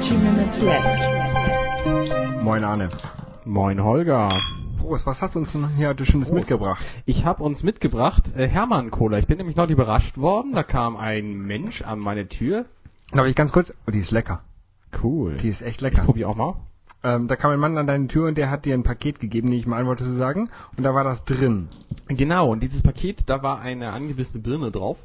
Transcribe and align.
Dirty 0.00 0.16
Minutes 0.16 0.62
Left. 0.62 2.42
Moin 2.42 2.64
Arne. 2.64 2.88
Moin 3.44 3.84
Holger. 3.84 4.30
Prost, 4.78 5.04
was 5.06 5.20
hast 5.20 5.34
du 5.34 5.40
uns 5.40 5.52
denn 5.52 5.76
hier 5.76 5.88
heute 5.88 6.06
Schönes 6.06 6.28
Prost. 6.28 6.40
mitgebracht? 6.40 6.82
Ich 7.04 7.26
habe 7.26 7.42
uns 7.42 7.62
mitgebracht 7.62 8.34
äh, 8.34 8.48
Hermann 8.48 8.90
Cola. 8.90 9.18
Ich 9.18 9.26
bin 9.26 9.36
nämlich 9.36 9.56
noch 9.56 9.68
überrascht 9.68 10.16
worden. 10.16 10.54
Da 10.54 10.62
kam 10.62 10.96
ein 10.96 11.42
Mensch 11.42 11.82
an 11.82 11.98
meine 11.98 12.28
Tür. 12.28 12.64
Darf 13.12 13.26
ich 13.26 13.36
ganz 13.36 13.52
kurz? 13.52 13.74
Oh, 13.86 13.90
die 13.90 13.98
ist 13.98 14.10
lecker. 14.10 14.42
Cool. 15.02 15.36
Die 15.36 15.50
ist 15.50 15.60
echt 15.60 15.76
ich 15.76 15.80
lecker. 15.82 16.04
probier 16.04 16.30
auch 16.30 16.36
mal. 16.36 16.54
Ähm, 17.02 17.28
da 17.28 17.36
kam 17.36 17.50
ein 17.50 17.60
Mann 17.60 17.76
an 17.76 17.86
deine 17.86 18.06
Tür 18.06 18.28
und 18.28 18.38
der 18.38 18.50
hat 18.50 18.64
dir 18.64 18.72
ein 18.72 18.84
Paket 18.84 19.20
gegeben, 19.20 19.48
nehme 19.48 19.60
ich 19.60 19.66
mal 19.66 19.80
an, 19.80 19.86
wolltest 19.86 20.08
du 20.08 20.14
sagen. 20.14 20.48
Und 20.78 20.82
da 20.82 20.94
war 20.94 21.04
das 21.04 21.26
drin. 21.26 21.68
Genau, 22.08 22.48
und 22.50 22.62
dieses 22.62 22.80
Paket, 22.80 23.24
da 23.28 23.42
war 23.42 23.60
eine 23.60 23.92
angebissene 23.92 24.42
Birne 24.42 24.70
drauf. 24.70 24.96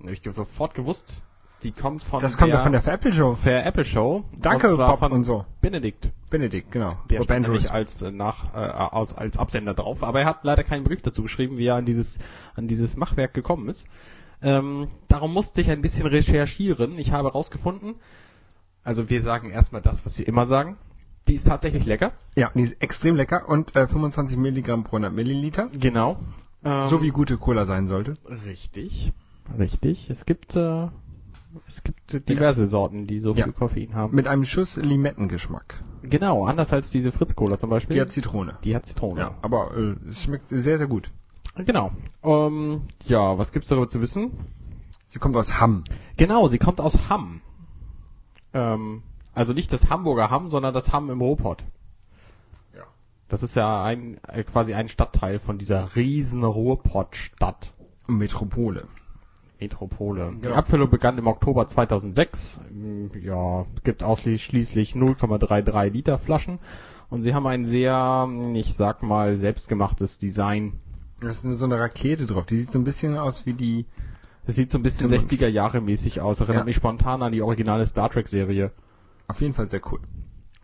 Da 0.00 0.06
habe 0.06 0.14
ich 0.14 0.34
sofort 0.34 0.74
gewusst, 0.74 1.22
die 1.62 1.72
kommt 1.72 2.02
von 2.02 2.20
Das 2.20 2.36
kommt 2.36 2.50
der, 2.50 2.58
doch 2.58 2.64
von 2.64 2.72
der 2.72 2.86
Apple 2.86 3.12
Show. 3.12 3.34
Fair 3.34 3.64
Apple 3.64 3.84
Show. 3.84 4.24
Danke, 4.40 4.70
und 4.70 4.76
Bob 4.76 4.98
von 4.98 5.12
und 5.12 5.24
so. 5.24 5.44
Benedikt. 5.60 6.10
Benedikt, 6.30 6.72
genau. 6.72 6.90
Der 7.10 7.18
Bob 7.18 7.24
stand 7.24 7.42
nämlich 7.42 7.70
als, 7.70 8.02
äh, 8.02 8.10
nach, 8.10 8.54
äh, 8.54 8.58
als, 8.58 9.16
als 9.16 9.38
Absender 9.38 9.74
drauf. 9.74 10.02
Aber 10.02 10.20
er 10.20 10.26
hat 10.26 10.44
leider 10.44 10.64
keinen 10.64 10.84
Brief 10.84 11.02
dazu 11.02 11.22
geschrieben, 11.22 11.58
wie 11.58 11.66
er 11.66 11.76
an 11.76 11.84
dieses, 11.84 12.18
an 12.54 12.68
dieses 12.68 12.96
Machwerk 12.96 13.34
gekommen 13.34 13.68
ist. 13.68 13.86
Ähm, 14.42 14.88
darum 15.08 15.32
musste 15.32 15.60
ich 15.60 15.70
ein 15.70 15.82
bisschen 15.82 16.06
recherchieren. 16.06 16.98
Ich 16.98 17.12
habe 17.12 17.28
herausgefunden, 17.28 17.94
also 18.82 19.08
wir 19.08 19.22
sagen 19.22 19.50
erstmal 19.50 19.82
das, 19.82 20.04
was 20.04 20.18
wir 20.18 20.26
immer 20.26 20.46
sagen. 20.46 20.76
Die 21.28 21.34
ist 21.34 21.46
tatsächlich 21.46 21.86
lecker. 21.86 22.12
Ja, 22.34 22.50
die 22.54 22.62
ist 22.62 22.82
extrem 22.82 23.14
lecker 23.14 23.48
und 23.48 23.76
äh, 23.76 23.86
25 23.86 24.36
Milligramm 24.36 24.82
pro 24.82 24.96
100 24.96 25.12
Milliliter. 25.12 25.68
Genau. 25.72 26.18
Ähm, 26.64 26.88
So 26.88 27.00
wie 27.02 27.10
gute 27.10 27.38
Cola 27.38 27.64
sein 27.64 27.86
sollte. 27.86 28.16
Richtig. 28.44 29.12
Richtig. 29.56 30.10
Es 30.10 30.26
gibt, 30.26 30.56
äh, 30.56 30.88
es 31.66 31.82
gibt 31.82 32.28
diverse 32.28 32.66
Sorten, 32.68 33.06
die 33.06 33.20
so 33.20 33.34
Ja. 33.34 33.44
viel 33.44 33.52
Koffein 33.52 33.94
haben. 33.94 34.14
Mit 34.14 34.26
einem 34.26 34.44
Schuss 34.44 34.76
Limettengeschmack. 34.76 35.82
genau, 36.02 36.46
anders 36.46 36.72
als 36.72 36.90
diese 36.90 37.12
Fritz-Cola 37.12 37.58
zum 37.58 37.70
Beispiel. 37.70 37.94
Die 37.94 38.00
hat 38.00 38.12
Zitrone. 38.12 38.58
die 38.64 38.74
hat 38.74 38.86
Zitrone. 38.86 39.20
Ja, 39.20 39.34
aber 39.42 39.76
äh, 39.76 39.96
es 40.10 40.22
schmeckt 40.22 40.48
sehr, 40.48 40.78
sehr 40.78 40.86
gut. 40.86 41.10
Genau. 41.56 41.92
Ähm, 42.22 42.82
ja, 43.06 43.36
was 43.38 43.52
gibt's 43.52 43.68
darüber 43.68 43.88
zu 43.88 44.00
wissen? 44.00 44.30
Sie 45.08 45.18
kommt 45.18 45.36
aus 45.36 45.60
Hamm. 45.60 45.84
Genau, 46.16 46.48
sie 46.48 46.58
kommt 46.58 46.80
aus 46.80 47.10
Hamm. 47.10 47.42
Ähm, 48.54 49.02
also 49.34 49.52
nicht 49.52 49.72
das 49.72 49.90
Hamburger 49.90 50.30
Hamm, 50.30 50.48
sondern 50.48 50.72
das 50.74 50.92
Hamm 50.92 51.10
im 51.10 51.20
Ruhrpott. 51.20 51.64
Ja. 52.74 52.84
Das 53.28 53.42
ist 53.42 53.54
ja 53.54 53.82
ein 53.84 54.18
äh, 54.28 54.44
quasi 54.44 54.72
ein 54.74 54.88
Stadtteil 54.88 55.38
von 55.38 55.58
dieser 55.58 55.94
riesen 55.96 56.44
Ruhrpottstadt. 56.44 57.74
Metropole. 58.06 58.88
Metropole. 59.62 60.32
Die 60.36 60.40
Genau. 60.42 60.54
Abfüllung 60.56 60.90
begann 60.90 61.16
im 61.18 61.26
Oktober 61.26 61.66
2006. 61.66 62.60
Mm, 62.70 63.06
Ja, 63.22 63.64
gibt 63.84 64.02
ausschließlich 64.02 64.94
0,33 64.94 65.90
Liter 65.92 66.18
Flaschen. 66.18 66.58
Und 67.10 67.22
sie 67.22 67.34
haben 67.34 67.46
ein 67.46 67.66
sehr, 67.66 68.28
ich 68.54 68.74
sag 68.74 69.02
mal, 69.02 69.36
selbstgemachtes 69.36 70.18
Design. 70.18 70.74
Da 71.20 71.28
ist 71.30 71.42
so 71.42 71.64
eine 71.64 71.78
Rakete 71.78 72.26
drauf. 72.26 72.46
Die 72.46 72.56
sieht 72.56 72.72
so 72.72 72.78
ein 72.78 72.84
bisschen 72.84 73.16
aus 73.16 73.46
wie 73.46 73.52
die. 73.54 73.86
Es 74.44 74.56
sieht 74.56 74.70
so 74.72 74.78
ein 74.78 74.82
bisschen 74.82 75.08
Stimmt. 75.08 75.30
60er 75.30 75.46
Jahre 75.46 75.80
mäßig 75.80 76.20
aus. 76.20 76.40
Erinnert 76.40 76.62
Ja. 76.62 76.64
mich 76.64 76.76
spontan 76.76 77.22
an 77.22 77.30
die 77.32 77.42
originale 77.42 77.86
Star 77.86 78.10
Trek 78.10 78.26
Serie. 78.28 78.72
Auf 79.28 79.40
jeden 79.40 79.54
Fall 79.54 79.68
sehr 79.68 79.80
cool. 79.92 80.00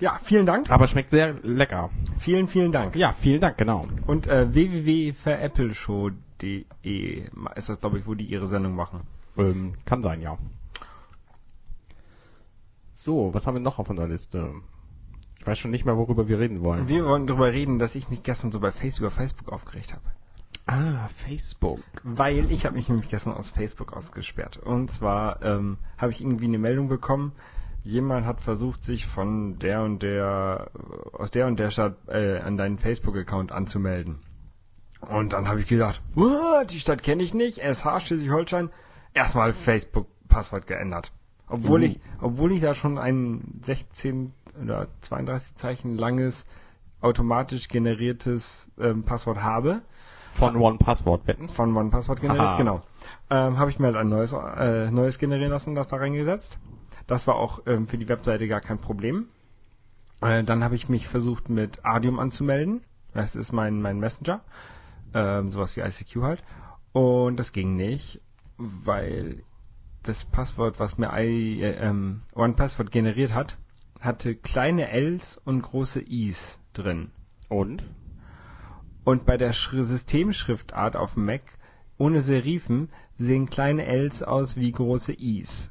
Ja, 0.01 0.19
vielen 0.23 0.47
Dank. 0.47 0.71
Aber 0.71 0.87
schmeckt 0.87 1.11
sehr 1.11 1.35
lecker. 1.43 1.91
Vielen, 2.19 2.49
vielen 2.49 2.73
Dank. 2.73 2.97
Ja, 2.97 3.13
vielen 3.13 3.41
Dank, 3.41 3.57
genau. 3.59 3.85
Und 4.07 4.27
äh, 4.27 4.53
www.verappleshow.de 4.53 6.17
ist 6.43 7.69
das, 7.69 7.81
glaube 7.81 7.99
ich, 7.99 8.07
wo 8.07 8.15
die 8.15 8.27
ihre 8.27 8.47
Sendung 8.47 8.75
machen. 8.75 9.01
Ähm, 9.37 9.73
kann 9.85 10.03
sein, 10.03 10.21
ja. 10.21 10.39
So, 12.95 13.33
was 13.33 13.47
haben 13.47 13.55
wir 13.55 13.61
noch 13.61 13.79
auf 13.79 13.89
unserer 13.89 14.09
Liste? 14.09 14.53
Ich 15.39 15.47
weiß 15.47 15.59
schon 15.59 15.71
nicht 15.71 15.85
mehr, 15.85 15.97
worüber 15.97 16.29
wir 16.29 16.39
reden 16.39 16.65
wollen. 16.65 16.89
Wir 16.89 17.05
wollen 17.05 17.27
darüber 17.27 17.53
reden, 17.53 17.79
dass 17.79 17.95
ich 17.95 18.09
mich 18.09 18.23
gestern 18.23 18.51
so 18.51 18.61
bei 18.61 18.73
Facebook, 18.73 19.07
über 19.07 19.11
Facebook 19.11 19.53
aufgeregt 19.53 19.93
habe. 19.93 20.03
Ah, 20.67 21.09
Facebook. 21.09 21.81
Weil 22.03 22.51
ich 22.51 22.67
habe 22.67 22.77
mich 22.77 22.89
nämlich 22.89 23.09
gestern 23.09 23.33
aus 23.33 23.51
Facebook 23.51 23.93
ausgesperrt. 23.93 24.59
Und 24.59 24.91
zwar 24.91 25.43
ähm, 25.43 25.79
habe 25.97 26.13
ich 26.13 26.21
irgendwie 26.21 26.45
eine 26.45 26.59
Meldung 26.59 26.89
bekommen, 26.89 27.33
jemand 27.85 28.27
hat 28.27 28.43
versucht, 28.43 28.83
sich 28.83 29.07
von 29.07 29.59
der 29.59 29.83
und 29.83 30.03
der, 30.03 30.71
aus 31.13 31.31
der 31.31 31.47
und 31.47 31.59
der 31.59 31.71
Stadt 31.71 31.97
äh, 32.09 32.39
an 32.39 32.59
deinen 32.59 32.79
Facebook-Account 32.79 33.53
anzumelden. 33.53 34.19
Und 35.01 35.33
dann 35.33 35.49
habe 35.49 35.61
ich 35.61 35.67
gedacht, 35.67 36.01
"What? 36.15 36.71
die 36.73 36.81
Stadt 36.81 37.03
kenne 37.03 37.23
ich 37.23 37.33
nicht, 37.35 37.59
SH 37.61 38.01
Schleswig-Holstein, 38.01 38.71
erstmal 39.15 39.53
Facebook-Passwort 39.53 40.67
geändert. 40.67 41.13
Obwohl 41.49 41.81
Uh. 41.83 41.85
ich, 41.85 42.01
obwohl 42.21 42.53
ich 42.53 42.61
da 42.61 42.75
schon 42.75 42.99
ein 42.99 43.61
16 43.63 44.33
oder 44.63 44.89
32 45.01 45.57
Zeichen 45.57 45.97
langes 45.97 46.45
automatisch 47.01 47.69
generiertes 47.69 48.69
ähm, 48.79 49.05
Passwort 49.05 49.43
habe, 49.43 49.83
Von 50.35 50.57
One 50.57 50.79
Password 50.79 51.27
wetten. 51.27 51.49
von 51.49 51.75
OnePassword 51.77 52.21
generiert, 52.21 52.43
Aha. 52.45 52.57
genau. 52.59 52.83
Ähm, 53.31 53.59
habe 53.59 53.71
ich 53.71 53.79
mir 53.79 53.87
halt 53.87 53.97
ein 53.97 54.09
neues, 54.09 54.33
äh, 54.33 54.91
neues 54.91 55.19
generieren 55.19 55.51
lassen, 55.53 55.75
das 55.75 55.87
da 55.89 55.97
reingesetzt. 55.97 56.59
Das 57.07 57.27
war 57.27 57.37
auch 57.37 57.63
ähm, 57.67 57.87
für 57.89 57.99
die 57.99 58.09
Webseite 58.09 58.47
gar 58.49 58.61
kein 58.61 58.79
Problem. 58.79 59.27
Äh, 60.21 60.43
dann 60.45 60.63
habe 60.65 60.75
ich 60.75 60.89
mich 60.89 61.09
versucht 61.09 61.49
mit 61.49 61.85
Adium 61.85 62.19
anzumelden. 62.19 62.83
Das 63.15 63.35
ist 63.37 63.53
mein, 63.53 63.81
mein 63.81 63.99
Messenger. 64.01 64.41
Ähm, 65.15 65.53
sowas 65.53 65.77
wie 65.77 65.81
ICQ 65.81 66.23
halt. 66.23 66.45
Und 66.93 67.37
das 67.37 67.53
ging 67.53 67.77
nicht, 67.77 68.21
weil 68.57 69.43
das 70.03 70.25
Passwort, 70.25 70.81
was 70.81 70.99
mir 70.99 71.13
I, 71.19 71.63
äh, 71.63 71.77
ähm, 71.81 72.23
OnePassword 72.35 72.91
generiert 72.91 73.35
hat, 73.35 73.59
hatte 74.01 74.35
kleine 74.35 74.91
Ls 74.91 75.41
und 75.45 75.63
große 75.63 76.01
Is 76.01 76.59
drin. 76.73 77.11
Und? 77.49 77.85
Und 79.05 79.25
bei 79.25 79.37
der 79.37 79.53
Schri 79.53 79.85
Systemschriftart 79.85 80.97
auf 80.97 81.15
dem 81.15 81.25
Mac 81.25 81.43
ohne 81.99 82.21
Serifen 82.21 82.91
sehen 83.17 83.51
kleine 83.51 83.87
Ls 83.87 84.23
aus 84.23 84.57
wie 84.57 84.71
große 84.71 85.13
Is. 85.13 85.71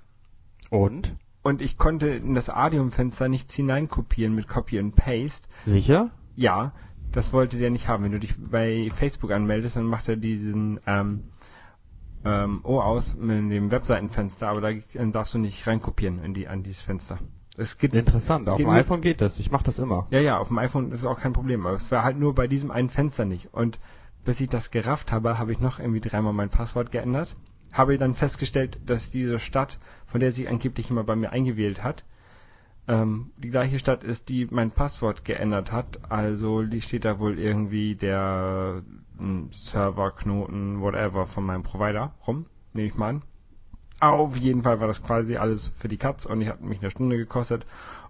Und? 0.69 1.15
Und 1.41 1.61
ich 1.61 1.77
konnte 1.77 2.09
in 2.09 2.35
das 2.35 2.49
Adium-Fenster 2.49 3.29
nichts 3.29 3.55
hineinkopieren 3.55 4.35
mit 4.35 4.47
Copy 4.47 4.77
and 4.79 4.95
Paste. 4.95 5.47
Sicher? 5.63 6.11
Ja, 6.35 6.73
das 7.17 7.33
wollte 7.33 7.57
der 7.57 7.71
nicht 7.71 7.87
haben. 7.87 8.03
Wenn 8.03 8.11
du 8.11 8.19
dich 8.19 8.35
bei 8.37 8.89
Facebook 8.95 9.31
anmeldest, 9.31 9.75
dann 9.75 9.85
macht 9.85 10.07
er 10.07 10.15
diesen 10.17 10.79
ähm, 10.85 11.23
ähm, 12.23 12.61
O 12.63 12.79
aus 12.79 13.15
mit 13.15 13.51
dem 13.51 13.71
Webseitenfenster, 13.71 14.47
aber 14.47 14.61
da 14.61 14.69
äh, 14.69 14.83
darfst 15.11 15.33
du 15.33 15.39
nicht 15.39 15.65
reinkopieren 15.65 16.23
in 16.23 16.33
die 16.33 16.47
an 16.47 16.63
dieses 16.63 16.81
Fenster. 16.81 17.17
Es 17.57 17.79
gibt 17.79 17.95
Interessant. 17.95 18.47
Auf 18.47 18.57
Geht 18.57 18.65
dem 18.67 18.69
nur- 18.71 18.79
iPhone 18.79 19.01
geht 19.01 19.21
das. 19.21 19.39
Ich 19.39 19.49
mache 19.49 19.63
das 19.63 19.79
immer. 19.79 20.05
Ja, 20.11 20.19
ja, 20.19 20.37
auf 20.37 20.49
dem 20.49 20.59
iPhone 20.59 20.91
ist 20.91 20.99
es 20.99 21.05
auch 21.05 21.19
kein 21.19 21.33
Problem, 21.33 21.65
aber 21.65 21.75
es 21.75 21.91
war 21.91 22.03
halt 22.03 22.17
nur 22.19 22.35
bei 22.35 22.47
diesem 22.47 22.69
einen 22.69 22.89
Fenster 22.89 23.25
nicht. 23.25 23.51
Und 23.51 23.79
bis 24.23 24.39
ich 24.39 24.49
das 24.49 24.69
gerafft 24.69 25.11
habe, 25.11 25.39
habe 25.39 25.51
ich 25.51 25.59
noch 25.59 25.79
irgendwie 25.79 26.01
dreimal 26.01 26.33
mein 26.33 26.49
Passwort 26.51 26.91
geändert. 26.91 27.35
Habe 27.73 27.97
dann 27.97 28.13
festgestellt, 28.13 28.79
dass 28.85 29.09
diese 29.09 29.39
Stadt, 29.39 29.79
von 30.05 30.19
der 30.19 30.31
sie 30.31 30.47
angeblich 30.47 30.91
immer 30.91 31.03
bei 31.03 31.15
mir 31.15 31.31
eingewählt 31.31 31.83
hat, 31.83 32.05
ähm, 32.87 33.31
die 33.37 33.49
gleiche 33.49 33.79
Stadt 33.79 34.03
ist, 34.03 34.29
die 34.29 34.47
mein 34.49 34.71
Passwort 34.71 35.25
geändert 35.25 35.71
hat. 35.71 35.99
Also 36.09 36.63
die 36.63 36.81
steht 36.81 37.05
da 37.05 37.19
wohl 37.19 37.39
irgendwie 37.39 37.95
der 37.95 38.83
ähm, 39.19 39.49
Serverknoten, 39.51 40.81
whatever, 40.81 41.27
von 41.27 41.45
meinem 41.45 41.63
Provider 41.63 42.13
rum, 42.25 42.45
nehme 42.73 42.87
ich 42.87 42.95
mal 42.95 43.09
an. 43.09 43.21
Auf 43.99 44.37
jeden 44.37 44.61
Fall 44.63 44.79
war 44.79 44.87
das 44.87 45.01
quasi 45.01 45.37
alles 45.37 45.75
für 45.79 45.87
die 45.87 45.97
Katz 45.97 46.25
und 46.25 46.41
ich 46.41 46.49
hat 46.49 46.61
mich 46.61 46.79
eine 46.79 46.91
Stunde 46.91 47.17
gekostet 47.17 47.65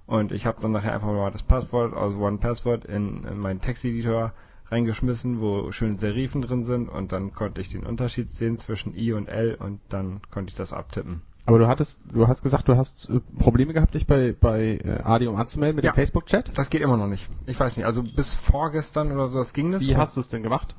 und 0.05 0.33
ich 0.33 0.45
habe 0.45 0.61
dann 0.61 0.73
nachher 0.73 0.93
einfach 0.93 1.07
mal 1.07 1.31
das 1.31 1.43
Passwort 1.43 1.93
aus 1.93 2.13
OnePassword 2.13 2.85
in, 2.85 3.23
in 3.23 3.37
meinen 3.37 3.61
Texteditor 3.61 4.33
reingeschmissen, 4.69 5.39
wo 5.39 5.71
schön 5.71 5.97
Serifen 5.97 6.41
drin 6.41 6.65
sind 6.65 6.89
und 6.89 7.13
dann 7.13 7.33
konnte 7.33 7.61
ich 7.61 7.69
den 7.69 7.85
Unterschied 7.85 8.33
sehen 8.33 8.57
zwischen 8.57 8.97
I 8.97 9.13
und 9.13 9.29
L 9.29 9.55
und 9.55 9.79
dann 9.89 10.21
konnte 10.29 10.51
ich 10.51 10.57
das 10.57 10.73
abtippen. 10.73 11.21
Aber 11.47 11.59
du 11.59 11.67
hattest, 11.69 12.01
du 12.13 12.27
hast 12.27 12.43
gesagt, 12.43 12.67
du 12.67 12.75
hast 12.75 13.09
äh, 13.09 13.21
Probleme 13.39 13.71
gehabt, 13.73 13.93
dich 13.95 14.05
bei, 14.05 14.33
bei 14.37 14.81
äh, 14.83 14.99
Adium 15.01 15.37
anzumelden 15.37 15.77
mit 15.77 15.85
Ja. 15.85 15.91
dem 15.91 15.95
Facebook-Chat? 15.95 16.51
Das 16.57 16.69
geht 16.69 16.81
immer 16.81 16.97
noch 16.97 17.07
nicht. 17.07 17.29
Ich 17.45 17.57
weiß 17.57 17.77
nicht, 17.77 17.85
also 17.85 18.03
bis 18.03 18.33
vorgestern 18.35 19.13
oder 19.13 19.29
so, 19.29 19.39
das 19.39 19.53
ging 19.53 19.71
das. 19.71 19.81
Wie 19.81 19.95
hast 19.95 20.17
du 20.17 20.19
es 20.19 20.27
denn 20.27 20.43
gemacht? 20.43 20.75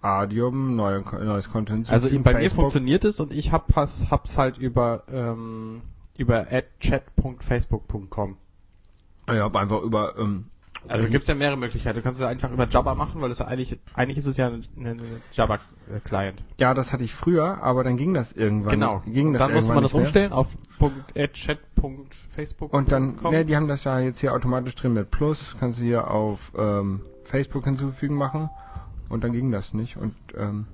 Adium, 0.00 0.74
neue, 0.74 1.00
neues 1.02 1.46
hinzufügen, 1.46 1.84
Also 1.88 2.08
bei 2.08 2.32
mir 2.34 2.40
Facebook. 2.40 2.62
funktioniert 2.62 3.04
es 3.04 3.20
und 3.20 3.32
ich 3.32 3.52
hab, 3.52 3.76
hab's 3.76 4.36
halt 4.36 4.58
über, 4.58 5.04
ähm, 5.12 5.82
über 6.16 6.44
chat.facebook.com. 6.80 8.36
Ja, 9.28 9.44
hab 9.44 9.54
einfach 9.54 9.80
über, 9.82 10.18
ähm, 10.18 10.46
Also 10.88 11.08
gibt's 11.08 11.26
ja 11.28 11.34
mehrere 11.34 11.56
Möglichkeiten. 11.56 11.96
Du 11.98 12.02
kannst 12.02 12.20
es 12.20 12.26
einfach 12.26 12.50
über 12.50 12.66
Jabba 12.68 12.94
machen, 12.94 13.20
weil 13.20 13.30
es 13.30 13.38
ja 13.38 13.46
eigentlich, 13.46 13.78
eigentlich 13.94 14.18
ist 14.18 14.26
es 14.26 14.36
ja 14.36 14.48
ein 14.48 14.64
ein 14.76 15.00
Jabba-Client. 15.32 16.42
ja, 16.58 16.74
das 16.74 16.92
hatte 16.92 17.04
ich 17.04 17.14
früher, 17.14 17.62
aber 17.62 17.84
dann 17.84 17.96
ging 17.96 18.14
das 18.14 18.32
irgendwann. 18.32 18.70
Genau. 18.72 19.02
Ging 19.06 19.32
das 19.32 19.40
dann 19.40 19.52
muss 19.52 19.68
irgendwann 19.68 19.74
man 19.74 19.82
das 19.84 19.92
nicht 19.92 19.94
mehr. 19.94 20.02
umstellen 20.02 20.32
auf 20.32 20.48
.chat.facebook. 21.32 22.72
Und 22.72 22.92
dann, 22.92 23.18
ne, 23.22 23.44
die 23.44 23.56
haben 23.56 23.68
das 23.68 23.84
ja 23.84 23.98
jetzt 23.98 24.20
hier 24.20 24.32
automatisch 24.34 24.74
drin 24.74 24.94
mit 24.94 25.10
Plus, 25.10 25.56
kannst 25.60 25.80
du 25.80 25.84
hier 25.84 26.10
auf 26.10 26.52
ähm, 26.56 27.02
Facebook 27.24 27.64
hinzufügen 27.64 28.16
machen 28.16 28.48
und 29.08 29.24
dann 29.24 29.32
ging 29.32 29.50
das 29.50 29.74
nicht 29.74 29.96
und 29.96 30.14
ähm, 30.36 30.66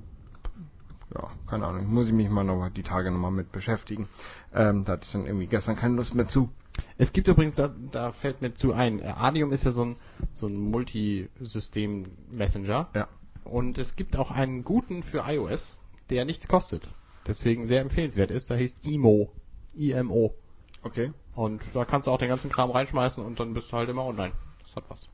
ja, 1.15 1.31
keine 1.47 1.67
Ahnung, 1.67 1.87
muss 1.87 2.09
ich 2.09 2.13
mich 2.13 2.29
mal 2.29 2.45
noch 2.45 2.69
die 2.69 2.83
Tage 2.83 3.11
nochmal 3.11 3.31
mit 3.31 3.51
beschäftigen. 3.53 4.07
Ähm, 4.53 4.85
da 4.85 4.93
hatte 4.95 5.07
ich 5.07 5.13
dann 5.13 5.25
irgendwie 5.27 5.47
gestern 5.47 5.77
keine 5.77 5.95
Lust 5.95 6.15
mehr 6.15 6.29
zu. 6.29 6.51
Es 6.99 7.13
gibt 7.13 7.29
übrigens, 7.29 7.55
da, 7.55 7.75
da 7.91 8.13
fällt 8.13 8.41
mir 8.43 8.53
zu 8.55 8.73
ein, 8.73 9.01
äh, 9.01 9.15
Adium 9.17 9.53
ist 9.53 9.65
ja 9.65 9.73
so 9.73 9.85
ein, 9.85 9.97
so 10.33 10.47
ein 10.49 10.57
Multisystem-Messenger. 10.57 12.89
Ja. 12.95 13.09
Und 13.45 13.77
es 13.79 13.97
gibt 13.97 14.17
auch 14.17 14.31
einen 14.31 14.65
guten 14.65 15.03
für 15.03 15.25
iOS, 15.27 15.79
der 16.11 16.25
nichts 16.25 16.49
kostet. 16.49 16.89
Deswegen 17.27 17.67
sehr 17.67 17.81
empfehlenswert 17.81 18.31
ist. 18.31 18.51
Der 18.51 18.59
heißt 18.59 18.87
IMO. 18.87 19.33
IMO. 19.75 20.35
Okay. 20.83 21.13
Und 21.35 21.63
da 21.75 21.85
kannst 21.85 22.07
du 22.07 22.13
auch 22.13 22.19
den 22.19 22.29
ganzen 22.29 22.51
Kram 22.51 22.71
reinschmeißen 22.71 23.25
und 23.25 23.41
dann 23.41 23.55
bist 23.55 23.73
du 23.73 23.77
halt 23.77 23.89
immer 23.89 24.05
online. 24.05 24.33
Das 24.65 24.77
hat 24.77 24.85
was. 24.89 25.09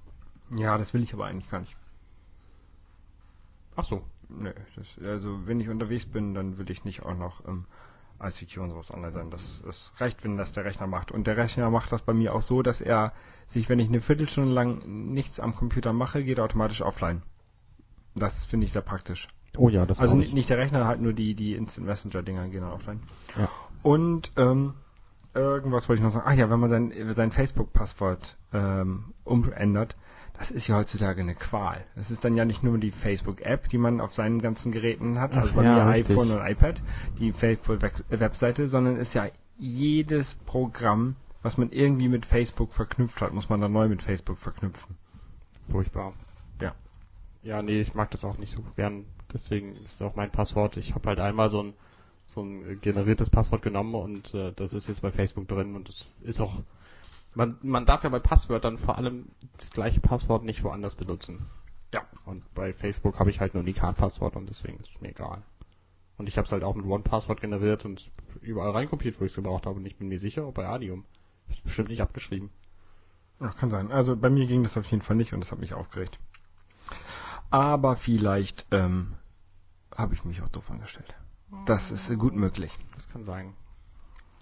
Ja, 0.56 0.76
das 0.78 0.94
will 0.94 1.02
ich 1.02 1.12
aber 1.14 1.26
eigentlich 1.26 1.50
gar 1.50 1.60
nicht. 1.60 1.76
Ach 3.76 3.84
so. 3.84 4.02
Nee, 4.38 4.52
das, 4.76 4.98
also 5.04 5.46
wenn 5.46 5.60
ich 5.60 5.68
unterwegs 5.68 6.06
bin, 6.06 6.34
dann 6.34 6.58
will 6.58 6.70
ich 6.70 6.84
nicht 6.84 7.02
auch 7.02 7.16
noch 7.16 7.46
ähm, 7.46 7.64
ICQ 8.22 8.58
und 8.58 8.70
sowas 8.70 8.92
online 8.92 9.12
sein. 9.12 9.30
Das, 9.30 9.62
das 9.64 9.92
reicht, 9.98 10.24
wenn 10.24 10.36
das 10.36 10.52
der 10.52 10.64
Rechner 10.64 10.86
macht. 10.86 11.12
Und 11.12 11.26
der 11.26 11.36
Rechner 11.36 11.70
macht 11.70 11.92
das 11.92 12.02
bei 12.02 12.12
mir 12.12 12.34
auch 12.34 12.42
so, 12.42 12.62
dass 12.62 12.80
er 12.80 13.12
sich, 13.48 13.68
wenn 13.68 13.78
ich 13.78 13.88
eine 13.88 14.00
Viertelstunde 14.00 14.52
lang 14.52 15.12
nichts 15.12 15.40
am 15.40 15.54
Computer 15.54 15.92
mache, 15.92 16.24
geht 16.24 16.38
er 16.38 16.44
automatisch 16.44 16.82
offline. 16.82 17.22
Das 18.14 18.44
finde 18.44 18.66
ich 18.66 18.72
sehr 18.72 18.82
praktisch. 18.82 19.28
Oh 19.56 19.68
ja, 19.68 19.84
das 19.84 20.00
Also 20.00 20.14
nicht, 20.14 20.28
ich. 20.28 20.34
nicht 20.34 20.50
der 20.50 20.58
Rechner, 20.58 20.86
halt 20.86 21.00
nur 21.00 21.12
die, 21.12 21.34
die 21.34 21.54
Instant 21.54 21.86
Messenger 21.86 22.22
Dinger 22.22 22.48
gehen 22.48 22.62
dann 22.62 22.72
offline. 22.72 23.00
Ja. 23.38 23.48
Und 23.82 24.32
ähm, 24.36 24.74
irgendwas 25.34 25.88
wollte 25.88 26.00
ich 26.00 26.04
noch 26.04 26.12
sagen. 26.12 26.26
Ach 26.26 26.34
ja, 26.34 26.48
wenn 26.50 26.60
man 26.60 26.70
sein, 26.70 26.92
sein 27.14 27.32
Facebook-Passwort 27.32 28.36
ähm, 28.52 29.12
umändert, 29.24 29.96
das 30.38 30.50
ist 30.50 30.66
ja 30.66 30.76
heutzutage 30.76 31.20
eine 31.20 31.34
Qual. 31.34 31.84
Das 31.94 32.10
ist 32.10 32.24
dann 32.24 32.36
ja 32.36 32.44
nicht 32.44 32.62
nur 32.62 32.78
die 32.78 32.90
Facebook-App, 32.90 33.68
die 33.68 33.78
man 33.78 34.00
auf 34.00 34.14
seinen 34.14 34.40
ganzen 34.40 34.72
Geräten 34.72 35.20
hat, 35.20 35.36
also 35.36 35.54
bei 35.54 35.64
ja, 35.64 35.84
mir 35.84 35.92
richtig. 35.92 36.16
iPhone 36.16 36.30
und 36.30 36.46
iPad, 36.46 36.82
die 37.18 37.32
Facebook-Webseite, 37.32 38.66
sondern 38.66 38.96
ist 38.96 39.14
ja 39.14 39.28
jedes 39.58 40.34
Programm, 40.34 41.16
was 41.42 41.58
man 41.58 41.70
irgendwie 41.70 42.08
mit 42.08 42.26
Facebook 42.26 42.72
verknüpft 42.72 43.20
hat, 43.20 43.32
muss 43.32 43.48
man 43.48 43.60
dann 43.60 43.72
neu 43.72 43.88
mit 43.88 44.02
Facebook 44.02 44.38
verknüpfen. 44.38 44.96
Furchtbar. 45.70 46.12
Ja. 46.60 46.74
Ja, 47.42 47.62
nee, 47.62 47.80
ich 47.80 47.94
mag 47.94 48.10
das 48.10 48.24
auch 48.24 48.38
nicht 48.38 48.52
so 48.52 48.64
gern. 48.76 49.04
Deswegen 49.32 49.72
ist 49.72 49.86
es 49.86 50.02
auch 50.02 50.16
mein 50.16 50.30
Passwort. 50.30 50.76
Ich 50.76 50.94
habe 50.94 51.08
halt 51.08 51.20
einmal 51.20 51.50
so 51.50 51.62
ein 51.62 51.74
so 52.26 52.42
ein 52.42 52.80
generiertes 52.80 53.30
Passwort 53.30 53.62
genommen 53.62 53.94
und 53.94 54.34
äh, 54.34 54.52
das 54.54 54.72
ist 54.72 54.88
jetzt 54.88 55.02
bei 55.02 55.10
Facebook 55.10 55.48
drin 55.48 55.74
und 55.74 55.88
das 55.88 56.06
ist 56.22 56.40
auch 56.40 56.62
man 57.34 57.58
man 57.62 57.86
darf 57.86 58.04
ja 58.04 58.10
bei 58.10 58.18
Passwörtern 58.18 58.78
vor 58.78 58.98
allem 58.98 59.28
das 59.56 59.70
gleiche 59.70 60.00
Passwort 60.00 60.44
nicht 60.44 60.62
woanders 60.64 60.96
benutzen. 60.96 61.46
Ja. 61.92 62.02
Und 62.24 62.42
bei 62.54 62.72
Facebook 62.72 63.18
habe 63.18 63.30
ich 63.30 63.40
halt 63.40 63.54
nur 63.54 63.62
ein 63.62 63.66
Unikat-Passwort 63.66 64.36
und 64.36 64.48
deswegen 64.48 64.78
ist 64.78 64.94
es 64.94 65.00
mir 65.00 65.10
egal. 65.10 65.42
Und 66.16 66.28
ich 66.28 66.36
habe 66.36 66.46
es 66.46 66.52
halt 66.52 66.62
auch 66.62 66.74
mit 66.74 66.86
One-Passwort 66.86 67.40
generiert 67.40 67.84
und 67.84 68.10
überall 68.40 68.70
reinkopiert, 68.70 69.20
wo 69.20 69.24
ich 69.24 69.32
es 69.32 69.36
gebraucht 69.36 69.66
habe. 69.66 69.76
Und 69.76 69.86
ich 69.86 69.96
bin 69.96 70.08
mir 70.08 70.18
sicher, 70.18 70.46
ob 70.46 70.54
bei 70.54 70.66
Adium. 70.66 71.04
Ist 71.48 71.64
bestimmt 71.64 71.88
nicht 71.88 72.00
abgeschrieben. 72.00 72.50
Ja, 73.40 73.48
kann 73.48 73.70
sein. 73.70 73.90
Also 73.90 74.16
bei 74.16 74.30
mir 74.30 74.46
ging 74.46 74.62
das 74.62 74.76
auf 74.76 74.86
jeden 74.86 75.02
Fall 75.02 75.16
nicht 75.16 75.32
und 75.32 75.40
das 75.40 75.50
hat 75.50 75.58
mich 75.58 75.74
aufgeregt. 75.74 76.18
Aber 77.50 77.96
vielleicht 77.96 78.66
ähm, 78.70 79.14
habe 79.94 80.14
ich 80.14 80.24
mich 80.24 80.40
auch 80.42 80.48
doof 80.48 80.70
angestellt. 80.70 81.14
Das 81.66 81.90
ist 81.90 82.16
gut 82.18 82.34
möglich. 82.34 82.78
Das 82.94 83.08
kann 83.08 83.24
sein. 83.24 83.54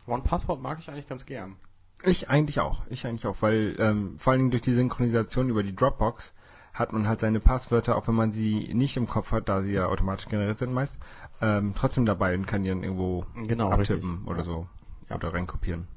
One-Passwort 0.06 0.60
mag 0.60 0.78
ich 0.78 0.88
eigentlich 0.88 1.08
ganz 1.08 1.26
gern. 1.26 1.56
Ich 2.02 2.30
eigentlich 2.30 2.60
auch. 2.60 2.82
Ich 2.88 3.06
eigentlich 3.06 3.26
auch, 3.26 3.42
weil 3.42 3.76
ähm, 3.78 4.18
vor 4.18 4.32
allen 4.32 4.40
Dingen 4.40 4.50
durch 4.50 4.62
die 4.62 4.72
Synchronisation 4.72 5.48
über 5.50 5.62
die 5.62 5.74
Dropbox 5.74 6.34
hat 6.72 6.92
man 6.92 7.06
halt 7.06 7.20
seine 7.20 7.40
Passwörter, 7.40 7.96
auch 7.96 8.06
wenn 8.08 8.14
man 8.14 8.32
sie 8.32 8.72
nicht 8.74 8.96
im 8.96 9.06
Kopf 9.08 9.32
hat, 9.32 9.48
da 9.48 9.60
sie 9.62 9.72
ja 9.72 9.86
automatisch 9.86 10.28
generiert 10.28 10.58
sind 10.58 10.72
meist, 10.72 10.98
ähm, 11.40 11.74
trotzdem 11.76 12.06
dabei 12.06 12.34
und 12.34 12.46
kann 12.46 12.62
die 12.62 12.68
dann 12.68 12.82
irgendwo 12.82 13.26
Genau, 13.34 13.70
abtippen 13.70 14.10
richtig. 14.10 14.28
oder 14.28 14.38
Ja. 14.38 14.44
so. 14.44 14.66
Ja. 15.10 15.16
Oder 15.16 15.34
reinkopieren. 15.34 15.88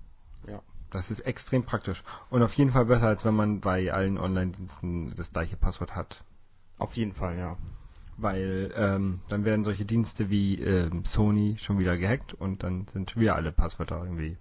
Ja. 0.48 0.62
Das 0.90 1.10
ist 1.12 1.22
extrem 1.22 1.64
praktisch. 1.64 2.04
Und 2.30 2.42
auf 2.44 2.54
jeden 2.54 2.72
Fall 2.72 2.86
besser, 2.86 3.08
als 3.08 3.24
wenn 3.24 3.36
man 3.36 3.62
bei 3.62 3.94
allen 3.94 4.18
Online-Diensten 4.18 5.14
das 5.16 5.32
gleiche 5.32 5.56
Passwort 5.58 5.96
hat. 5.96 6.24
Auf 6.80 6.96
jeden 6.98 7.14
Fall, 7.14 7.38
ja. 7.38 7.56
Weil 8.18 8.72
ähm, 8.76 9.22
dann 9.30 9.46
werden 9.46 9.64
solche 9.64 9.86
Dienste 9.86 10.30
wie 10.30 10.60
ähm, 10.62 11.06
Sony 11.06 11.56
schon 11.60 11.80
wieder 11.80 11.98
gehackt 11.98 12.34
und 12.34 12.64
dann 12.64 12.88
sind 12.88 13.12
schon 13.12 13.22
wieder 13.22 13.36
alle 13.36 13.52
Passwörter 13.52 14.04
irgendwie. 14.04 14.38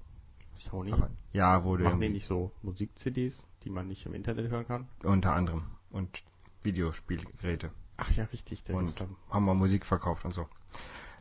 Sony. 0.54 0.94
Ja, 1.32 1.64
wurde 1.64 1.84
Machen 1.84 2.00
die 2.00 2.08
nicht 2.10 2.26
so 2.26 2.52
Musik-CDs, 2.62 3.46
die 3.64 3.70
man 3.70 3.88
nicht 3.88 4.04
im 4.06 4.14
Internet 4.14 4.50
hören 4.50 4.66
kann? 4.66 4.88
unter 5.02 5.34
anderem. 5.34 5.64
Und 5.90 6.22
Videospielgeräte. 6.62 7.70
Ach 7.96 8.10
ja, 8.12 8.24
richtig. 8.24 8.64
Der 8.64 8.76
und 8.76 8.94
haben 9.30 9.44
wir 9.44 9.54
Musik 9.54 9.84
verkauft 9.84 10.24
und 10.24 10.32
so. 10.32 10.46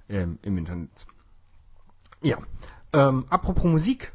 Ähm, 0.10 0.40
Im 0.42 0.58
Internet. 0.58 0.90
Ja. 2.22 2.38
Ähm, 2.94 3.26
apropos 3.30 3.64
Musik. 3.66 4.12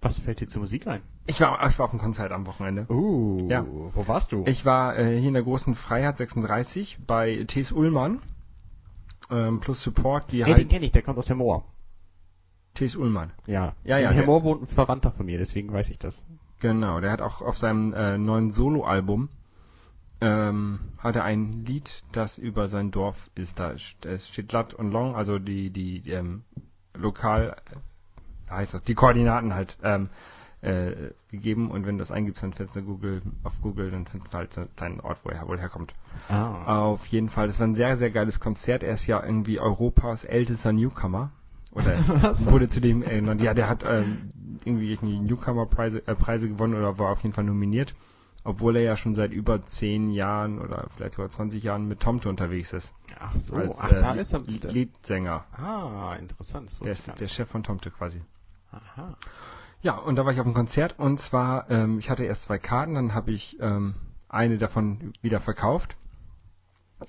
Was 0.00 0.18
fällt 0.18 0.40
dir 0.40 0.48
zur 0.48 0.62
Musik 0.62 0.86
ein? 0.86 1.00
Ich 1.26 1.40
war, 1.40 1.66
ich 1.66 1.78
war 1.78 1.86
auf 1.86 1.92
einem 1.92 2.00
Konzert 2.00 2.30
am 2.30 2.46
Wochenende. 2.46 2.86
Uh, 2.90 3.48
Ja. 3.48 3.64
wo 3.66 4.06
warst 4.06 4.32
du? 4.32 4.44
Ich 4.46 4.66
war 4.66 4.98
äh, 4.98 5.18
hier 5.18 5.28
in 5.28 5.34
der 5.34 5.42
großen 5.42 5.74
Freiheit 5.74 6.18
36 6.18 6.98
bei 7.06 7.44
T.S. 7.46 7.72
Ullmann. 7.72 8.20
Ähm, 9.30 9.60
plus 9.60 9.82
Support, 9.82 10.30
die 10.32 10.44
hey, 10.44 10.52
den 10.52 10.54
halt. 10.56 10.68
kenne 10.70 10.84
ich, 10.86 10.92
der 10.92 11.00
kommt 11.02 11.16
aus 11.18 11.30
Hemmoor. 11.30 11.64
T.S. 12.74 12.96
Ullmann. 12.96 13.30
Ja. 13.46 13.74
Ja, 13.84 13.98
ja, 13.98 14.10
In 14.10 14.16
der- 14.16 14.22
Hemmoor 14.24 14.42
wohnt 14.44 14.62
ein 14.62 14.66
Verwandter 14.66 15.10
von 15.12 15.26
mir, 15.26 15.38
deswegen 15.38 15.72
weiß 15.72 15.88
ich 15.90 15.98
das. 15.98 16.24
Genau, 16.60 17.00
der 17.00 17.10
hat 17.12 17.20
auch 17.22 17.40
auf 17.42 17.56
seinem 17.58 17.92
äh, 17.92 18.18
neuen 18.18 18.50
Soloalbum 18.52 19.28
ähm, 20.20 20.80
hat 20.98 21.16
er 21.16 21.24
ein 21.24 21.64
Lied, 21.66 22.02
das 22.12 22.38
über 22.38 22.68
sein 22.68 22.90
Dorf 22.90 23.30
ist. 23.34 23.58
Da 23.58 23.72
es 23.72 24.28
steht 24.28 24.52
Lat 24.52 24.72
und 24.74 24.90
Long, 24.90 25.14
also 25.16 25.38
die 25.38 25.70
die, 25.70 26.00
die 26.00 26.10
ähm, 26.12 26.44
lokal 26.94 27.56
äh, 27.70 28.50
heißt 28.50 28.74
das, 28.74 28.82
die 28.82 28.94
Koordinaten 28.94 29.54
halt 29.54 29.76
ähm, 29.82 30.08
äh, 30.62 30.92
gegeben 31.30 31.70
und 31.70 31.84
wenn 31.86 31.98
du 31.98 32.02
das 32.02 32.10
eingibst, 32.10 32.42
dann 32.42 32.54
findest 32.54 32.76
du 32.76 32.82
Google 32.82 33.20
auf 33.42 33.60
Google, 33.60 33.90
dann 33.90 34.06
findest 34.06 34.32
du 34.32 34.38
halt 34.38 34.52
so 34.52 34.62
einen 34.62 34.74
kleinen 34.76 35.00
Ort, 35.00 35.18
wo 35.24 35.28
er 35.30 35.46
wohl 35.46 35.58
herkommt. 35.60 35.94
Ah. 36.30 36.78
Auf 36.78 37.04
jeden 37.06 37.28
Fall, 37.28 37.48
das 37.48 37.60
war 37.60 37.66
ein 37.66 37.74
sehr, 37.74 37.96
sehr 37.98 38.10
geiles 38.10 38.40
Konzert. 38.40 38.82
Er 38.82 38.94
ist 38.94 39.06
ja 39.06 39.22
irgendwie 39.22 39.60
Europas 39.60 40.24
ältester 40.24 40.72
Newcomer. 40.72 41.30
Oder 41.74 41.96
Was? 42.22 42.50
wurde 42.50 42.68
zu 42.68 42.80
dem 42.80 43.02
erinnert. 43.02 43.40
Ja, 43.40 43.52
der 43.54 43.68
hat 43.68 43.84
ähm, 43.86 44.30
irgendwie 44.64 44.96
Newcomer-Preise 45.02 46.06
äh, 46.06 46.14
Preise 46.14 46.48
gewonnen 46.48 46.74
oder 46.74 46.98
war 46.98 47.10
auf 47.10 47.22
jeden 47.22 47.34
Fall 47.34 47.44
nominiert. 47.44 47.94
Obwohl 48.46 48.76
er 48.76 48.82
ja 48.82 48.96
schon 48.96 49.14
seit 49.14 49.32
über 49.32 49.64
zehn 49.64 50.10
Jahren 50.10 50.58
oder 50.60 50.86
vielleicht 50.94 51.14
sogar 51.14 51.30
20 51.30 51.62
Jahren 51.62 51.88
mit 51.88 52.00
Tomte 52.00 52.28
unterwegs 52.28 52.74
ist. 52.74 52.92
Ach 53.18 53.34
so, 53.34 53.56
als 53.56 53.80
ach, 53.80 53.90
äh, 53.90 54.00
da 54.00 54.12
ist 54.14 54.34
er. 54.34 54.40
Lied- 54.40 54.64
Liedsänger. 54.70 55.44
Ah, 55.56 56.14
interessant. 56.20 56.68
Das 56.70 56.78
Der 56.80 56.92
ist 56.92 57.20
der. 57.20 57.26
Chef 57.26 57.48
von 57.48 57.62
Tomte 57.62 57.90
quasi. 57.90 58.20
Aha. 58.70 59.16
Ja, 59.80 59.96
und 59.96 60.16
da 60.16 60.24
war 60.26 60.32
ich 60.32 60.40
auf 60.40 60.46
dem 60.46 60.54
Konzert 60.54 60.98
und 60.98 61.20
zwar, 61.20 61.70
ähm, 61.70 61.98
ich 61.98 62.10
hatte 62.10 62.24
erst 62.24 62.42
zwei 62.42 62.58
Karten, 62.58 62.94
dann 62.94 63.14
habe 63.14 63.30
ich 63.32 63.58
ähm, 63.60 63.94
eine 64.28 64.58
davon 64.58 65.12
wieder 65.22 65.40
verkauft 65.40 65.96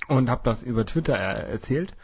und 0.07 0.29
habe 0.29 0.41
das 0.43 0.63
über 0.63 0.86
Twitter 0.86 1.15
er 1.17 1.48
erzählt 1.48 1.95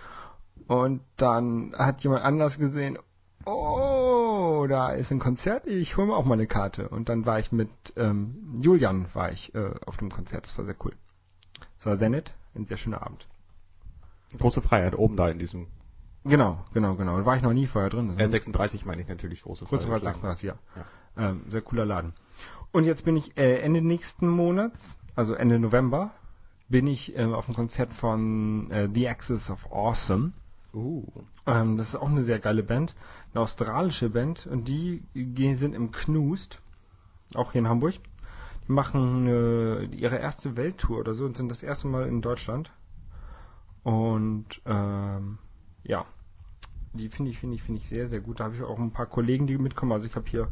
und 0.68 1.02
dann 1.18 1.74
hat 1.78 2.02
jemand 2.04 2.24
anders 2.24 2.58
gesehen, 2.58 2.98
oh, 3.46 4.66
da 4.70 4.92
ist 4.92 5.12
ein 5.12 5.20
Konzert, 5.20 5.68
ich 5.68 5.98
hole 5.98 6.08
mir 6.08 6.16
auch 6.16 6.26
mal 6.26 6.34
eine 6.36 6.48
Karte 6.48 6.90
und 6.90 7.10
dann 7.10 7.26
war 7.26 7.40
ich 7.40 7.52
mit 7.52 7.70
ähm, 7.96 8.60
Julian 8.62 9.08
war 9.14 9.32
ich 9.32 9.54
äh, 9.56 9.72
auf 9.86 9.98
dem 9.98 10.12
Konzert, 10.12 10.46
das 10.46 10.58
war 10.58 10.66
sehr 10.66 10.76
cool. 10.84 10.94
Es 11.78 11.86
war 11.86 11.98
sehr 11.98 12.10
nett, 12.10 12.36
ein 12.56 12.66
sehr 12.66 12.78
schöner 12.78 13.02
Abend. 13.02 13.28
Große 14.38 14.62
Freiheit, 14.62 14.98
oben 14.98 15.18
da 15.18 15.28
in 15.30 15.40
diesem. 15.40 15.68
Genau, 16.24 16.64
genau, 16.74 16.96
genau. 16.96 17.18
Da 17.18 17.26
war 17.26 17.36
ich 17.36 17.42
noch 17.42 17.54
nie 17.54 17.66
vorher 17.66 17.90
drin. 17.90 18.10
Das 18.10 18.18
Äh, 18.18 18.26
ist 18.26 18.32
36 18.32 18.86
meine 18.86 19.02
ich 19.02 19.08
natürlich, 19.08 19.42
große 19.42 19.66
Kurz 19.66 19.86
vor 19.86 19.96
Freiheit. 19.96 20.16
36, 20.16 20.44
ja. 20.50 20.56
Ähm, 21.18 21.44
sehr 21.50 21.62
cooler 21.62 21.86
Laden. 21.86 22.14
Und 22.72 22.84
jetzt 22.86 23.04
bin 23.04 23.18
ich 23.18 23.36
äh, 23.38 23.60
Ende 23.60 23.82
nächsten 23.82 24.28
Monats, 24.28 24.98
also 25.16 25.34
Ende 25.34 25.60
November, 25.60 26.12
bin 26.70 26.88
ich 26.88 27.18
ähm, 27.18 27.34
auf 27.34 27.48
dem 27.48 27.56
Konzert 27.56 27.94
von 27.94 28.72
äh, 28.72 28.88
The 28.94 29.10
Axis 29.10 29.50
of 29.50 29.72
Awesome. 29.72 30.32
Uh. 30.74 31.06
Ähm, 31.46 31.78
das 31.78 31.90
ist 31.90 31.96
auch 31.96 32.10
eine 32.10 32.24
sehr 32.24 32.40
geile 32.40 32.64
Band, 32.64 32.96
eine 33.34 33.42
australische 33.42 34.10
Band 34.10 34.48
und 34.48 34.68
die 34.68 35.04
sind 35.56 35.74
im 35.74 35.92
Knust, 35.92 36.62
auch 37.36 37.52
hier 37.52 37.60
in 37.60 37.68
Hamburg. 37.68 37.96
Die 38.68 38.72
machen 38.72 39.28
äh, 39.28 39.84
ihre 39.86 40.18
erste 40.18 40.56
Welttour 40.56 41.00
oder 41.00 41.14
so 41.14 41.26
und 41.26 41.36
sind 41.36 41.50
das 41.50 41.64
erste 41.64 41.88
Mal 41.88 42.08
in 42.08 42.22
Deutschland. 42.22 42.72
Und 43.84 44.62
ähm, 44.66 45.40
ja, 45.84 46.06
die 46.94 47.10
finde 47.10 47.32
ich, 47.32 47.40
finde 47.40 47.56
ich, 47.56 47.64
finde 47.64 47.82
ich 47.82 47.90
sehr, 47.90 48.08
sehr 48.08 48.22
gut. 48.22 48.40
Da 48.40 48.46
habe 48.46 48.56
ich 48.56 48.62
auch 48.62 48.78
ein 48.78 48.92
paar 48.92 49.08
Kollegen, 49.08 49.48
die 49.48 49.58
mitkommen. 49.58 49.92
Also 49.92 50.08
ich 50.08 50.16
habe 50.16 50.30
hier 50.30 50.48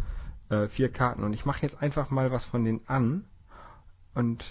äh, 0.49 0.67
vier 0.67 0.91
Karten 0.91 1.23
und 1.23 1.33
ich 1.33 1.45
mache 1.45 1.61
jetzt 1.61 1.81
einfach 1.81 2.09
mal 2.09 2.31
was 2.31 2.45
von 2.45 2.63
denen 2.65 2.81
an. 2.87 3.25
Und 4.15 4.45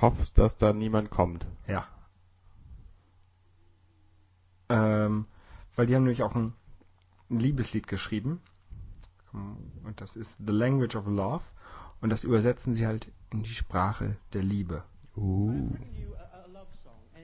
Hoffst, 0.00 0.38
dass 0.38 0.56
da 0.56 0.72
niemand 0.72 1.10
kommt. 1.10 1.46
ja. 1.66 1.86
Ähm, 4.68 5.26
weil 5.76 5.86
die 5.86 5.94
haben 5.94 6.02
nämlich 6.04 6.22
auch 6.22 6.34
ein, 6.34 6.52
ein 7.30 7.40
Liebeslied 7.40 7.86
geschrieben. 7.86 8.40
Und 9.32 10.00
das 10.00 10.16
ist 10.16 10.34
The 10.44 10.52
Language 10.52 10.96
of 10.96 11.06
Love. 11.06 11.42
Und 12.00 12.10
das 12.10 12.24
übersetzen 12.24 12.74
sie 12.74 12.86
halt 12.86 13.08
in 13.30 13.42
die 13.42 13.54
Sprache 13.54 14.16
der 14.32 14.42
Liebe. 14.42 14.82
Uh. 15.16 15.50
and, 15.50 15.78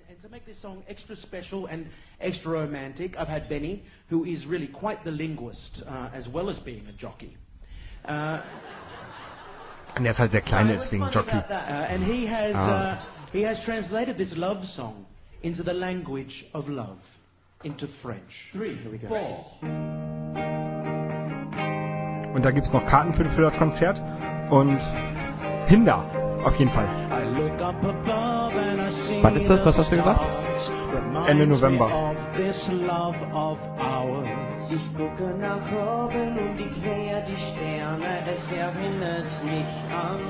and 0.09 0.21
to 0.21 0.29
make 0.29 0.45
this 0.47 0.59
song 0.59 0.83
extra 0.89 1.15
special 1.17 1.67
and 1.67 1.87
extra 2.21 2.53
romantic, 2.53 3.17
I've 3.19 3.29
had 3.29 3.49
Benny, 3.49 3.83
who 4.09 4.25
is 4.25 4.47
really 4.47 4.67
quite 4.67 5.05
the 5.05 5.11
linguist, 5.11 5.83
uh, 5.87 6.09
as 6.15 6.29
well 6.29 6.49
as 6.49 6.59
being 6.59 6.87
a 6.89 6.93
jockey. 6.93 7.37
Uh, 8.09 8.41
Und 9.97 10.07
er 10.07 10.13
ist 10.13 10.21
halt 10.21 10.33
sehr 10.33 10.41
klein, 10.41 10.69
so 10.69 10.73
deswegen 10.75 11.11
Jockey. 11.11 11.31
that, 11.33 11.51
uh, 11.51 11.93
and 11.93 12.03
he 12.03 12.27
has 12.27 12.55
Ah. 12.57 12.95
uh, 12.95 12.97
he 13.33 13.43
has 13.47 13.63
translated 13.63 14.17
this 14.17 14.35
love 14.37 14.67
song 14.67 15.05
into 15.43 15.63
the 15.63 15.75
language 15.75 16.47
of 16.55 16.69
love, 16.71 16.99
into 17.65 17.87
French. 17.87 18.51
Three, 18.53 18.75
here 18.77 18.91
we 18.91 18.99
go. 18.99 19.09
Four. 19.09 19.45
Und 22.35 22.45
da 22.45 22.51
gibt's 22.51 22.73
noch 22.73 22.87
Karten 22.87 23.13
für, 23.15 23.25
für 23.27 23.43
das 23.43 23.57
Konzert. 23.57 24.03
Und 24.51 24.81
Hinder, 25.67 26.05
auf 26.45 26.57
jeden 26.57 26.71
Fall. 26.71 26.89
I 27.11 27.25
look 27.39 27.61
up 27.61 27.85
above 27.85 28.42
Wann 29.23 29.37
ist 29.37 29.49
das? 29.49 29.65
Was 29.65 29.79
hast 29.79 29.93
du 29.93 29.97
gesagt? 29.97 30.21
Ende 31.27 31.47
November. 31.47 31.87
of 31.87 32.17
this 32.37 32.69
love 32.73 33.17
of 33.35 33.59
ours. 33.79 34.27
Ich 34.71 34.97
gucke 34.97 35.25
nach 35.39 35.59
oben 35.73 36.39
und 36.39 36.59
ich 36.61 36.77
sehe 36.77 37.23
die 37.29 37.37
Sterne, 37.37 38.07
es 38.33 38.51
erinnert 38.53 39.31
mich 39.45 39.67
an 39.93 40.21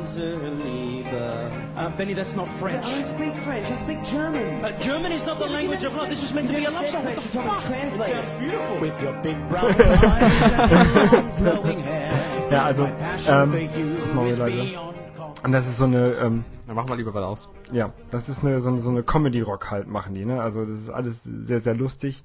unsere 0.00 0.48
Liebe. 0.64 1.50
Uh, 1.76 1.90
Benny, 1.96 2.14
that's 2.14 2.34
not 2.34 2.46
I 2.46 2.58
French. 2.58 2.84
don't 2.86 3.06
speak 3.06 3.36
French, 3.44 3.70
I 3.70 3.76
speak 3.76 4.02
German. 4.04 4.64
Uh, 4.64 4.70
German 4.80 5.12
is 5.12 5.26
not 5.26 5.38
the 5.38 5.46
language 5.46 5.84
of 5.84 5.94
love. 5.96 6.08
This 6.08 6.22
was 6.22 6.32
meant 6.32 6.48
to 6.48 6.54
be 6.54 6.64
a 6.64 6.70
love 6.70 6.86
song. 6.88 7.04
What 7.04 7.16
the 7.16 7.20
fuck? 7.20 7.60
translate 7.60 8.10
It 8.14 8.40
beautiful. 8.40 8.78
With 8.80 9.02
your 9.02 9.12
big 9.22 9.36
brown 9.50 9.66
eyes 9.66 10.52
and 10.52 10.70
your 10.70 11.06
long 11.12 11.32
flowing 11.32 11.82
hair. 11.82 12.48
Ja, 12.50 12.64
also, 12.66 12.84
My 12.84 12.90
passion 12.92 13.52
ähm, 13.52 14.26
is 14.28 14.38
leider. 14.38 14.54
beyond 14.56 14.96
compare. 15.16 15.44
Und 15.44 15.52
das 15.52 15.66
ist 15.66 15.76
so 15.78 15.84
eine, 15.84 16.12
ähm, 16.22 16.44
Dann 16.66 16.76
machen 16.76 16.88
wir 16.88 16.96
lieber 16.96 17.12
was 17.12 17.24
aus. 17.24 17.48
Ja, 17.72 17.92
das 18.10 18.28
ist 18.28 18.44
eine, 18.44 18.60
so 18.60 18.68
eine, 18.68 18.78
so 18.78 18.90
eine 18.90 19.02
Comedy-Rock 19.02 19.70
halt 19.70 19.88
machen 19.88 20.14
die, 20.14 20.24
ne? 20.24 20.40
Also 20.40 20.64
das 20.64 20.78
ist 20.78 20.90
alles 20.90 21.22
sehr, 21.24 21.60
sehr 21.60 21.74
lustig. 21.74 22.24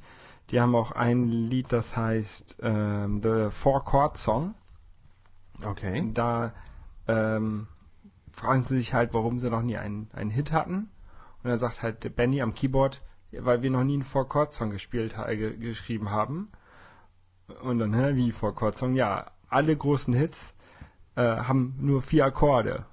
Die 0.49 0.61
haben 0.61 0.75
auch 0.75 0.91
ein 0.91 1.27
Lied, 1.27 1.73
das 1.73 1.97
heißt 1.97 2.57
ähm, 2.61 3.21
The 3.21 3.49
Four 3.51 3.83
Chord 3.83 4.17
Song. 4.17 4.53
Okay. 5.65 6.09
Da 6.13 6.53
ähm, 7.07 7.67
fragen 8.31 8.63
sie 8.63 8.77
sich 8.77 8.93
halt, 8.93 9.13
warum 9.13 9.39
sie 9.39 9.49
noch 9.49 9.61
nie 9.61 9.77
einen, 9.77 10.09
einen 10.13 10.29
Hit 10.29 10.51
hatten. 10.51 10.89
Und 11.43 11.49
er 11.49 11.57
sagt 11.57 11.81
halt 11.81 12.15
Benny 12.15 12.41
am 12.41 12.53
Keyboard, 12.53 13.01
weil 13.31 13.61
wir 13.61 13.71
noch 13.71 13.83
nie 13.83 13.95
einen 13.95 14.03
Four 14.03 14.29
Chord 14.29 14.53
Song 14.53 14.69
gespielt 14.69 15.15
ge 15.27 15.57
geschrieben 15.57 16.11
haben. 16.11 16.49
Und 17.61 17.79
dann, 17.79 17.93
hä, 17.93 18.15
wie 18.15 18.31
Four 18.31 18.55
Chord 18.55 18.77
Song? 18.77 18.95
Ja, 18.95 19.31
alle 19.49 19.75
großen 19.75 20.13
Hits 20.13 20.55
äh, 21.15 21.21
haben 21.21 21.75
nur 21.79 22.01
vier 22.01 22.25
Akkorde. 22.25 22.85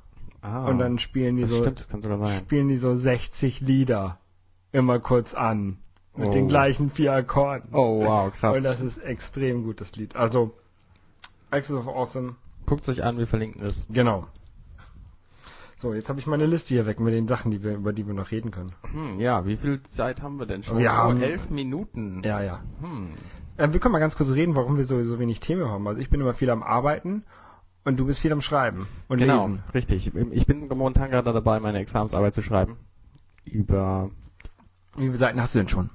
Ah, 0.44 0.66
Und 0.66 0.78
dann 0.78 0.98
spielen 0.98 1.36
die 1.36 1.44
so 1.46 1.56
stimmt, 1.62 1.88
spielen 2.38 2.68
die 2.68 2.76
so 2.76 2.94
60 2.94 3.62
Lieder 3.62 4.18
immer 4.72 4.98
kurz 5.00 5.32
an. 5.34 5.78
Mit 6.16 6.28
Oh. 6.28 6.30
den 6.30 6.46
gleichen 6.48 6.90
vier 6.90 7.12
Akkorden. 7.14 7.70
Oh, 7.72 8.04
wow, 8.04 8.30
krass. 8.32 8.56
Und 8.56 8.62
das 8.62 8.80
ist 8.80 8.98
extrem 8.98 9.64
gutes 9.64 9.96
Lied. 9.96 10.14
Also, 10.14 10.52
Axis 11.50 11.74
of 11.74 11.88
Awesome, 11.88 12.36
Guckt 12.66 12.88
euch 12.88 13.02
an, 13.02 13.18
wir 13.18 13.26
verlinken 13.26 13.62
es. 13.62 13.86
genau. 13.90 14.26
So, 15.76 15.92
jetzt 15.92 16.08
habe 16.08 16.20
ich 16.20 16.26
meine 16.26 16.46
Liste 16.46 16.68
hier 16.74 16.86
weg 16.86 17.00
mit 17.00 17.12
den 17.12 17.26
Sachen, 17.26 17.50
die 17.50 17.64
wir, 17.64 17.74
über 17.74 17.92
die 17.92 18.06
wir 18.06 18.14
noch 18.14 18.30
reden 18.30 18.50
können. 18.50 18.70
Hm, 18.92 19.18
ja, 19.20 19.44
wie 19.44 19.56
viel 19.56 19.82
Zeit 19.82 20.22
haben 20.22 20.38
wir 20.38 20.46
denn 20.46 20.62
schon? 20.62 20.78
Wir 20.78 20.90
oh, 20.90 20.94
haben- 20.94 21.20
elf 21.20 21.50
Minuten. 21.50 22.22
Ja, 22.24 22.40
ja. 22.42 22.62
Hm. 22.80 23.08
Äh, 23.56 23.72
wir 23.72 23.80
können 23.80 23.92
mal 23.92 23.98
ganz 23.98 24.14
kurz 24.16 24.30
reden, 24.30 24.54
warum 24.56 24.76
wir 24.76 24.84
so, 24.84 25.02
so 25.02 25.18
wenig 25.18 25.40
Themen 25.40 25.68
haben. 25.68 25.86
Also 25.88 26.00
ich 26.00 26.10
bin 26.10 26.20
immer 26.20 26.32
viel 26.34 26.50
am 26.50 26.62
Arbeiten 26.62 27.24
und 27.84 27.96
du 27.98 28.06
bist 28.06 28.20
viel 28.20 28.32
am 28.32 28.40
Schreiben 28.40 28.86
und 29.08 29.18
Genau, 29.18 29.46
Lesen. 29.46 29.62
richtig. 29.74 30.14
Ich 30.14 30.46
bin 30.46 30.68
momentan 30.68 31.10
gerade 31.10 31.32
dabei, 31.32 31.60
meine 31.60 31.78
Examensarbeit 31.78 32.34
zu 32.34 32.42
schreiben. 32.42 32.76
Über 33.44 34.10
Wie 34.96 35.02
viele 35.06 35.16
Seiten 35.16 35.40
hast 35.40 35.54
du 35.54 35.58
denn 35.58 35.68
schon? 35.68 35.90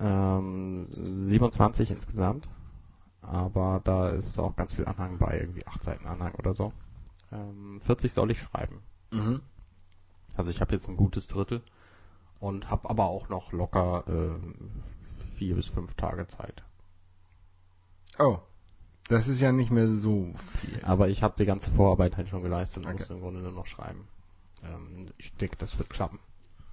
ähm, 0.00 0.86
27 0.90 1.90
insgesamt. 1.90 2.48
Aber 3.22 3.80
da 3.84 4.08
ist 4.10 4.38
auch 4.38 4.54
ganz 4.56 4.74
viel 4.74 4.84
Anhang 4.86 5.18
bei, 5.18 5.38
irgendwie 5.40 5.66
8 5.66 5.82
Seiten 5.82 6.06
Anhang 6.06 6.34
oder 6.34 6.52
so. 6.52 6.72
Ähm, 7.32 7.80
40 7.84 8.12
soll 8.12 8.30
ich 8.30 8.40
schreiben. 8.40 8.82
Mhm. 9.10 9.40
Also 10.36 10.50
ich 10.50 10.60
habe 10.60 10.72
jetzt 10.72 10.88
ein 10.88 10.96
gutes 10.96 11.26
Drittel 11.28 11.62
und 12.40 12.68
habe 12.70 12.90
aber 12.90 13.04
auch 13.06 13.28
noch 13.28 13.52
locker 13.52 14.04
äh, 14.08 15.36
vier 15.38 15.54
bis 15.54 15.68
fünf 15.68 15.94
Tage 15.94 16.26
Zeit. 16.26 16.62
Oh, 18.18 18.38
das 19.08 19.28
ist 19.28 19.40
ja 19.40 19.52
nicht 19.52 19.70
mehr 19.70 19.88
so 19.88 20.32
viel. 20.60 20.80
Aber 20.82 21.08
ich 21.08 21.22
habe 21.22 21.34
die 21.38 21.44
ganze 21.46 21.70
Vorarbeit 21.70 22.16
halt 22.16 22.28
schon 22.28 22.42
geleistet 22.42 22.84
und 22.84 22.90
Okay. 22.92 23.00
muss 23.00 23.10
im 23.10 23.20
Grunde 23.20 23.40
nur 23.40 23.52
noch 23.52 23.66
schreiben. 23.66 24.06
Ähm, 24.62 25.08
ich 25.18 25.32
denke, 25.34 25.56
das 25.56 25.78
wird 25.78 25.90
klappen. 25.90 26.18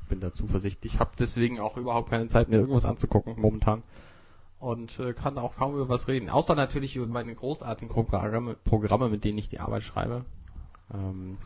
Bin 0.09 0.19
da 0.19 0.33
zuversichtlich. 0.33 0.93
Ich 0.95 0.99
habe 0.99 1.11
deswegen 1.19 1.59
auch 1.59 1.77
überhaupt 1.77 2.09
keine 2.09 2.27
Zeit 2.27 2.49
mehr, 2.49 2.59
irgendwas 2.59 2.85
anzugucken 2.85 3.39
momentan. 3.39 3.83
Und 4.59 4.99
äh, 4.99 5.13
kann 5.13 5.37
auch 5.37 5.55
kaum 5.55 5.73
über 5.73 5.89
was 5.89 6.07
reden. 6.07 6.29
Außer 6.29 6.53
natürlich 6.55 6.95
über 6.95 7.07
meine 7.07 7.33
großartigen 7.33 7.91
Programme, 7.93 8.55
Programme 8.63 9.09
mit 9.09 9.23
denen 9.23 9.37
ich 9.39 9.49
die 9.49 9.59
Arbeit 9.59 9.83
schreibe. 9.83 10.23
Ähm, 10.93 11.37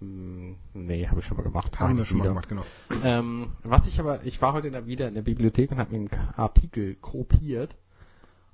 mh, 0.00 0.54
nee, 0.74 1.08
habe 1.08 1.20
ich 1.20 1.26
schon 1.26 1.36
mal 1.36 1.42
gemacht. 1.42 1.70
Mach 1.72 1.80
Haben 1.80 1.92
ich 1.92 1.98
wir 1.98 2.04
schon 2.04 2.18
mal 2.18 2.24
wieder. 2.24 2.30
gemacht, 2.34 2.48
genau. 2.48 2.62
Ähm, 3.02 3.52
was 3.64 3.86
ich 3.86 3.98
aber, 3.98 4.24
ich 4.24 4.40
war 4.40 4.52
heute 4.52 4.86
wieder 4.86 5.08
in 5.08 5.14
der 5.14 5.22
Bibliothek 5.22 5.72
und 5.72 5.78
habe 5.78 5.90
mir 5.90 6.08
einen 6.10 6.10
Artikel 6.36 6.94
kopiert. 6.94 7.76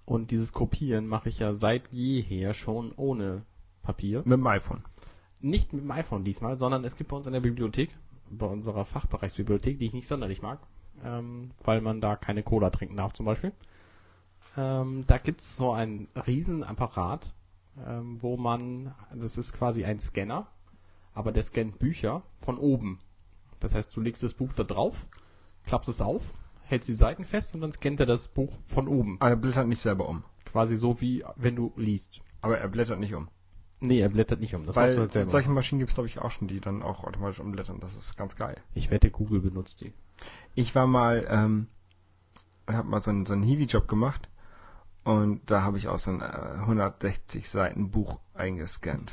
Und 0.06 0.30
dieses 0.30 0.52
Kopieren 0.52 1.06
mache 1.06 1.28
ich 1.28 1.38
ja 1.38 1.54
seit 1.54 1.92
jeher 1.92 2.54
schon 2.54 2.92
ohne 2.96 3.42
Papier. 3.82 4.18
Mit 4.24 4.38
dem 4.38 4.46
iPhone. 4.46 4.82
Nicht 5.40 5.72
mit 5.72 5.82
dem 5.82 5.90
iPhone 5.90 6.24
diesmal, 6.24 6.58
sondern 6.58 6.84
es 6.84 6.96
gibt 6.96 7.10
bei 7.10 7.16
uns 7.16 7.26
in 7.26 7.32
der 7.32 7.40
Bibliothek, 7.40 7.90
bei 8.30 8.46
unserer 8.46 8.84
Fachbereichsbibliothek, 8.84 9.78
die 9.78 9.86
ich 9.86 9.92
nicht 9.92 10.08
sonderlich 10.08 10.42
mag, 10.42 10.58
ähm, 11.04 11.50
weil 11.62 11.80
man 11.80 12.00
da 12.00 12.16
keine 12.16 12.42
Cola 12.42 12.70
trinken 12.70 12.96
darf 12.96 13.12
zum 13.12 13.26
Beispiel. 13.26 13.52
Ähm, 14.56 15.04
da 15.06 15.18
gibt's 15.18 15.56
so 15.56 15.72
einen 15.72 16.08
riesen 16.26 16.64
Apparat, 16.64 17.32
ähm, 17.86 18.22
wo 18.22 18.36
man, 18.36 18.94
das 19.14 19.38
ist 19.38 19.52
quasi 19.52 19.84
ein 19.84 20.00
Scanner, 20.00 20.46
aber 21.14 21.32
der 21.32 21.42
scannt 21.42 21.78
Bücher 21.78 22.22
von 22.40 22.58
oben. 22.58 23.00
Das 23.60 23.74
heißt, 23.74 23.94
du 23.96 24.00
legst 24.00 24.22
das 24.22 24.34
Buch 24.34 24.52
da 24.52 24.64
drauf, 24.64 25.06
klappst 25.64 25.88
es 25.88 26.00
auf, 26.00 26.22
hältst 26.74 26.88
die 26.88 26.94
Seiten 26.94 27.24
fest 27.24 27.54
und 27.54 27.60
dann 27.60 27.72
scannt 27.72 28.00
er 28.00 28.06
das 28.06 28.26
Buch 28.28 28.52
von 28.66 28.88
oben. 28.88 29.16
Aber 29.20 29.30
er 29.30 29.36
blättert 29.36 29.68
nicht 29.68 29.80
selber 29.80 30.08
um. 30.08 30.24
Quasi 30.44 30.76
so 30.76 31.00
wie 31.00 31.24
wenn 31.36 31.54
du 31.56 31.72
liest. 31.76 32.20
Aber 32.42 32.58
er 32.58 32.68
blättert 32.68 32.98
nicht 33.00 33.14
um. 33.14 33.28
Nee, 33.80 34.00
er 34.00 34.08
blättert 34.08 34.40
nicht 34.40 34.54
um. 34.54 34.66
Das 34.66 34.76
Weil 34.76 34.96
halt 34.96 35.12
selber. 35.12 35.30
solche 35.30 35.50
Maschinen 35.50 35.78
gibt 35.78 35.90
es, 35.90 35.94
glaube 35.94 36.08
ich, 36.08 36.18
auch 36.18 36.30
schon, 36.30 36.48
die 36.48 36.60
dann 36.60 36.82
auch 36.82 37.04
automatisch 37.04 37.38
umblättern. 37.40 37.80
Das 37.80 37.94
ist 37.94 38.16
ganz 38.16 38.34
geil. 38.36 38.56
Ich 38.74 38.90
wette, 38.90 39.10
Google 39.10 39.40
benutzt 39.40 39.80
die. 39.82 39.92
Ich 40.54 40.74
war 40.74 40.86
mal, 40.86 41.26
ähm, 41.28 41.66
habe 42.68 42.88
mal 42.88 43.00
so 43.00 43.10
einen, 43.10 43.24
so 43.26 43.34
einen 43.34 43.42
Hiwi-Job 43.42 43.86
gemacht 43.88 44.28
und 45.04 45.48
da 45.50 45.62
habe 45.62 45.78
ich 45.78 45.88
auch 45.88 45.98
so 45.98 46.10
ein 46.12 46.20
äh, 46.22 46.60
160 46.60 47.48
Seiten 47.48 47.90
Buch 47.90 48.18
eingescannt. 48.34 49.12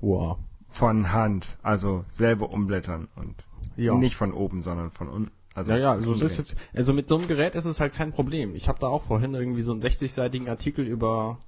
Wow. 0.00 0.38
Von 0.70 1.12
Hand, 1.12 1.56
also 1.62 2.04
selber 2.08 2.50
umblättern 2.50 3.08
und 3.16 3.44
Ja. 3.76 3.94
nicht 3.94 4.16
von 4.16 4.32
oben, 4.32 4.62
sondern 4.62 4.90
von 4.90 5.08
unten. 5.08 5.30
Also 5.54 5.72
Ja, 5.72 5.78
ja, 5.78 5.92
also, 5.92 6.12
ist 6.14 6.38
jetzt, 6.38 6.56
also 6.74 6.92
mit 6.92 7.08
so 7.08 7.16
einem 7.16 7.26
Gerät 7.26 7.54
ist 7.54 7.64
es 7.64 7.80
halt 7.80 7.92
kein 7.92 8.12
Problem. 8.12 8.54
Ich 8.54 8.68
habe 8.68 8.78
da 8.78 8.86
auch 8.88 9.02
vorhin 9.02 9.34
irgendwie 9.34 9.62
so 9.62 9.72
einen 9.72 9.80
60-seitigen 9.82 10.48
Artikel 10.48 10.86
über, 10.86 11.38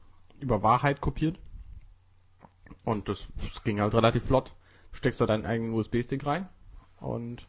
über 0.40 0.62
Wahrheit 0.62 1.00
kopiert. 1.00 1.38
Und 2.84 3.08
das, 3.08 3.28
das 3.42 3.62
ging 3.62 3.80
halt 3.80 3.94
relativ 3.94 4.24
flott. 4.24 4.54
Du 4.90 4.96
steckst 4.96 5.20
da 5.20 5.26
deinen 5.26 5.46
eigenen 5.46 5.72
USB-Stick 5.74 6.26
rein 6.26 6.48
und 6.98 7.46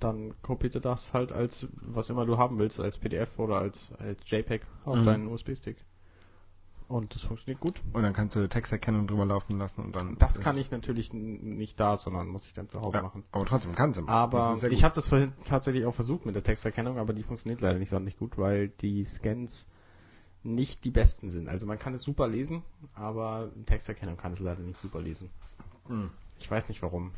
dann 0.00 0.34
kopiert 0.42 0.74
er 0.74 0.80
das 0.80 1.12
halt 1.12 1.30
als, 1.32 1.68
was 1.72 2.10
immer 2.10 2.26
du 2.26 2.38
haben 2.38 2.58
willst, 2.58 2.80
als 2.80 2.98
PDF 2.98 3.38
oder 3.38 3.58
als, 3.58 3.92
als 3.98 4.18
JPEG 4.28 4.62
auf 4.84 4.96
Mhm. 5.00 5.04
deinen 5.04 5.26
USB-Stick. 5.28 5.76
Und 6.92 7.14
das 7.14 7.22
funktioniert 7.22 7.58
gut. 7.58 7.80
Und 7.94 8.02
dann 8.02 8.12
kannst 8.12 8.36
du 8.36 8.46
Texterkennung 8.46 9.06
drüber 9.06 9.24
laufen 9.24 9.56
lassen 9.56 9.80
und 9.80 9.96
dann. 9.96 10.18
Das 10.18 10.40
kann 10.40 10.58
ich 10.58 10.70
natürlich 10.70 11.10
nicht 11.14 11.80
da, 11.80 11.96
sondern 11.96 12.28
muss 12.28 12.46
ich 12.46 12.52
dann 12.52 12.68
zu 12.68 12.82
Hause 12.82 12.98
ja, 12.98 13.02
machen. 13.02 13.24
Aber 13.32 13.46
trotzdem 13.46 13.74
kannst 13.74 13.98
du. 13.98 14.06
Aber 14.06 14.52
ist 14.52 14.60
sehr 14.60 14.72
ich 14.72 14.84
habe 14.84 14.94
das 14.94 15.08
vorhin 15.08 15.32
tatsächlich 15.46 15.86
auch 15.86 15.94
versucht 15.94 16.26
mit 16.26 16.34
der 16.34 16.42
Texterkennung, 16.42 16.98
aber 16.98 17.14
die 17.14 17.22
funktioniert 17.22 17.62
leider 17.62 17.78
nicht 17.78 17.88
sonderlich 17.88 18.18
gut, 18.18 18.36
weil 18.36 18.68
die 18.68 19.06
Scans 19.06 19.66
nicht 20.42 20.84
die 20.84 20.90
besten 20.90 21.30
sind. 21.30 21.48
Also 21.48 21.66
man 21.66 21.78
kann 21.78 21.94
es 21.94 22.02
super 22.02 22.28
lesen, 22.28 22.62
aber 22.92 23.50
Texterkennung 23.64 24.18
kann 24.18 24.32
es 24.34 24.40
leider 24.40 24.60
nicht 24.60 24.78
super 24.78 25.00
lesen. 25.00 25.30
Hm. 25.86 26.10
Ich 26.40 26.50
weiß 26.50 26.68
nicht 26.68 26.82
warum. 26.82 27.12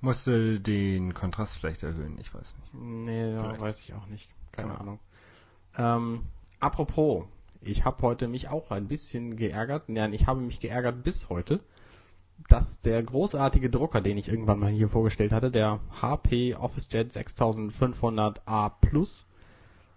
Musst 0.00 0.26
du 0.26 0.58
den 0.58 1.14
Kontrast 1.14 1.58
vielleicht 1.58 1.84
erhöhen, 1.84 2.18
ich 2.18 2.34
weiß 2.34 2.56
nicht. 2.56 2.74
Nee, 2.74 3.34
ja, 3.34 3.60
weiß 3.60 3.82
ich 3.82 3.94
auch 3.94 4.06
nicht. 4.08 4.28
Keine 4.50 4.70
Keine 4.70 4.80
Ahnung. 4.80 4.98
Ähm, 5.78 6.24
apropos, 6.58 7.26
ich 7.60 7.84
habe 7.84 8.02
heute 8.02 8.28
mich 8.28 8.48
auch 8.48 8.70
ein 8.70 8.88
bisschen 8.88 9.36
geärgert. 9.36 9.88
Nein, 9.88 10.12
ich 10.12 10.26
habe 10.26 10.40
mich 10.40 10.60
geärgert 10.60 11.02
bis 11.02 11.28
heute, 11.28 11.60
dass 12.48 12.80
der 12.80 13.02
großartige 13.02 13.70
Drucker, 13.70 14.00
den 14.00 14.18
ich 14.18 14.28
irgendwann 14.28 14.58
mal 14.58 14.70
hier 14.70 14.88
vorgestellt 14.88 15.32
hatte, 15.32 15.50
der 15.50 15.80
HP 16.00 16.54
OfficeJet 16.54 17.12
6500A 17.12 18.70
Plus, 18.80 19.26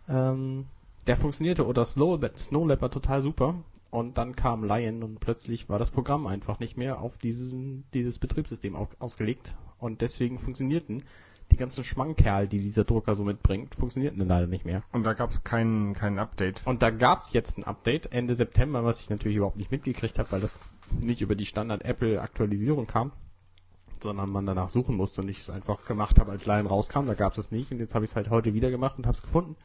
ähm, 0.08 0.66
der 1.08 1.18
funktionierte 1.18 1.66
oder 1.66 1.86
Snow, 1.86 2.20
Snow 2.38 2.68
Leopard 2.68 2.94
total 2.94 3.22
super. 3.22 3.56
Und 3.92 4.20
dann 4.20 4.36
kam 4.36 4.64
Lion 4.64 5.02
und 5.02 5.20
plötzlich 5.20 5.68
war 5.68 5.80
das 5.80 5.90
Programm 5.90 6.28
einfach 6.28 6.60
nicht 6.60 6.78
mehr 6.78 7.02
auf 7.02 7.18
diesen, 7.18 7.86
dieses 7.94 8.20
Betriebssystem 8.20 8.76
au- 8.76 8.88
ausgelegt. 9.00 9.56
Und 9.80 10.02
deswegen 10.02 10.38
funktionierten 10.38 11.04
ganzen 11.60 11.84
Schmankerl, 11.84 12.48
die 12.48 12.60
dieser 12.60 12.84
Drucker 12.84 13.16
so 13.16 13.24
mitbringt, 13.24 13.76
funktionierten 13.76 14.20
dann 14.20 14.28
leider 14.28 14.48
nicht 14.48 14.66
mehr. 14.66 14.82
Und 14.92 15.04
da 15.04 15.14
gab 15.14 15.30
es 15.30 15.44
kein, 15.44 15.94
kein 15.94 16.18
Update. 16.18 16.64
Und 16.66 16.82
da 16.82 16.90
gab's 16.90 17.34
jetzt 17.34 17.58
ein 17.58 17.64
Update 17.64 18.12
Ende 18.12 18.34
September, 18.36 18.84
was 18.84 19.00
ich 19.00 19.10
natürlich 19.10 19.38
überhaupt 19.38 19.58
nicht 19.58 19.72
mitgekriegt 19.72 20.18
habe, 20.18 20.32
weil 20.32 20.42
das 20.42 20.58
nicht 21.00 21.22
über 21.22 21.36
die 21.36 21.46
Standard 21.46 21.84
Apple 21.86 22.22
Aktualisierung 22.22 22.88
kam, 22.88 23.12
sondern 24.02 24.30
man 24.30 24.46
danach 24.46 24.70
suchen 24.70 24.96
musste 24.96 25.22
und 25.22 25.30
ich 25.30 25.40
es 25.40 25.50
einfach 25.50 25.86
gemacht 25.86 26.20
habe, 26.20 26.32
als 26.32 26.46
Lion 26.46 26.66
rauskam. 26.66 27.06
Da 27.06 27.14
gab's 27.14 27.38
es 27.38 27.52
nicht 27.52 27.72
und 27.72 27.80
jetzt 27.80 27.94
habe 27.94 28.06
ich 28.06 28.12
es 28.12 28.16
halt 28.16 28.30
heute 28.30 28.54
wieder 28.54 28.72
gemacht 28.72 28.98
und 28.98 29.06
habe 29.06 29.16
es 29.16 29.22
gefunden. 29.22 29.56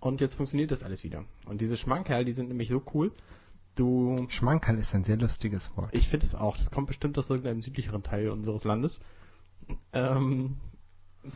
Und 0.00 0.20
jetzt 0.20 0.34
funktioniert 0.34 0.70
das 0.70 0.82
alles 0.82 1.04
wieder. 1.04 1.24
Und 1.46 1.60
diese 1.60 1.76
Schmankerl, 1.76 2.24
die 2.24 2.34
sind 2.34 2.48
nämlich 2.48 2.68
so 2.68 2.82
cool. 2.94 3.12
Du 3.74 4.26
Schmankerl 4.28 4.78
ist 4.78 4.94
ein 4.94 5.04
sehr 5.04 5.16
lustiges 5.16 5.76
Wort. 5.76 5.90
ich 5.92 6.08
finde 6.08 6.24
es 6.26 6.34
auch. 6.34 6.56
Das 6.56 6.70
kommt 6.70 6.86
bestimmt 6.86 7.18
aus 7.18 7.28
irgendeinem 7.28 7.60
südlicheren 7.60 8.02
Teil 8.02 8.30
unseres 8.30 8.64
Landes. 8.64 9.00
Ähm, 9.92 10.56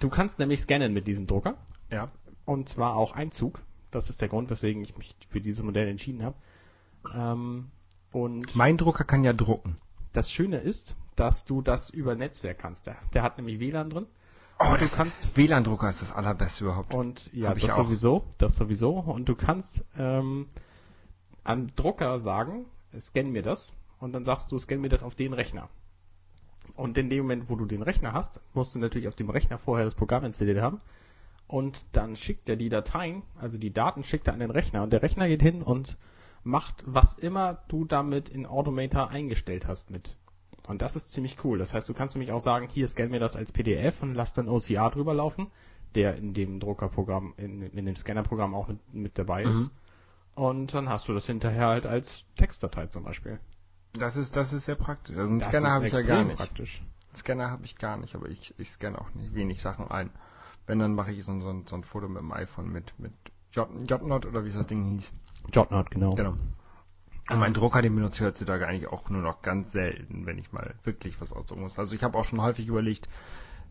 du 0.01 0.09
kannst 0.09 0.39
nämlich 0.39 0.61
scannen 0.61 0.93
mit 0.93 1.07
diesem 1.09 1.27
Drucker. 1.27 1.57
ja. 1.91 2.11
Und 2.47 2.69
zwar 2.69 2.97
auch 2.97 3.13
Einzug. 3.13 3.61
Das 3.93 4.11
ist 4.11 4.21
der 4.21 4.29
Grund, 4.29 4.51
weswegen 4.51 4.83
ich 4.83 4.97
mich 4.97 5.15
für 5.29 5.41
dieses 5.41 5.63
Modell 5.63 5.87
entschieden 5.89 6.23
habe. 6.25 6.37
Ähm, 7.15 7.71
und 8.13 8.57
Mein 8.57 8.77
Drucker 8.77 9.05
kann 9.05 9.23
ja 9.25 9.33
drucken. 9.33 9.77
das 10.13 10.33
Schöne 10.33 10.59
ist, 10.59 10.97
dass 11.15 11.45
du 11.45 11.63
das 11.63 11.91
über 11.91 12.17
Netzwerk 12.17 12.59
kannst. 12.59 12.87
Der, 12.87 12.97
der 13.15 13.23
hat 13.23 13.37
nämlich 13.37 13.61
WLAN 13.61 13.91
drin. 13.91 14.07
Oh, 14.59 14.75
du 14.79 14.87
kannst 14.89 15.37
WLAN-Drucker 15.37 15.89
ist 15.89 16.03
das 16.03 16.13
allerbeste 16.13 16.65
überhaupt. 16.65 16.93
und 16.93 17.33
ja, 17.33 17.55
das 17.55 17.77
sowieso, 17.77 18.25
das 18.37 18.57
sowieso. 18.57 18.91
Und 18.99 19.29
du 19.29 19.35
kannst 19.35 19.85
ähm, 19.97 20.49
an 21.45 21.73
Drucker 21.77 22.19
sagen, 22.19 22.67
scan 22.99 23.31
mir 23.31 23.43
das. 23.43 23.73
Und 24.01 24.13
dann 24.13 24.25
sagst 24.25 24.51
du, 24.53 24.59
scan 24.59 24.77
mir 24.79 24.89
das 24.89 25.03
auf 25.03 25.15
den 25.15 25.33
Rechner. 25.35 25.69
Und 26.77 26.97
in 26.99 27.09
dem 27.09 27.23
Moment, 27.23 27.49
wo 27.49 27.57
du 27.57 27.67
den 27.67 27.83
Rechner 27.83 28.13
hast, 28.13 28.41
musst 28.55 28.75
du 28.75 28.79
natürlich 28.79 29.09
auf 29.09 29.15
dem 29.15 29.31
Rechner 29.31 29.59
vorher 29.59 29.85
das 29.85 29.95
Programm 29.95 30.25
installiert 30.25 30.61
haben. 30.61 30.81
Und 31.47 31.85
dann 31.93 32.15
schickt 32.15 32.49
er 32.49 32.57
die 32.57 32.69
Dateien, 32.69 33.23
also 33.41 33.59
die 33.59 33.73
Daten 33.73 34.05
schickt 34.05 34.29
er 34.29 34.35
an 34.35 34.41
den 34.41 34.53
Rechner. 34.53 34.83
Und 34.83 34.93
der 34.93 35.03
Rechner 35.03 35.27
geht 35.29 35.43
hin 35.43 35.63
und 35.63 35.99
macht, 36.45 36.85
was 36.87 37.19
immer 37.19 37.59
du 37.69 37.85
damit 37.85 38.29
in 38.29 38.47
Automator 38.47 39.09
eingestellt 39.09 39.67
hast 39.67 39.91
mit. 39.91 40.17
Und 40.69 40.83
das 40.83 40.95
ist 40.95 41.11
ziemlich 41.11 41.45
cool. 41.45 41.59
Das 41.59 41.75
heißt, 41.75 41.89
du 41.89 41.95
kannst 41.95 42.15
nämlich 42.15 42.33
auch 42.33 42.41
sagen, 42.41 42.69
hier 42.71 42.87
scan 42.87 43.09
mir 43.09 43.19
das 43.19 43.35
als 43.35 43.51
PDF 43.53 44.03
und 44.03 44.15
lass 44.15 44.35
dann 44.35 44.49
OCR 44.49 44.91
drüber 44.91 45.15
laufen, 45.15 45.49
der 45.95 46.17
in 46.17 46.35
dem 46.35 46.61
Druckerprogramm, 46.61 47.35
in, 47.37 47.63
in 47.63 47.85
dem 47.85 47.97
Scannerprogramm 47.97 48.55
auch 48.55 48.69
mit, 48.69 48.95
mit 48.95 49.19
dabei 49.19 49.43
ist. 49.43 49.59
Mhm. 49.59 49.71
Und 50.37 50.75
dann 50.75 50.89
hast 50.89 51.09
du 51.09 51.13
das 51.13 51.27
hinterher 51.27 51.67
halt 51.67 51.87
als 51.87 52.25
Textdatei 52.37 52.87
zum 52.87 53.03
Beispiel. 53.03 53.41
Das 53.93 54.17
ist, 54.17 54.37
das 54.37 54.53
ist 54.53 54.65
sehr 54.67 54.77
praktisch. 54.77 55.17
Also 55.17 55.31
einen 55.31 55.41
Das 55.41 55.49
Scanner 55.49 55.73
habe 55.73 55.87
ich 55.87 55.93
ja 55.93 56.03
gar 56.03 56.25
nicht. 56.25 56.37
praktisch. 56.37 56.81
Einen 57.09 57.17
Scanner 57.17 57.51
habe 57.51 57.65
ich 57.65 57.77
gar 57.77 57.97
nicht, 57.97 58.15
aber 58.15 58.29
ich, 58.29 58.55
ich 58.59 58.71
scanne 58.71 59.01
auch 59.01 59.13
nicht 59.15 59.35
wenig 59.35 59.61
Sachen 59.61 59.91
ein. 59.91 60.11
Wenn, 60.67 60.79
dann 60.79 60.95
mache 60.95 61.11
ich 61.13 61.25
so, 61.25 61.33
ein- 61.33 61.41
so, 61.41 61.51
ein- 61.51 61.67
so 61.67 61.75
ein 61.77 61.83
Foto 61.85 62.09
mit 62.09 62.19
dem 62.23 62.33
iPhone 62.33 62.71
mit, 62.71 62.95
mit 62.99 63.13
J- 63.53 63.69
JNOT 63.91 64.27
oder 64.27 64.45
wie 64.45 64.51
das 64.53 64.67
Ding 64.67 64.91
hieß. 64.99 65.13
JotNot, 65.53 65.91
genau. 65.91 66.11
Genau. 66.15 66.37
Und 67.31 67.39
mein 67.39 67.53
Drucker, 67.55 67.83
den 67.83 67.95
benutze 67.97 68.23
ich 68.23 68.29
heutzutage 68.29 68.67
eigentlich 68.67 68.89
auch 68.89 69.09
nur 69.11 69.23
noch 69.23 69.43
ganz 69.43 69.73
selten, 69.73 70.27
wenn 70.27 70.39
ich 70.39 70.53
mal 70.53 70.75
wirklich 70.85 71.21
was 71.21 71.33
ausdrucken 71.33 71.63
muss. 71.63 71.79
Also 71.79 71.95
ich 71.97 72.03
habe 72.05 72.17
auch 72.19 72.25
schon 72.25 72.41
häufig 72.41 72.69
überlegt, 72.69 73.09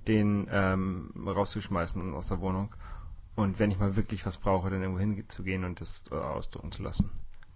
den 0.08 0.48
ähm, 0.52 1.12
rauszuschmeißen 1.26 2.14
aus 2.14 2.28
der 2.28 2.42
Wohnung. 2.42 2.74
Und 3.36 3.60
wenn 3.60 3.72
ich 3.72 3.80
mal 3.80 3.96
wirklich 3.96 4.26
was 4.26 4.38
brauche, 4.38 4.70
dann 4.70 4.82
irgendwo 4.82 5.00
hinzugehen 5.00 5.64
und 5.64 5.80
das 5.80 6.04
äh, 6.12 6.16
ausdrucken 6.16 6.72
zu 6.74 6.84
lassen. 6.84 7.10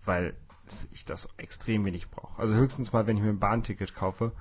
Weil 0.06 0.34
es- 0.74 0.88
ich 0.92 1.06
das 1.06 1.28
extrem 1.38 1.86
wenig 1.86 2.10
brauche. 2.10 2.40
Also 2.42 2.54
höchstens 2.54 2.94
mal, 2.94 3.08
wenn 3.08 3.18
ich 3.18 3.24
mir 3.24 3.30
ein 3.30 3.40
Bahnticket 3.40 3.96
kaufe. 3.96 4.32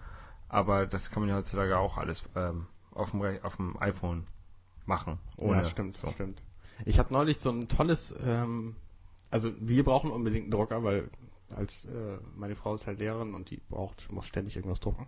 Aber 0.48 0.86
das 0.86 1.10
kann 1.10 1.22
man 1.22 1.30
ja 1.30 1.36
heutzutage 1.36 1.78
auch 1.78 1.96
alles 1.96 2.24
ähm, 2.36 2.66
auf, 2.92 3.12
dem, 3.12 3.22
auf 3.42 3.56
dem 3.56 3.80
iPhone 3.80 4.24
machen. 4.84 5.18
Ohne 5.38 5.62
ja, 5.62 5.64
stimmt, 5.64 5.96
so. 5.96 6.10
stimmt. 6.10 6.42
Ich 6.84 6.98
habe 6.98 7.12
neulich 7.12 7.38
so 7.38 7.50
ein 7.50 7.68
tolles, 7.68 8.14
ähm, 8.24 8.76
also 9.30 9.52
wir 9.60 9.84
brauchen 9.84 10.10
unbedingt 10.10 10.44
einen 10.44 10.50
Drucker, 10.50 10.82
weil 10.84 11.08
als 11.54 11.84
äh, 11.86 12.18
meine 12.36 12.56
Frau 12.56 12.74
ist 12.74 12.86
halt 12.86 12.98
Lehrerin 12.98 13.34
und 13.34 13.50
die 13.50 13.60
braucht, 13.68 14.10
muss 14.10 14.26
ständig 14.26 14.56
irgendwas 14.56 14.80
drucken. 14.80 15.06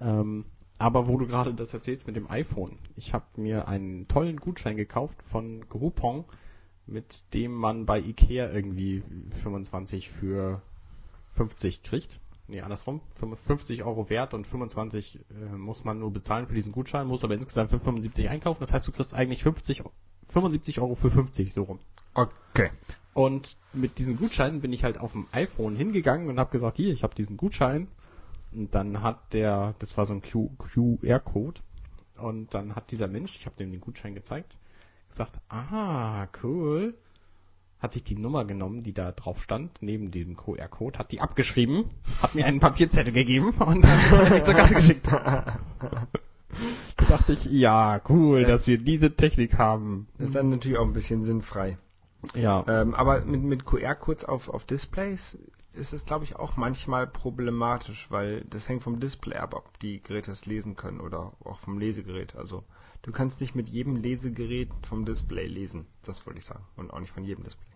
Ähm, 0.00 0.44
aber 0.78 1.06
wo 1.06 1.18
du 1.18 1.26
gerade 1.26 1.54
das 1.54 1.74
erzählst 1.74 2.06
mit 2.06 2.16
dem 2.16 2.30
iPhone, 2.30 2.78
ich 2.96 3.12
habe 3.14 3.24
mir 3.36 3.68
einen 3.68 4.08
tollen 4.08 4.38
Gutschein 4.38 4.76
gekauft 4.76 5.22
von 5.30 5.68
Groupon, 5.68 6.24
mit 6.86 7.32
dem 7.34 7.52
man 7.52 7.86
bei 7.86 8.00
Ikea 8.00 8.50
irgendwie 8.50 9.02
25 9.42 10.10
für 10.10 10.62
50 11.34 11.82
kriegt. 11.82 12.18
Nee, 12.48 12.60
andersrum. 12.60 13.00
50 13.46 13.84
Euro 13.84 14.10
wert 14.10 14.34
und 14.34 14.46
25 14.46 15.20
äh, 15.30 15.56
muss 15.56 15.84
man 15.84 16.00
nur 16.00 16.12
bezahlen 16.12 16.46
für 16.46 16.54
diesen 16.54 16.72
Gutschein, 16.72 17.06
muss 17.06 17.24
aber 17.24 17.34
insgesamt 17.34 17.70
für 17.70 17.78
75 17.78 18.28
einkaufen. 18.28 18.60
Das 18.60 18.72
heißt, 18.72 18.86
du 18.86 18.92
kriegst 18.92 19.14
eigentlich 19.14 19.42
50, 19.42 19.82
75 20.28 20.80
Euro 20.80 20.94
für 20.94 21.10
50 21.10 21.52
so 21.52 21.62
rum. 21.62 21.78
Okay. 22.14 22.70
Und 23.14 23.56
mit 23.72 23.98
diesem 23.98 24.16
Gutschein 24.16 24.60
bin 24.60 24.72
ich 24.72 24.84
halt 24.84 24.98
auf 24.98 25.12
dem 25.12 25.26
iPhone 25.32 25.76
hingegangen 25.76 26.28
und 26.28 26.38
habe 26.38 26.50
gesagt, 26.50 26.76
hier, 26.76 26.92
ich 26.92 27.02
habe 27.02 27.14
diesen 27.14 27.36
Gutschein. 27.36 27.88
Und 28.52 28.74
dann 28.74 29.02
hat 29.02 29.32
der, 29.32 29.74
das 29.78 29.96
war 29.96 30.06
so 30.06 30.14
ein 30.14 30.22
QR-Code. 30.22 31.60
Und 32.16 32.54
dann 32.54 32.74
hat 32.74 32.90
dieser 32.90 33.08
Mensch, 33.08 33.36
ich 33.36 33.46
habe 33.46 33.56
dem 33.56 33.70
den 33.70 33.80
Gutschein 33.80 34.14
gezeigt, 34.14 34.56
gesagt, 35.12 35.38
ah, 35.48 36.26
cool. 36.42 36.94
Hat 37.78 37.92
sich 37.94 38.04
die 38.04 38.14
Nummer 38.16 38.44
genommen, 38.44 38.82
die 38.84 38.92
da 38.92 39.10
drauf 39.12 39.42
stand, 39.42 39.78
neben 39.80 40.10
dem 40.12 40.36
QR-Code, 40.36 40.98
hat 41.00 41.10
die 41.10 41.20
abgeschrieben, 41.20 41.90
hat 42.20 42.34
mir 42.34 42.46
einen 42.46 42.60
Papierzettel 42.60 43.12
gegeben 43.12 43.50
und 43.58 43.82
dann 43.84 44.10
hat 44.10 44.30
mich 44.30 44.44
zur 44.44 44.54
Kasse 44.54 44.74
geschickt. 44.74 45.08
Da 46.96 47.04
dachte 47.06 47.32
ich, 47.32 47.44
ja, 47.46 48.00
cool, 48.08 48.42
Das- 48.42 48.50
dass 48.50 48.66
wir 48.66 48.78
diese 48.78 49.14
Technik 49.16 49.58
haben. 49.58 50.06
Ist 50.18 50.34
dann 50.34 50.50
natürlich 50.50 50.78
auch 50.78 50.84
ein 50.86 50.92
bisschen 50.92 51.24
sinnfrei. 51.24 51.78
Ja. 52.34 52.64
Ähm, 52.68 52.94
aber 52.94 53.22
mit, 53.24 53.42
mit 53.42 53.64
QR-Codes 53.64 54.24
auf, 54.26 54.48
auf 54.48 54.64
Displays 54.64 55.38
ist 55.72 55.92
es, 55.94 56.04
glaube 56.04 56.24
ich, 56.24 56.36
auch 56.36 56.56
manchmal 56.56 57.06
problematisch, 57.06 58.06
weil 58.10 58.42
das 58.42 58.68
hängt 58.68 58.82
vom 58.82 59.00
Display 59.00 59.36
ab, 59.38 59.54
ob 59.54 59.78
die 59.80 60.02
Geräte 60.02 60.30
es 60.30 60.44
lesen 60.46 60.76
können 60.76 61.00
oder 61.00 61.32
auch 61.44 61.58
vom 61.58 61.78
Lesegerät. 61.78 62.36
Also 62.36 62.64
du 63.02 63.12
kannst 63.12 63.40
nicht 63.40 63.54
mit 63.54 63.68
jedem 63.68 63.96
Lesegerät 63.96 64.68
vom 64.88 65.04
Display 65.04 65.46
lesen, 65.46 65.86
das 66.04 66.26
wollte 66.26 66.38
ich 66.38 66.44
sagen. 66.44 66.64
Und 66.76 66.90
auch 66.92 67.00
nicht 67.00 67.12
von 67.12 67.24
jedem 67.24 67.44
Display. 67.44 67.66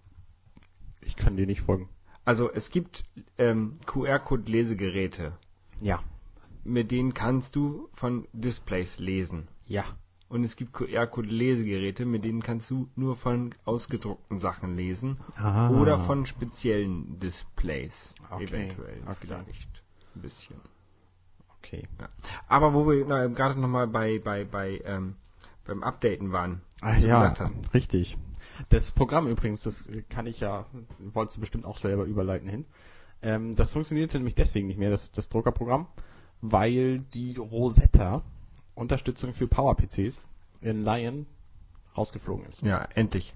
Ich 1.03 1.17
kann 1.17 1.37
dir 1.37 1.47
nicht 1.47 1.62
folgen. 1.62 1.89
Also 2.25 2.51
es 2.53 2.71
gibt 2.71 3.05
ähm, 3.39 3.79
QR-Code-Lesegeräte, 3.87 5.37
Ja. 5.81 6.03
mit 6.65 6.91
denen 6.91 7.15
kannst 7.15 7.55
du 7.55 7.89
von 7.93 8.27
Displays 8.33 8.99
lesen. 8.99 9.47
Ja. 9.67 9.85
Und 10.29 10.43
es 10.43 10.57
gibt 10.57 10.73
QR-Code-Lesegeräte, 10.73 12.05
mit 12.05 12.25
denen 12.25 12.43
kannst 12.43 12.69
du 12.71 12.89
nur 12.97 13.15
von 13.15 13.55
ausgedruckten 13.65 14.41
Sachen 14.41 14.75
lesen 14.77 15.19
Ah. 15.37 15.71
oder 15.71 16.01
von 16.01 16.27
speziellen 16.27 17.21
Displays. 17.21 18.12
Okay, 18.31 18.45
Eventuell 18.45 19.03
okay. 19.07 19.17
vielleicht 19.21 19.83
ein 20.17 20.23
bisschen. 20.23 20.57
Okay. 21.66 21.83
Ja. 22.00 22.09
Aber 22.48 22.74
wo 22.74 22.87
wir 22.88 23.05
gerade 23.31 23.59
nochmal 23.61 23.87
bei, 23.88 24.18
bei, 24.18 24.44
bei 24.44 24.81
ähm, 24.85 25.16
beim 25.64 25.83
Updaten 25.83 26.31
waren, 26.33 26.61
Ach 26.81 26.96
ja, 26.98 27.14
gesagt 27.29 27.40
hast. 27.40 27.55
richtig. 27.74 28.16
Das 28.68 28.90
Programm 28.90 29.26
übrigens, 29.26 29.62
das 29.64 29.88
kann 30.09 30.26
ich 30.26 30.40
ja, 30.40 30.66
wolltest 30.98 31.37
du 31.37 31.40
bestimmt 31.40 31.64
auch 31.64 31.79
selber 31.79 32.05
überleiten 32.05 32.48
hin. 32.48 32.64
Ähm, 33.22 33.55
das 33.57 33.72
funktionierte 33.72 34.16
nämlich 34.18 34.35
deswegen 34.35 34.66
nicht 34.68 34.79
mehr, 34.79 34.90
das, 34.90 35.11
das 35.11 35.29
Druckerprogramm, 35.29 35.87
weil 36.40 37.00
die 37.00 37.37
Rosetta 37.37 38.22
Unterstützung 38.74 39.33
für 39.35 39.46
Power-PCs 39.48 40.24
in 40.61 40.85
Lion 40.85 41.26
rausgeflogen 41.96 42.46
ist. 42.46 42.62
Ja, 42.62 42.87
endlich. 42.94 43.35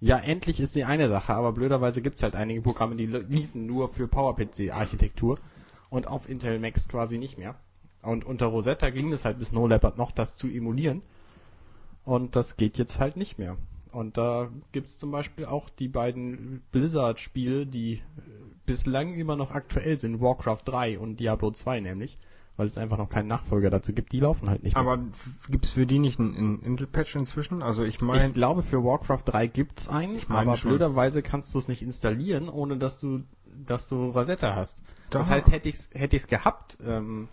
Ja, 0.00 0.18
endlich 0.18 0.60
ist 0.60 0.74
die 0.76 0.84
eine 0.84 1.08
Sache, 1.08 1.34
aber 1.34 1.52
blöderweise 1.52 2.00
gibt's 2.02 2.22
halt 2.22 2.36
einige 2.36 2.62
Programme, 2.62 2.96
die 2.96 3.06
li- 3.06 3.24
liefen 3.28 3.66
nur 3.66 3.88
für 3.92 4.06
PowerPC-Architektur 4.08 5.38
und 5.96 6.06
auf 6.06 6.28
Intel 6.28 6.58
Max 6.58 6.88
quasi 6.88 7.18
nicht 7.18 7.38
mehr. 7.38 7.54
Und 8.02 8.24
unter 8.24 8.46
Rosetta 8.46 8.90
ging 8.90 9.12
es 9.12 9.24
halt 9.24 9.38
bis 9.38 9.50
No 9.52 9.66
Leopard 9.66 9.98
noch, 9.98 10.12
das 10.12 10.36
zu 10.36 10.46
emulieren. 10.48 11.02
Und 12.04 12.36
das 12.36 12.56
geht 12.56 12.78
jetzt 12.78 13.00
halt 13.00 13.16
nicht 13.16 13.38
mehr. 13.38 13.56
Und 13.90 14.16
da 14.18 14.48
gibt's 14.72 14.98
zum 14.98 15.10
Beispiel 15.10 15.46
auch 15.46 15.68
die 15.70 15.88
beiden 15.88 16.62
Blizzard-Spiele, 16.70 17.66
die 17.66 17.94
äh, 17.94 18.00
bislang 18.66 19.14
immer 19.14 19.36
noch 19.36 19.50
aktuell 19.52 19.98
sind, 19.98 20.20
Warcraft 20.20 20.60
3 20.66 20.98
und 20.98 21.18
Diablo 21.18 21.50
2 21.50 21.80
nämlich, 21.80 22.18
weil 22.58 22.66
es 22.68 22.76
einfach 22.78 22.98
noch 22.98 23.08
keinen 23.08 23.26
Nachfolger 23.28 23.70
dazu 23.70 23.92
gibt, 23.92 24.12
die 24.12 24.20
laufen 24.20 24.50
halt 24.50 24.62
nicht 24.62 24.76
mehr. 24.76 24.82
Aber 24.84 25.02
f- 25.02 25.48
gibt's 25.50 25.70
für 25.70 25.86
die 25.86 25.98
nicht 25.98 26.20
einen, 26.20 26.36
einen 26.36 26.62
Intel-Patch 26.62 27.16
inzwischen? 27.16 27.62
Also 27.62 27.84
ich 27.84 28.00
meine, 28.02 28.26
Ich 28.28 28.34
glaube, 28.34 28.62
für 28.62 28.84
Warcraft 28.84 29.22
3 29.24 29.46
gibt's 29.46 29.88
einen, 29.88 30.16
Ich 30.16 30.28
aber 30.28 30.56
schon. 30.56 30.70
blöderweise 30.72 31.22
kannst 31.22 31.54
du 31.54 31.58
es 31.58 31.66
nicht 31.68 31.82
installieren, 31.82 32.48
ohne 32.50 32.76
dass 32.76 32.98
du, 33.00 33.22
dass 33.66 33.88
du 33.88 34.10
Rosetta 34.10 34.54
hast. 34.54 34.82
Das 35.10 35.28
Da- 35.28 35.34
heißt, 35.34 35.50
hätte 35.50 35.68
ich's, 35.68 35.90
hätte 35.92 36.16
ich's 36.16 36.26
gehabt, 36.26 36.78
ähm, 36.84 37.28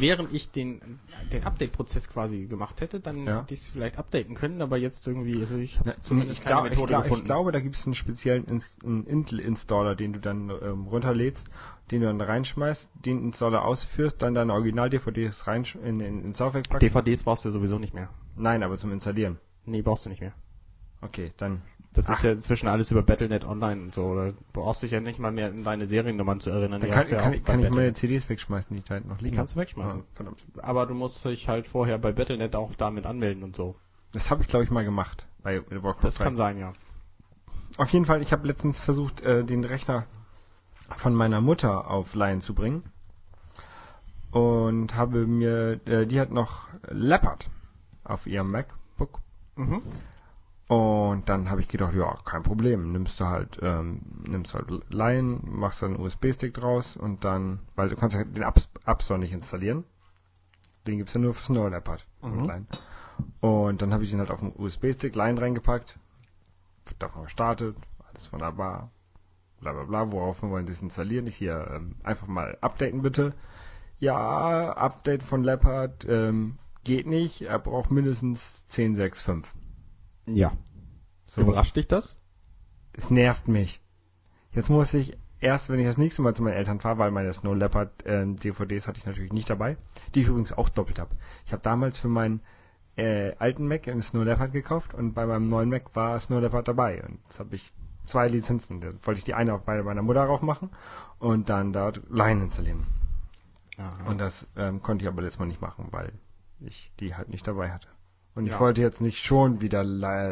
während 0.00 0.32
ich 0.32 0.50
den, 0.50 0.98
den 1.32 1.44
Update-Prozess 1.44 2.08
quasi 2.08 2.46
gemacht 2.46 2.80
hätte, 2.80 2.98
dann 3.00 3.26
Ja. 3.26 3.42
hätte 3.42 3.54
ich 3.54 3.60
es 3.60 3.68
vielleicht 3.68 3.96
updaten 3.98 4.34
können, 4.34 4.60
aber 4.60 4.76
jetzt 4.76 5.06
irgendwie, 5.06 5.40
also 5.40 5.56
ich 5.56 5.78
habe 5.78 5.94
zumindest 6.00 6.40
ich, 6.40 6.44
keine 6.44 6.56
glaub, 6.56 6.64
ich, 6.64 6.70
Methode 6.70 6.88
glaub, 6.88 7.00
ich 7.02 7.08
gefunden. 7.08 7.24
glaube, 7.26 7.52
da 7.52 7.60
gibt 7.60 7.76
es 7.76 7.84
einen 7.86 7.94
speziellen 7.94 8.44
Ins 8.46 8.76
einen 8.84 9.04
Intel-Installer, 9.06 9.94
den 9.94 10.14
du 10.14 10.18
dann 10.20 10.50
ähm, 10.50 10.86
runterlädst, 10.88 11.48
den 11.90 12.00
du 12.00 12.06
dann 12.08 12.20
reinschmeißt, 12.20 12.88
den 12.94 13.22
Installer 13.22 13.64
ausführst, 13.64 14.20
dann 14.20 14.34
deine 14.34 14.52
Original-DVDs 14.52 15.46
rein 15.46 15.64
in, 15.84 16.00
in, 16.00 16.24
in 16.24 16.32
Laufwerk 16.32 16.68
packst. 16.68 16.82
DVDs 16.82 17.22
brauchst 17.22 17.44
du 17.44 17.50
sowieso 17.50 17.78
nicht 17.78 17.94
mehr. 17.94 18.08
Nein, 18.36 18.62
aber 18.62 18.78
zum 18.78 18.92
Installieren. 18.92 19.38
Nee, 19.64 19.82
brauchst 19.82 20.06
du 20.06 20.10
nicht 20.10 20.20
mehr. 20.20 20.32
Okay, 21.00 21.32
dann. 21.36 21.62
Das 21.94 22.08
Ach. 22.08 22.14
ist 22.14 22.22
ja 22.22 22.32
inzwischen 22.32 22.68
alles 22.68 22.90
über 22.90 23.02
Battlenet 23.02 23.44
Online 23.46 23.80
und 23.82 23.94
so. 23.94 24.14
Da 24.14 24.32
brauchst 24.52 24.82
dich 24.82 24.90
ja 24.92 25.00
nicht 25.00 25.18
mal 25.18 25.32
mehr 25.32 25.46
an 25.48 25.64
deine 25.64 25.88
Seriennummern 25.88 26.38
zu 26.38 26.50
erinnern. 26.50 26.80
Dann 26.80 26.90
Die 26.90 26.94
kann, 26.94 27.06
du 27.08 27.14
ja 27.14 27.22
kann, 27.22 27.42
kann 27.44 27.60
ich 27.64 27.70
meine. 27.70 27.94
CDs 27.94 28.28
wegschmeißen, 28.28 28.76
die 28.76 28.82
da 28.84 28.94
hinten 28.94 29.08
noch 29.08 29.20
liegen. 29.20 29.36
kannst 29.36 29.54
du 29.56 29.60
wegschmeißen. 29.60 30.04
Verdammt. 30.14 30.42
Aber 30.58 30.86
du 30.86 30.94
musst 30.94 31.24
dich 31.24 31.48
halt 31.48 31.66
vorher 31.66 31.98
bei 31.98 32.12
Battlenet 32.12 32.54
auch 32.56 32.74
damit 32.76 33.06
anmelden 33.06 33.42
und 33.42 33.56
so. 33.56 33.74
Das 34.12 34.30
habe 34.30 34.42
ich, 34.42 34.48
glaube 34.48 34.64
ich, 34.64 34.70
mal 34.70 34.84
gemacht 34.84 35.26
bei 35.42 35.62
Warcraft 35.70 36.02
Das 36.04 36.14
3. 36.16 36.24
kann 36.24 36.36
sein, 36.36 36.58
ja. 36.58 36.72
Auf 37.78 37.88
jeden 37.90 38.04
Fall, 38.04 38.22
ich 38.22 38.32
habe 38.32 38.46
letztens 38.46 38.80
versucht, 38.80 39.22
äh, 39.22 39.44
den 39.44 39.64
Rechner 39.64 40.06
von 40.96 41.14
meiner 41.14 41.40
Mutter 41.40 41.90
auf 41.90 42.14
Lion 42.14 42.40
zu 42.40 42.54
bringen. 42.54 42.84
Und 44.30 44.94
habe 44.94 45.26
mir, 45.26 45.80
äh, 45.86 46.06
die 46.06 46.20
hat 46.20 46.30
noch 46.30 46.68
Leopard 46.88 47.48
auf 48.04 48.26
ihrem 48.26 48.50
MacBook. 48.50 49.20
Mhm. 49.56 49.82
Und 50.68 51.30
dann 51.30 51.48
habe 51.50 51.62
ich 51.62 51.68
gedacht, 51.68 51.94
ja, 51.94 52.18
kein 52.26 52.42
Problem. 52.42 52.92
Nimmst 52.92 53.18
du 53.20 53.24
halt, 53.24 53.58
ähm, 53.62 54.02
nimmst 54.26 54.52
halt 54.54 54.66
Lion, 54.90 55.40
machst 55.44 55.80
dann 55.82 55.94
einen 55.94 56.04
USB-Stick 56.04 56.52
draus 56.54 56.96
und 56.96 57.24
dann, 57.24 57.60
weil 57.74 57.88
du 57.88 57.96
kannst 57.96 58.14
ja 58.16 58.24
den 58.24 58.42
App, 58.42 59.02
Store 59.02 59.18
nicht 59.18 59.32
installieren. 59.32 59.84
Den 60.86 60.98
gibt's 60.98 61.14
ja 61.14 61.20
nur 61.20 61.32
für 61.34 61.42
Snow 61.44 61.70
Leopard 61.70 62.06
Mhm. 62.22 62.32
und 62.32 62.46
Lion. 62.46 62.66
Und 63.40 63.82
dann 63.82 63.92
habe 63.94 64.04
ich 64.04 64.10
den 64.10 64.20
halt 64.20 64.30
auf 64.30 64.40
den 64.40 64.52
USB-Stick 64.56 65.14
Lion 65.14 65.38
reingepackt, 65.38 65.98
davon 66.98 67.24
gestartet, 67.24 67.76
alles 68.10 68.30
wunderbar, 68.32 68.90
bla 69.60 69.72
bla 69.72 69.84
bla, 69.84 70.12
worauf 70.12 70.42
wollen 70.42 70.66
sie 70.66 70.72
es 70.72 70.82
installieren? 70.82 71.26
Ich 71.26 71.36
hier 71.36 71.66
ähm, 71.74 71.96
einfach 72.02 72.26
mal 72.26 72.58
updaten 72.60 73.00
bitte. 73.02 73.32
Ja, 74.00 74.72
Update 74.74 75.22
von 75.22 75.42
Leopard 75.42 76.06
ähm, 76.08 76.58
geht 76.84 77.06
nicht, 77.06 77.42
er 77.42 77.58
braucht 77.58 77.90
mindestens 77.90 78.64
10.6.5. 78.70 79.44
Ja. 80.34 80.52
So. 81.26 81.42
Überrascht 81.42 81.76
dich 81.76 81.86
das? 81.86 82.18
Es 82.92 83.10
nervt 83.10 83.48
mich. 83.48 83.80
Jetzt 84.52 84.70
muss 84.70 84.94
ich 84.94 85.16
erst, 85.40 85.68
wenn 85.68 85.78
ich 85.78 85.86
das 85.86 85.98
nächste 85.98 86.22
Mal 86.22 86.34
zu 86.34 86.42
meinen 86.42 86.54
Eltern 86.54 86.80
fahre, 86.80 86.98
weil 86.98 87.10
meine 87.10 87.32
Snow 87.32 87.54
Leopard 87.54 87.90
ähm, 88.06 88.36
DVDs 88.36 88.88
hatte 88.88 88.98
ich 88.98 89.06
natürlich 89.06 89.32
nicht 89.32 89.48
dabei, 89.48 89.76
die 90.14 90.20
ich 90.20 90.28
übrigens 90.28 90.52
auch 90.52 90.68
doppelt 90.68 90.98
habe. 90.98 91.14
Ich 91.46 91.52
habe 91.52 91.62
damals 91.62 91.98
für 91.98 92.08
meinen 92.08 92.40
äh, 92.96 93.34
alten 93.38 93.68
Mac 93.68 93.86
einen 93.86 94.02
Snow 94.02 94.24
Leopard 94.24 94.52
gekauft 94.52 94.94
und 94.94 95.14
bei 95.14 95.26
meinem 95.26 95.48
neuen 95.48 95.68
Mac 95.68 95.94
war 95.94 96.18
Snow 96.18 96.40
Leopard 96.40 96.66
dabei. 96.66 97.02
Und 97.04 97.20
jetzt 97.24 97.38
habe 97.38 97.54
ich 97.54 97.72
zwei 98.04 98.28
Lizenzen. 98.28 98.80
Da 98.80 98.88
wollte 99.02 99.18
ich 99.18 99.24
die 99.24 99.34
eine 99.34 99.54
auf 99.54 99.62
bei 99.62 99.82
meiner 99.82 100.02
Mutter 100.02 100.26
drauf 100.26 100.42
machen 100.42 100.70
und 101.18 101.48
dann 101.48 101.72
dort 101.72 102.02
Line 102.10 102.44
installieren. 102.44 102.86
Und 104.08 104.18
das 104.18 104.48
ähm, 104.56 104.82
konnte 104.82 105.04
ich 105.04 105.08
aber 105.08 105.22
letztes 105.22 105.38
Mal 105.38 105.46
nicht 105.46 105.60
machen, 105.60 105.88
weil 105.90 106.12
ich 106.60 106.92
die 106.98 107.14
halt 107.14 107.28
nicht 107.28 107.46
dabei 107.46 107.70
hatte. 107.70 107.88
Und 108.38 108.46
ich 108.46 108.52
Ja. 108.52 108.60
wollte 108.60 108.80
jetzt 108.82 109.00
nicht 109.00 109.18
schon 109.24 109.60
wieder 109.60 109.84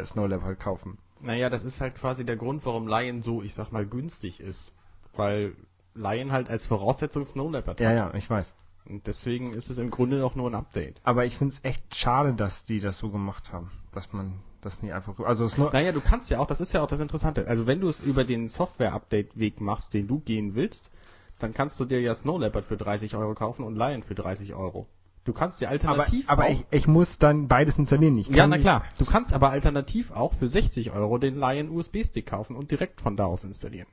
Snow 0.05 0.29
Leopard 0.29 0.61
kaufen. 0.61 0.97
Naja, 1.21 1.51
das 1.51 1.65
ist 1.65 1.81
halt 1.81 1.97
quasi 1.97 2.25
der 2.25 2.37
Grund, 2.37 2.65
warum 2.65 2.87
Lion 2.87 3.21
so, 3.21 3.43
ich 3.43 3.53
sag 3.53 3.73
mal, 3.73 3.85
günstig 3.85 4.39
ist. 4.39 4.73
Weil 5.17 5.55
Lion 5.97 6.31
halt 6.31 6.49
als 6.49 6.65
Voraussetzung 6.67 7.27
Snow 7.27 7.51
Leopard 7.51 7.81
Ja, 7.81 7.89
hat. 7.89 7.97
ja, 7.97 8.15
ich 8.15 8.31
weiß. 8.31 8.55
Und 8.89 9.09
deswegen 9.09 9.53
ist 9.55 9.71
es 9.71 9.79
im 9.79 9.91
Grunde 9.91 10.25
auch 10.25 10.37
nur 10.37 10.49
ein 10.49 10.55
Update. 10.55 11.01
Aber 11.03 11.25
ich 11.25 11.37
finde 11.37 11.55
es 11.55 11.65
echt 11.65 11.97
schade, 11.97 12.33
dass 12.35 12.65
die 12.65 12.79
das 12.79 12.97
so 12.99 13.11
gemacht 13.11 13.53
haben. 13.53 13.73
Dass 13.91 14.13
man 14.13 14.35
das 14.61 14.83
nicht 14.83 14.93
einfach. 14.95 15.19
Also 15.19 15.49
Snow. 15.49 15.73
Naja, 15.73 15.91
du 15.91 16.01
kannst 16.01 16.31
ja 16.31 16.39
auch, 16.39 16.47
das 16.47 16.61
ist 16.61 16.73
ja 16.73 16.83
auch 16.83 16.87
das 16.87 17.01
Interessante. 17.01 17.49
Also 17.49 17.67
wenn 17.67 17.81
du 17.81 17.89
es 17.89 17.99
über 17.99 18.23
den 18.23 18.49
Software-Update-Weg 18.49 19.61
machst, 19.61 19.95
den 19.95 20.07
du 20.07 20.21
gehen 20.21 20.55
willst, 20.55 20.93
dann 21.41 21.55
kannst 21.55 21.81
du 21.81 21.85
dir 21.85 22.01
ja 22.01 22.15
Snow 22.15 22.39
Leopard 22.39 22.67
für 22.67 22.77
30 22.77 23.17
Euro 23.17 23.35
kaufen 23.35 23.65
und 23.65 23.75
Lion 23.75 24.05
für 24.05 24.15
30 24.15 24.55
Euro. 24.55 24.87
Du 25.27 25.33
kannst 25.33 25.63
aber 25.63 25.73
alternativ 25.73 26.31
aber 26.31 26.45
auch, 26.45 26.51
ich, 26.51 26.65
ich 26.71 26.87
muss 26.87 27.19
dann 27.19 27.49
beides 27.49 27.77
installieren. 27.79 28.17
Ich 28.17 28.29
ja, 28.29 28.47
na 28.47 28.57
klar. 28.59 28.85
Du 28.99 29.05
kannst 29.05 29.33
aber 29.35 29.51
alternativ 29.51 30.13
auch 30.13 30.33
für 30.33 30.49
60 30.49 30.93
Euro 30.93 31.19
den 31.19 31.37
Lion 31.39 31.69
USB-Stick 31.71 32.27
kaufen 32.27 32.57
und 32.57 32.71
direkt 32.71 33.01
von 33.01 33.17
da 33.17 33.25
aus 33.27 33.45
installieren. 33.45 33.89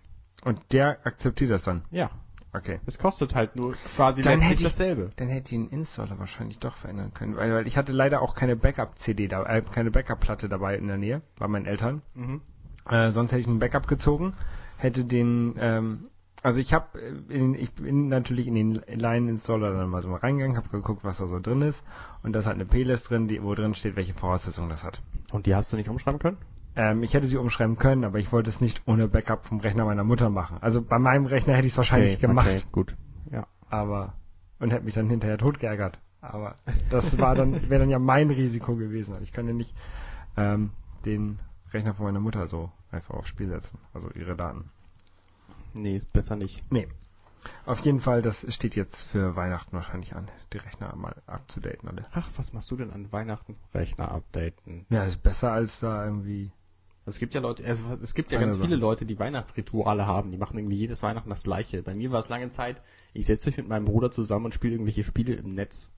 Und 0.46 0.62
der 0.72 1.06
akzeptiert 1.06 1.52
das 1.52 1.63
dann. 1.63 1.84
Ja. 1.91 2.12
Okay. 2.56 2.80
Es 2.86 3.00
kostet 3.00 3.34
halt 3.34 3.56
nur 3.56 3.74
quasi 3.96 4.22
Dann 4.22 4.34
letztlich 4.34 4.52
hätte 4.52 4.62
ich- 4.62 4.67
dasselbe. 4.67 5.10
Dann 5.15 5.28
hätte 5.28 5.56
ich 5.56 5.60
den 5.62 5.69
Installer 5.69 6.19
wahrscheinlich 6.19 6.60
doch 6.60 6.76
verändern 6.78 7.12
können. 7.15 7.36
Weil, 7.36 7.52
weil 7.52 7.65
ich 7.67 7.78
hatte 7.78 7.93
leider 7.93 8.22
auch 8.22 8.36
keine 8.36 8.56
Backup-CD 8.56 9.28
da, 9.28 9.43
äh, 9.43 9.63
keine 9.63 9.89
Backup-Platte 9.89 10.50
dabei 10.50 10.78
in 10.78 10.88
der 10.88 10.98
Nähe, 10.98 11.22
bei 11.39 11.48
meinen 11.48 11.65
Eltern. 11.65 12.04
Mhm. 12.13 12.41
Äh, 12.88 13.12
sonst 13.12 13.32
hätte 13.32 13.41
ich 13.41 13.48
einen 13.48 13.58
Backup 13.58 13.88
gezogen, 13.88 14.34
hätte 14.78 15.04
den, 15.04 15.56
ähm, 15.58 16.10
also 16.43 16.60
ich 16.60 16.73
habe, 16.73 16.99
ich 17.29 17.71
bin 17.73 18.10
natürlich 18.10 18.47
in 18.47 18.56
den 18.56 18.73
Line-Installer 18.73 19.73
dann 19.73 19.89
mal 19.89 20.01
so 20.01 20.10
mal 20.10 20.17
reingegangen, 20.17 20.58
habe 20.58 20.69
geguckt, 20.69 21.03
was 21.03 21.17
da 21.17 21.27
so 21.27 21.39
drin 21.39 21.62
ist 21.62 21.84
und 22.21 22.34
da 22.34 22.39
ist 22.39 22.45
halt 22.47 22.56
eine 22.56 22.65
Playlist 22.65 23.10
drin, 23.10 23.27
die, 23.27 23.41
wo 23.41 23.56
drin 23.56 23.73
steht, 23.73 23.95
welche 23.95 24.13
Voraussetzungen 24.13 24.69
das 24.69 24.84
hat. 24.84 25.01
Und 25.32 25.45
die 25.45 25.56
hast 25.56 25.71
du 25.71 25.77
nicht 25.77 25.89
umschreiben 25.89 26.19
können? 26.19 26.38
Ähm, 26.75 27.01
ich 27.03 27.13
hätte 27.13 27.27
sie 27.27 27.38
umschreiben 27.38 27.77
können, 27.77 28.03
aber 28.03 28.19
ich 28.19 28.32
wollte 28.32 28.49
es 28.49 28.60
nicht 28.60 28.82
ohne 28.86 29.08
Backup 29.08 29.45
vom 29.45 29.60
Rechner 29.60 29.86
meiner 29.86 30.03
Mutter 30.03 30.29
machen. 30.29 30.58
Also 30.62 30.82
bei 30.82 30.99
meinem 30.99 31.25
Rechner 31.25 31.53
hätte 31.53 31.67
ich 31.67 31.73
es 31.73 31.77
wahrscheinlich 31.77 32.19
gemacht, 32.19 32.47
Okay, 32.47 32.62
gut. 32.71 32.95
Ja. 33.32 33.47
aber 33.69 34.13
und 34.60 34.71
hätte 34.71 34.86
mich 34.86 34.93
dann 34.93 35.10
hinterher 35.10 35.38
tot 35.38 35.60
geärgert. 35.60 35.99
Aber 36.21 36.56
das 36.89 37.17
war 37.17 37.36
dann 37.36 37.69
wäre 37.69 37.79
dann 37.79 37.89
ja 37.89 37.99
mein 37.99 38.29
Risiko 38.29 38.75
gewesen. 38.75 39.15
Ich 39.21 39.34
kann 39.34 39.47
ja 39.47 39.53
nicht 39.53 39.75
ähm, 40.38 40.71
den 41.06 41.39
Rechner 41.73 41.93
von 41.93 42.06
meiner 42.06 42.19
Mutter 42.19 42.47
so 42.47 42.71
einfach 42.91 43.15
aufs 43.15 43.29
Spiel 43.29 43.47
setzen, 43.49 43.77
also 43.93 44.10
ihre 44.12 44.36
Daten. 44.36 44.69
Nee, 45.73 46.01
besser 46.13 46.36
nicht. 46.36 46.63
Nee. 46.71 46.88
Auf 47.65 47.79
jeden 47.81 47.99
Fall, 47.99 48.21
das 48.21 48.45
steht 48.53 48.75
jetzt 48.75 49.03
für 49.03 49.36
Weihnachten 49.36 49.73
wahrscheinlich 49.73 50.15
an, 50.15 50.29
die 50.53 50.57
Rechner 50.57 50.95
mal 50.95 51.15
abzudaten 51.25 51.89
alle. 51.89 52.03
Ach, 52.13 52.29
was 52.38 52.53
machst 52.53 52.71
du 52.71 52.77
denn 52.77 52.91
an 52.91 53.12
Weihnachten? 53.12 53.55
Rechner 53.73 54.12
updaten. 54.12 54.86
Ja, 54.89 55.03
ist 55.03 55.21
besser 55.23 55.51
als 55.51 55.79
da 55.79 56.05
irgendwie. 56.05 56.51
Es 57.05 57.19
gibt 57.19 57.33
ja 57.33 57.41
Leute, 57.41 57.63
es, 57.63 57.83
es 58.01 58.13
gibt 58.13 58.31
ja 58.31 58.39
ganz 58.39 58.55
viele 58.55 58.69
Sache. 58.69 58.79
Leute, 58.79 59.05
die 59.05 59.19
Weihnachtsrituale 59.19 60.05
haben. 60.05 60.31
Die 60.31 60.38
machen 60.38 60.57
irgendwie 60.57 60.77
jedes 60.77 61.03
Weihnachten 61.03 61.29
das 61.29 61.43
gleiche. 61.43 61.83
Bei 61.83 61.93
mir 61.93 62.12
war 62.12 62.19
es 62.19 62.29
lange 62.29 62.51
Zeit, 62.51 62.81
ich 63.13 63.25
setze 63.25 63.49
mich 63.49 63.57
mit 63.57 63.67
meinem 63.67 63.86
Bruder 63.86 64.09
zusammen 64.09 64.45
und 64.45 64.53
spiele 64.53 64.75
irgendwelche 64.75 65.03
Spiele 65.03 65.33
im 65.33 65.53
Netz. 65.53 65.91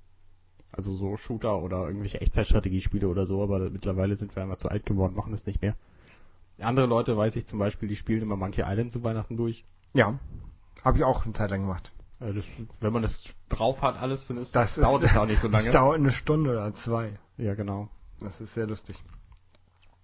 Also 0.71 0.95
so 0.95 1.15
Shooter 1.15 1.61
oder 1.61 1.85
irgendwelche 1.87 2.21
Echtzeitstrategiespiele 2.21 3.07
oder 3.07 3.25
so, 3.25 3.43
aber 3.43 3.69
mittlerweile 3.69 4.17
sind 4.17 4.35
wir 4.35 4.43
einfach 4.43 4.57
zu 4.57 4.69
alt 4.69 4.85
geworden, 4.85 5.15
machen 5.15 5.31
das 5.31 5.45
nicht 5.45 5.61
mehr. 5.61 5.75
Andere 6.61 6.85
Leute 6.85 7.17
weiß 7.17 7.35
ich 7.35 7.45
zum 7.45 7.59
Beispiel, 7.59 7.89
die 7.89 7.95
spielen 7.95 8.21
immer 8.21 8.35
Monkey 8.35 8.61
Island 8.65 8.91
zu 8.91 9.03
Weihnachten 9.03 9.35
durch. 9.37 9.65
Ja, 9.93 10.17
habe 10.83 10.97
ich 10.97 11.03
auch 11.03 11.23
eine 11.25 11.33
Zeit 11.33 11.49
lang 11.51 11.61
gemacht. 11.61 11.91
Äh, 12.21 12.33
Das, 12.33 12.45
wenn 12.79 12.93
man 12.93 13.01
das 13.01 13.33
drauf 13.49 13.81
hat, 13.81 13.99
alles, 14.01 14.27
dann 14.27 14.37
ist 14.37 14.55
Das 14.55 14.75
dauert 14.75 15.03
ist- 15.03 15.11
es 15.11 15.17
auch 15.17 15.25
nicht 15.25 15.41
so 15.41 15.47
Das 15.49 15.61
lange. 15.63 15.73
dauert 15.73 15.97
eine 15.97 16.11
Stunde 16.11 16.51
oder 16.51 16.73
zwei. 16.73 17.19
Ja, 17.37 17.55
genau. 17.55 17.89
Das 18.21 18.39
ist 18.39 18.53
sehr 18.53 18.67
lustig. 18.67 19.03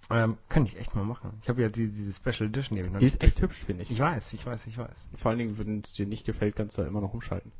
Ähm, 0.09 0.37
kann 0.49 0.65
ich 0.65 0.77
echt 0.77 0.93
mal 0.93 1.05
machen. 1.05 1.37
Ich 1.41 1.47
habe 1.47 1.61
ja 1.61 1.69
die, 1.69 1.87
diese 1.89 2.11
Special 2.11 2.49
Edition, 2.49 2.75
die, 2.75 2.81
hab 2.81 2.87
ich 2.87 2.91
noch 2.93 2.99
Die 2.99 3.05
ist 3.05 3.23
echt 3.23 3.41
hübsch, 3.41 3.63
finde 3.63 3.83
ich. 3.83 3.91
Ich 3.91 3.99
weiß, 3.99 4.33
ich 4.33 4.45
weiß, 4.45 4.67
ich 4.67 4.77
weiß. 4.77 4.93
Vor 5.15 5.29
allen 5.29 5.39
Dingen, 5.39 5.57
wenn 5.57 5.79
es 5.81 5.93
dir 5.93 6.05
nicht 6.05 6.25
gefällt, 6.25 6.57
kannst 6.57 6.77
du 6.77 6.81
da 6.81 6.87
immer 6.87 6.99
noch 6.99 7.13
umschalten. 7.13 7.53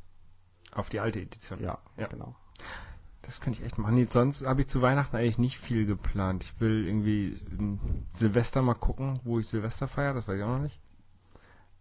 Auf 0.72 0.90
die 0.90 1.00
alte 1.00 1.20
Edition. 1.20 1.62
Ja, 1.62 1.78
Ja. 1.96 2.08
genau. 2.08 2.34
Das 3.22 3.40
könnte 3.40 3.60
ich 3.60 3.64
echt 3.64 3.78
machen. 3.78 3.94
Nee, 3.94 4.08
sonst 4.10 4.46
habe 4.46 4.62
ich 4.62 4.68
zu 4.68 4.82
Weihnachten 4.82 5.16
eigentlich 5.16 5.38
nicht 5.38 5.58
viel 5.58 5.86
geplant. 5.86 6.42
Ich 6.44 6.60
will 6.60 6.86
irgendwie 6.86 7.40
Silvester 8.14 8.62
mal 8.62 8.74
gucken, 8.74 9.20
wo 9.24 9.38
ich 9.38 9.48
Silvester 9.48 9.88
feiere, 9.88 10.14
das 10.14 10.26
weiß 10.26 10.36
ich 10.36 10.42
auch 10.42 10.48
noch 10.48 10.62
nicht. 10.62 10.80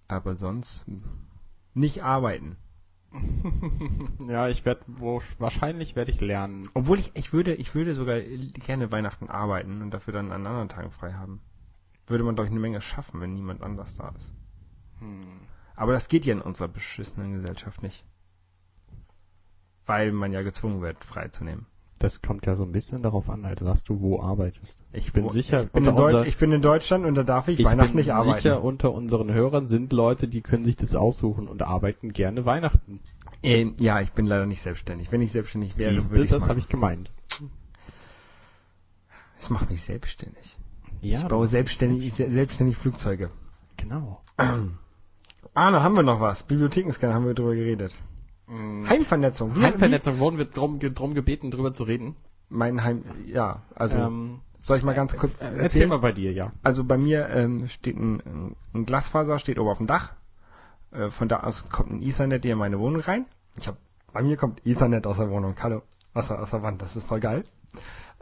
Aber 0.08 0.36
sonst 0.36 0.86
nicht 1.74 2.04
arbeiten. 2.04 2.58
Ja, 4.28 4.48
ich 4.48 4.64
werde, 4.66 4.86
wahrscheinlich 5.40 5.96
werde 5.96 6.12
ich 6.12 6.22
lernen. 6.22 6.70
Obwohl 6.74 7.00
ich, 7.00 7.12
ich 7.16 7.34
würde, 7.34 7.56
ich 7.56 7.76
würde 7.76 7.96
sogar 7.96 8.22
gerne 8.22 8.92
Weihnachten 8.92 9.28
arbeiten 9.28 9.82
und 9.82 9.92
dafür 9.92 10.14
dann 10.14 10.32
an 10.32 10.48
anderen 10.48 10.70
Tagen 10.70 10.92
frei 10.92 11.14
haben. 11.14 11.42
Würde 12.08 12.24
man, 12.24 12.38
ich, 12.38 12.52
eine 12.52 12.60
Menge 12.60 12.82
schaffen, 12.82 13.20
wenn 13.20 13.34
niemand 13.34 13.62
anders 13.62 13.96
da 13.96 14.10
ist. 14.10 14.34
Hm. 15.00 15.22
Aber 15.76 15.94
das 15.94 16.08
geht 16.08 16.26
ja 16.26 16.34
in 16.34 16.42
unserer 16.42 16.68
beschissenen 16.68 17.34
Gesellschaft 17.34 17.82
nicht. 17.82 18.06
Weil 19.86 20.12
man 20.12 20.32
ja 20.32 20.42
gezwungen 20.42 20.82
wird, 20.82 21.04
frei 21.04 21.28
zu 21.30 21.44
nehmen. 21.44 21.66
Das 22.00 22.22
kommt 22.24 22.48
ja 22.48 22.56
so 22.56 22.64
ein 22.64 22.72
bisschen 22.72 23.04
darauf 23.04 23.30
an, 23.30 23.46
als 23.46 23.64
was 23.64 23.84
du 23.84 24.00
wo 24.02 24.20
arbeitest. 24.22 24.84
Ich 24.92 25.14
bin 25.14 25.26
wo- 25.26 25.30
sicher, 25.30 25.64
ich 25.66 25.70
bin, 25.72 25.88
unser- 25.88 26.26
ich 26.26 26.38
bin 26.38 26.52
in 26.52 26.62
Deutschland 26.64 27.06
und 27.06 27.14
da 27.14 27.22
darf 27.24 27.48
ich, 27.48 27.60
Ich 27.60 27.66
Weihnachten 27.66 27.90
bin 27.92 27.98
nicht 27.98 28.12
arbeiten. 28.12 28.36
sicher, 28.38 28.64
unter 28.64 28.92
unseren 28.92 29.32
Hörern 29.32 29.68
sind 29.68 29.94
Leute, 29.94 30.28
die 30.28 30.42
können 30.42 30.64
sich 30.64 30.76
das 30.76 30.96
aussuchen 30.96 31.48
und 31.48 31.62
arbeiten 31.62 32.12
gerne 32.12 32.44
Weihnachten. 32.46 33.02
Ähm, 33.44 33.76
ja, 33.78 34.02
ich 34.02 34.14
bin 34.14 34.26
leider 34.26 34.48
nicht 34.48 34.64
selbstständig. 34.64 35.12
Wenn 35.12 35.22
ich 35.22 35.32
selbstständig 35.32 35.78
wäre, 35.78 35.94
Siehste, 35.94 36.10
würde 36.12 36.24
ich 36.26 36.32
das 36.32 36.48
habe 36.48 36.58
ich 36.60 36.70
gemeint. 36.70 37.12
Ich 39.40 39.50
mache 39.50 39.66
mich 39.66 39.82
selbstständig. 39.84 40.58
Ja, 41.02 41.22
ich 41.22 41.28
baue 41.28 41.48
selbstständig, 41.48 42.14
selbstständig 42.14 42.78
Flugzeuge. 42.78 43.32
Genau. 43.78 44.22
Ah, 45.54 45.70
da 45.70 45.84
haben 45.84 45.98
wir 45.98 46.04
noch 46.04 46.22
was. 46.22 46.44
Bibliothekenscanner 46.44 47.14
haben 47.14 47.26
wir 47.26 47.34
drüber 47.34 47.56
geredet. 47.56 47.94
Heimvernetzung. 48.88 49.56
Wie- 49.56 49.62
Heimvernetzung 49.64 50.20
wurden 50.20 50.38
wir 50.38 50.46
drum, 50.46 50.80
drum 50.80 51.14
gebeten, 51.14 51.52
drüber 51.52 51.74
zu 51.74 51.84
reden. 51.84 52.16
Wie, 52.50 52.56
mein 52.56 52.84
Heim, 52.84 53.04
ja, 53.26 53.62
also 53.76 53.98
Ähm, 53.98 54.40
soll 54.62 54.78
ich 54.78 54.84
mal 54.84 54.94
ganz 54.94 55.16
kurz 55.16 55.42
erzähl 55.42 55.60
erzählen? 55.60 55.90
mal 55.90 56.00
bei 56.00 56.12
dir, 56.12 56.34
ja. 56.34 56.52
Also 56.62 56.84
bei 56.84 56.98
mir 56.98 57.30
ähm, 57.30 57.68
steht 57.70 57.98
ein, 57.98 58.56
ein 58.74 58.86
Glasfaser, 58.86 59.40
steht 59.40 59.58
oben 59.58 59.70
auf 59.70 59.78
dem 59.78 59.88
Dach. 59.88 60.14
Äh, 60.92 61.10
von 61.10 61.30
da 61.30 61.40
aus 61.42 61.70
kommt 61.70 61.92
ein 61.92 62.02
Ethernet 62.02 62.46
in 62.46 62.58
meine 62.58 62.78
Wohnung 62.80 63.02
rein. 63.02 63.26
Ich 63.56 63.68
hab, 63.68 63.78
bei 64.12 64.22
mir 64.22 64.36
kommt 64.38 64.66
Ethernet 64.66 65.08
aus 65.08 65.18
der 65.18 65.30
Wohnung. 65.30 65.56
Hallo, 65.62 65.82
aus 66.14 66.28
der, 66.28 66.42
aus 66.42 66.52
der 66.52 66.62
Wand, 66.64 66.82
das 66.82 66.96
ist 66.98 67.08
voll 67.08 67.22
geil. 67.22 67.44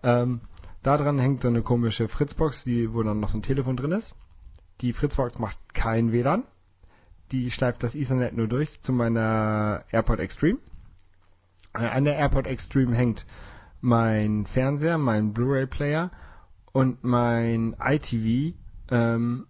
Ähm, 0.03 0.41
da 0.83 0.95
dran 0.97 1.17
hängt 1.19 1.41
so 1.41 1.47
eine 1.47 1.61
komische 1.63 2.07
Fritzbox, 2.07 2.63
die, 2.63 2.93
wo 2.93 3.01
dann 3.03 3.19
noch 3.19 3.29
so 3.29 3.37
ein 3.37 3.41
Telefon 3.41 3.75
drin 3.75 3.91
ist. 3.91 4.15
Die 4.81 4.93
Fritzbox 4.93 5.39
macht 5.39 5.57
kein 5.73 6.11
WLAN. 6.13 6.43
Die 7.31 7.51
schleift 7.51 7.83
das 7.83 7.95
Ethernet 7.95 8.35
nur 8.35 8.47
durch 8.47 8.81
zu 8.81 8.91
meiner 8.91 9.83
AirPod 9.91 10.19
Extreme. 10.19 10.59
Äh, 11.73 11.85
an 11.85 12.05
der 12.05 12.17
AirPod 12.17 12.47
Extreme 12.47 12.95
hängt 12.95 13.25
mein 13.81 14.45
Fernseher, 14.45 14.97
mein 14.97 15.33
Blu-ray-Player 15.33 16.11
und 16.71 17.03
mein 17.03 17.75
ITV, 17.79 18.55
ähm, 18.91 19.47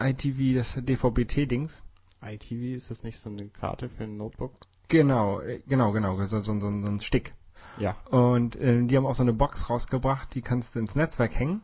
ITV, 0.00 0.54
das 0.56 0.74
DVB-T-Dings. 0.74 1.82
iTV, 2.22 2.76
ist 2.76 2.90
das 2.90 3.02
nicht 3.02 3.18
so 3.18 3.30
eine 3.30 3.48
Karte 3.48 3.88
für 3.88 4.04
ein 4.04 4.16
Notebook? 4.16 4.52
Genau, 4.88 5.40
äh, 5.40 5.60
genau, 5.66 5.92
genau, 5.92 6.16
so, 6.26 6.40
so, 6.40 6.58
so, 6.60 6.60
so 6.60 6.68
ein 6.68 7.00
Stick. 7.00 7.34
Ja. 7.78 7.96
Und 8.10 8.56
äh, 8.56 8.84
die 8.84 8.96
haben 8.96 9.06
auch 9.06 9.14
so 9.14 9.22
eine 9.22 9.32
Box 9.32 9.70
rausgebracht, 9.70 10.34
die 10.34 10.42
kannst 10.42 10.74
du 10.74 10.78
ins 10.78 10.94
Netzwerk 10.94 11.34
hängen. 11.38 11.62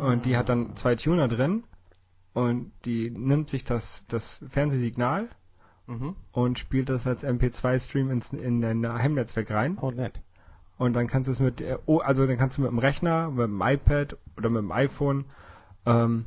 Und 0.00 0.24
die 0.24 0.36
hat 0.36 0.48
dann 0.48 0.76
zwei 0.76 0.96
Tuner 0.96 1.28
drin. 1.28 1.64
Und 2.34 2.72
die 2.84 3.10
nimmt 3.10 3.48
sich 3.48 3.64
das, 3.64 4.04
das 4.08 4.44
Fernsehsignal 4.48 5.28
Mhm. 5.86 6.16
und 6.32 6.58
spielt 6.58 6.88
das 6.88 7.06
als 7.06 7.22
MP2-Stream 7.24 8.10
ins, 8.10 8.30
in 8.32 8.60
dein 8.62 8.86
Heimnetzwerk 8.90 9.50
rein. 9.50 9.76
Oh, 9.80 9.90
nett. 9.90 10.20
Und 10.78 10.94
dann 10.94 11.06
kannst 11.06 11.28
du 11.28 11.32
es 11.32 11.40
mit, 11.40 11.60
äh, 11.60 11.76
oh, 11.86 11.98
also 11.98 12.26
dann 12.26 12.38
kannst 12.38 12.56
du 12.58 12.62
mit 12.62 12.70
dem 12.70 12.78
Rechner, 12.78 13.30
mit 13.30 13.44
dem 13.46 13.60
iPad 13.62 14.16
oder 14.36 14.48
mit 14.50 14.62
dem 14.62 14.72
iPhone 14.72 15.26
ähm, 15.86 16.24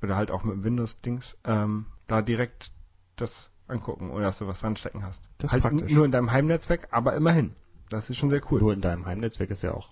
oder 0.00 0.16
halt 0.16 0.30
auch 0.30 0.44
mit 0.44 0.54
dem 0.54 0.64
Windows-Dings 0.64 1.36
ähm, 1.44 1.86
da 2.06 2.22
direkt 2.22 2.70
das 3.16 3.50
angucken, 3.66 4.10
ohne 4.10 4.22
dass 4.24 4.38
du 4.38 4.46
was 4.46 4.60
dranstecken 4.60 5.02
hast. 5.04 5.28
Das 5.38 5.50
halt 5.52 5.62
praktisch. 5.62 5.90
nur 5.92 6.04
in 6.04 6.12
deinem 6.12 6.30
Heimnetzwerk, 6.30 6.88
aber 6.92 7.14
immerhin. 7.16 7.54
Das 7.90 8.08
ist 8.10 8.16
schon 8.16 8.30
sehr 8.30 8.42
cool. 8.50 8.60
Nur 8.60 8.72
in 8.72 8.80
deinem 8.80 9.04
Heimnetzwerk 9.06 9.50
ist 9.50 9.62
ja 9.62 9.74
auch, 9.74 9.88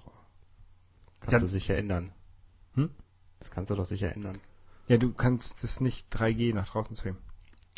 kannst 1.20 1.32
Ja. 1.32 1.38
du 1.40 1.46
sicher 1.48 1.76
ändern. 1.76 2.12
Hm? 2.74 2.90
Das 3.40 3.50
kannst 3.50 3.70
du 3.70 3.74
doch 3.74 3.84
sicher 3.86 4.14
ändern. 4.14 4.38
Ja, 4.92 4.98
du 4.98 5.10
kannst 5.10 5.64
es 5.64 5.80
nicht 5.80 6.14
3G 6.14 6.52
nach 6.52 6.68
draußen 6.68 6.94
streamen. 6.94 7.18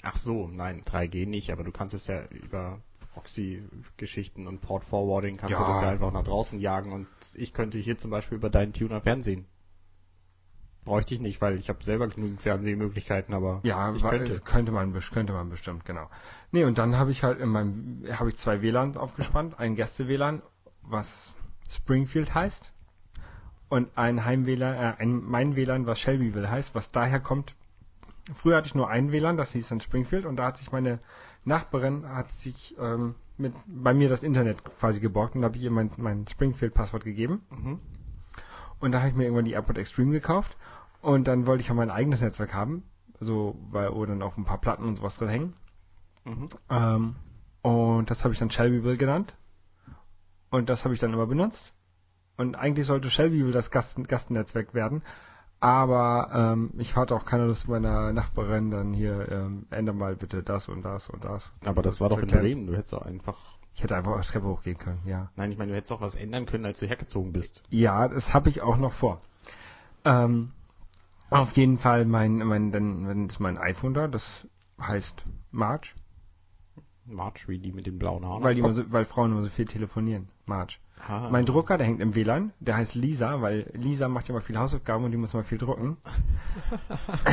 Ach 0.02 0.16
so, 0.16 0.48
nein, 0.48 0.82
3G 0.82 1.28
nicht, 1.28 1.52
aber 1.52 1.62
du 1.62 1.70
kannst 1.70 1.94
es 1.94 2.08
ja 2.08 2.24
über 2.26 2.80
Proxy-Geschichten 3.12 4.48
und 4.48 4.60
Port-Forwarding 4.60 5.36
kannst 5.36 5.56
du 5.56 5.62
Ja. 5.62 5.68
das 5.68 5.80
ja 5.80 5.90
einfach 5.90 6.10
nach 6.10 6.24
draußen 6.24 6.58
jagen 6.58 6.90
und 6.90 7.06
ich 7.34 7.52
könnte 7.52 7.78
hier 7.78 7.98
zum 7.98 8.10
Beispiel 8.10 8.36
über 8.36 8.50
deinen 8.50 8.72
Tuner 8.72 9.00
Fernsehen. 9.00 9.46
Bräuchte 10.84 11.14
ich 11.14 11.20
nicht, 11.20 11.40
weil 11.40 11.56
ich 11.56 11.68
habe 11.68 11.84
selber 11.84 12.08
genügend 12.08 12.40
Fernsehmöglichkeiten, 12.42 13.32
aber 13.32 13.60
Ja, 13.62 13.94
ich 13.94 14.02
könnte. 14.02 14.40
könnte 14.40 14.72
man 14.72 14.92
könnte 14.92 15.32
man 15.34 15.50
bestimmt, 15.50 15.84
genau. 15.84 16.10
Nee, 16.50 16.64
und 16.64 16.78
dann 16.78 16.98
habe 16.98 17.12
ich 17.12 17.22
halt 17.22 17.38
in 17.38 17.48
meinem 17.48 18.02
habe 18.10 18.30
ich 18.30 18.38
zwei 18.38 18.60
WLANs 18.60 18.96
aufgespannt, 18.96 19.56
ein 19.60 19.76
Gäste-WLAN, 19.76 20.42
was 20.82 21.32
Springfield 21.68 22.34
heißt 22.34 22.73
und 23.68 23.88
ein 23.96 24.24
Heim-WLAN, 24.24 24.74
äh, 24.74 24.94
ein 24.98 25.22
mein 25.24 25.56
WLAN, 25.56 25.86
was 25.86 26.00
Shelbyville 26.00 26.50
heißt, 26.50 26.74
was 26.74 26.90
daher 26.90 27.20
kommt. 27.20 27.54
Früher 28.34 28.56
hatte 28.56 28.68
ich 28.68 28.74
nur 28.74 28.88
ein 28.88 29.12
WLAN, 29.12 29.36
das 29.36 29.52
hieß 29.52 29.68
dann 29.68 29.80
Springfield 29.80 30.24
und 30.24 30.36
da 30.36 30.46
hat 30.46 30.58
sich 30.58 30.72
meine 30.72 30.98
Nachbarin 31.44 32.08
hat 32.08 32.32
sich 32.32 32.74
ähm, 32.78 33.14
mit 33.36 33.52
bei 33.66 33.92
mir 33.92 34.08
das 34.08 34.22
Internet 34.22 34.64
quasi 34.78 35.00
geborgt 35.00 35.34
und 35.34 35.42
da 35.42 35.46
habe 35.46 35.56
ich 35.56 35.62
ihr 35.62 35.70
mein, 35.70 35.90
mein 35.96 36.26
Springfield-Passwort 36.26 37.04
gegeben. 37.04 37.42
Mhm. 37.50 37.80
Und 38.80 38.92
dann 38.92 39.00
habe 39.00 39.10
ich 39.10 39.16
mir 39.16 39.24
irgendwann 39.24 39.44
die 39.44 39.52
AirPod 39.52 39.78
Extreme 39.78 40.12
gekauft 40.12 40.56
und 41.02 41.28
dann 41.28 41.46
wollte 41.46 41.62
ich 41.62 41.68
ja 41.68 41.74
mein 41.74 41.90
eigenes 41.90 42.20
Netzwerk 42.20 42.54
haben, 42.54 42.82
also 43.20 43.56
weil 43.70 43.92
wo 43.94 44.06
dann 44.06 44.22
auch 44.22 44.36
ein 44.36 44.44
paar 44.44 44.60
Platten 44.60 44.84
und 44.84 44.96
sowas 44.96 45.16
drin 45.16 45.28
hängen. 45.28 45.52
Mhm. 46.24 46.48
Ähm, 46.70 47.16
und 47.62 48.10
das 48.10 48.24
habe 48.24 48.32
ich 48.32 48.40
dann 48.40 48.50
Shelbyville 48.50 48.96
genannt. 48.96 49.36
Und 50.50 50.68
das 50.68 50.84
habe 50.84 50.94
ich 50.94 51.00
dann 51.00 51.12
immer 51.12 51.26
benutzt. 51.26 51.72
Und 52.36 52.56
eigentlich 52.56 52.86
sollte 52.86 53.10
Shelbyville 53.10 53.52
das 53.52 53.70
Gasten 53.70 54.04
Gastennetzwerk 54.04 54.74
werden. 54.74 55.02
Aber 55.60 56.30
ähm, 56.34 56.72
ich 56.76 56.94
hatte 56.94 57.14
auch 57.14 57.24
keine 57.24 57.46
Lust 57.46 57.68
meiner 57.68 58.12
Nachbarin 58.12 58.70
dann 58.70 58.92
hier, 58.92 59.30
ähm, 59.30 59.66
ändere 59.70 59.96
mal 59.96 60.16
bitte 60.16 60.42
das 60.42 60.68
und 60.68 60.82
das 60.82 61.08
und 61.08 61.24
das. 61.24 61.52
Aber 61.64 61.80
das 61.80 62.00
war 62.00 62.10
zu 62.10 62.16
doch 62.16 62.22
in. 62.22 62.28
Bremen, 62.28 62.66
du 62.66 62.74
hättest 62.76 62.92
doch 62.92 63.02
einfach. 63.02 63.38
Ich 63.74 63.82
hätte 63.82 63.96
einfach 63.96 64.12
auf 64.12 64.26
Treppe 64.26 64.46
hochgehen 64.46 64.78
können, 64.78 65.00
ja. 65.04 65.30
Nein, 65.36 65.50
ich 65.50 65.58
meine, 65.58 65.70
du 65.70 65.76
hättest 65.76 65.92
auch 65.92 66.00
was 66.00 66.14
ändern 66.14 66.46
können, 66.46 66.64
als 66.64 66.80
du 66.80 66.86
hergezogen 66.86 67.32
bist. 67.32 67.62
Ja, 67.70 68.06
das 68.08 68.34
habe 68.34 68.50
ich 68.50 68.60
auch 68.60 68.76
noch 68.76 68.92
vor. 68.92 69.20
Ähm, 70.04 70.52
auf 71.30 71.52
jeden 71.52 71.78
Fall 71.78 72.04
mein, 72.04 72.38
mein, 72.38 72.70
dann, 72.70 73.04
dann 73.04 73.28
ist 73.28 73.40
mein 73.40 73.58
iPhone 73.58 73.94
da, 73.94 74.06
das 74.06 74.46
heißt 74.80 75.24
March, 75.50 75.94
Marjorie, 77.06 77.58
die 77.58 77.72
mit 77.72 77.86
den 77.86 77.98
blauen 77.98 78.24
Haaren. 78.24 78.42
weil, 78.42 78.54
die 78.54 78.62
so, 78.62 78.90
weil 78.92 79.04
Frauen 79.04 79.32
immer 79.32 79.42
so 79.42 79.50
viel 79.50 79.66
telefonieren. 79.66 80.28
March. 80.46 80.80
Ah. 81.06 81.28
Mein 81.30 81.44
Drucker, 81.44 81.76
der 81.76 81.86
hängt 81.86 82.00
im 82.00 82.14
WLAN, 82.14 82.52
der 82.60 82.76
heißt 82.76 82.94
Lisa, 82.94 83.42
weil 83.42 83.70
Lisa 83.74 84.08
macht 84.08 84.28
ja 84.28 84.34
immer 84.34 84.40
viel 84.40 84.58
Hausaufgaben 84.58 85.04
und 85.04 85.10
die 85.10 85.18
muss 85.18 85.34
mal 85.34 85.42
viel 85.42 85.58
drucken. 85.58 85.96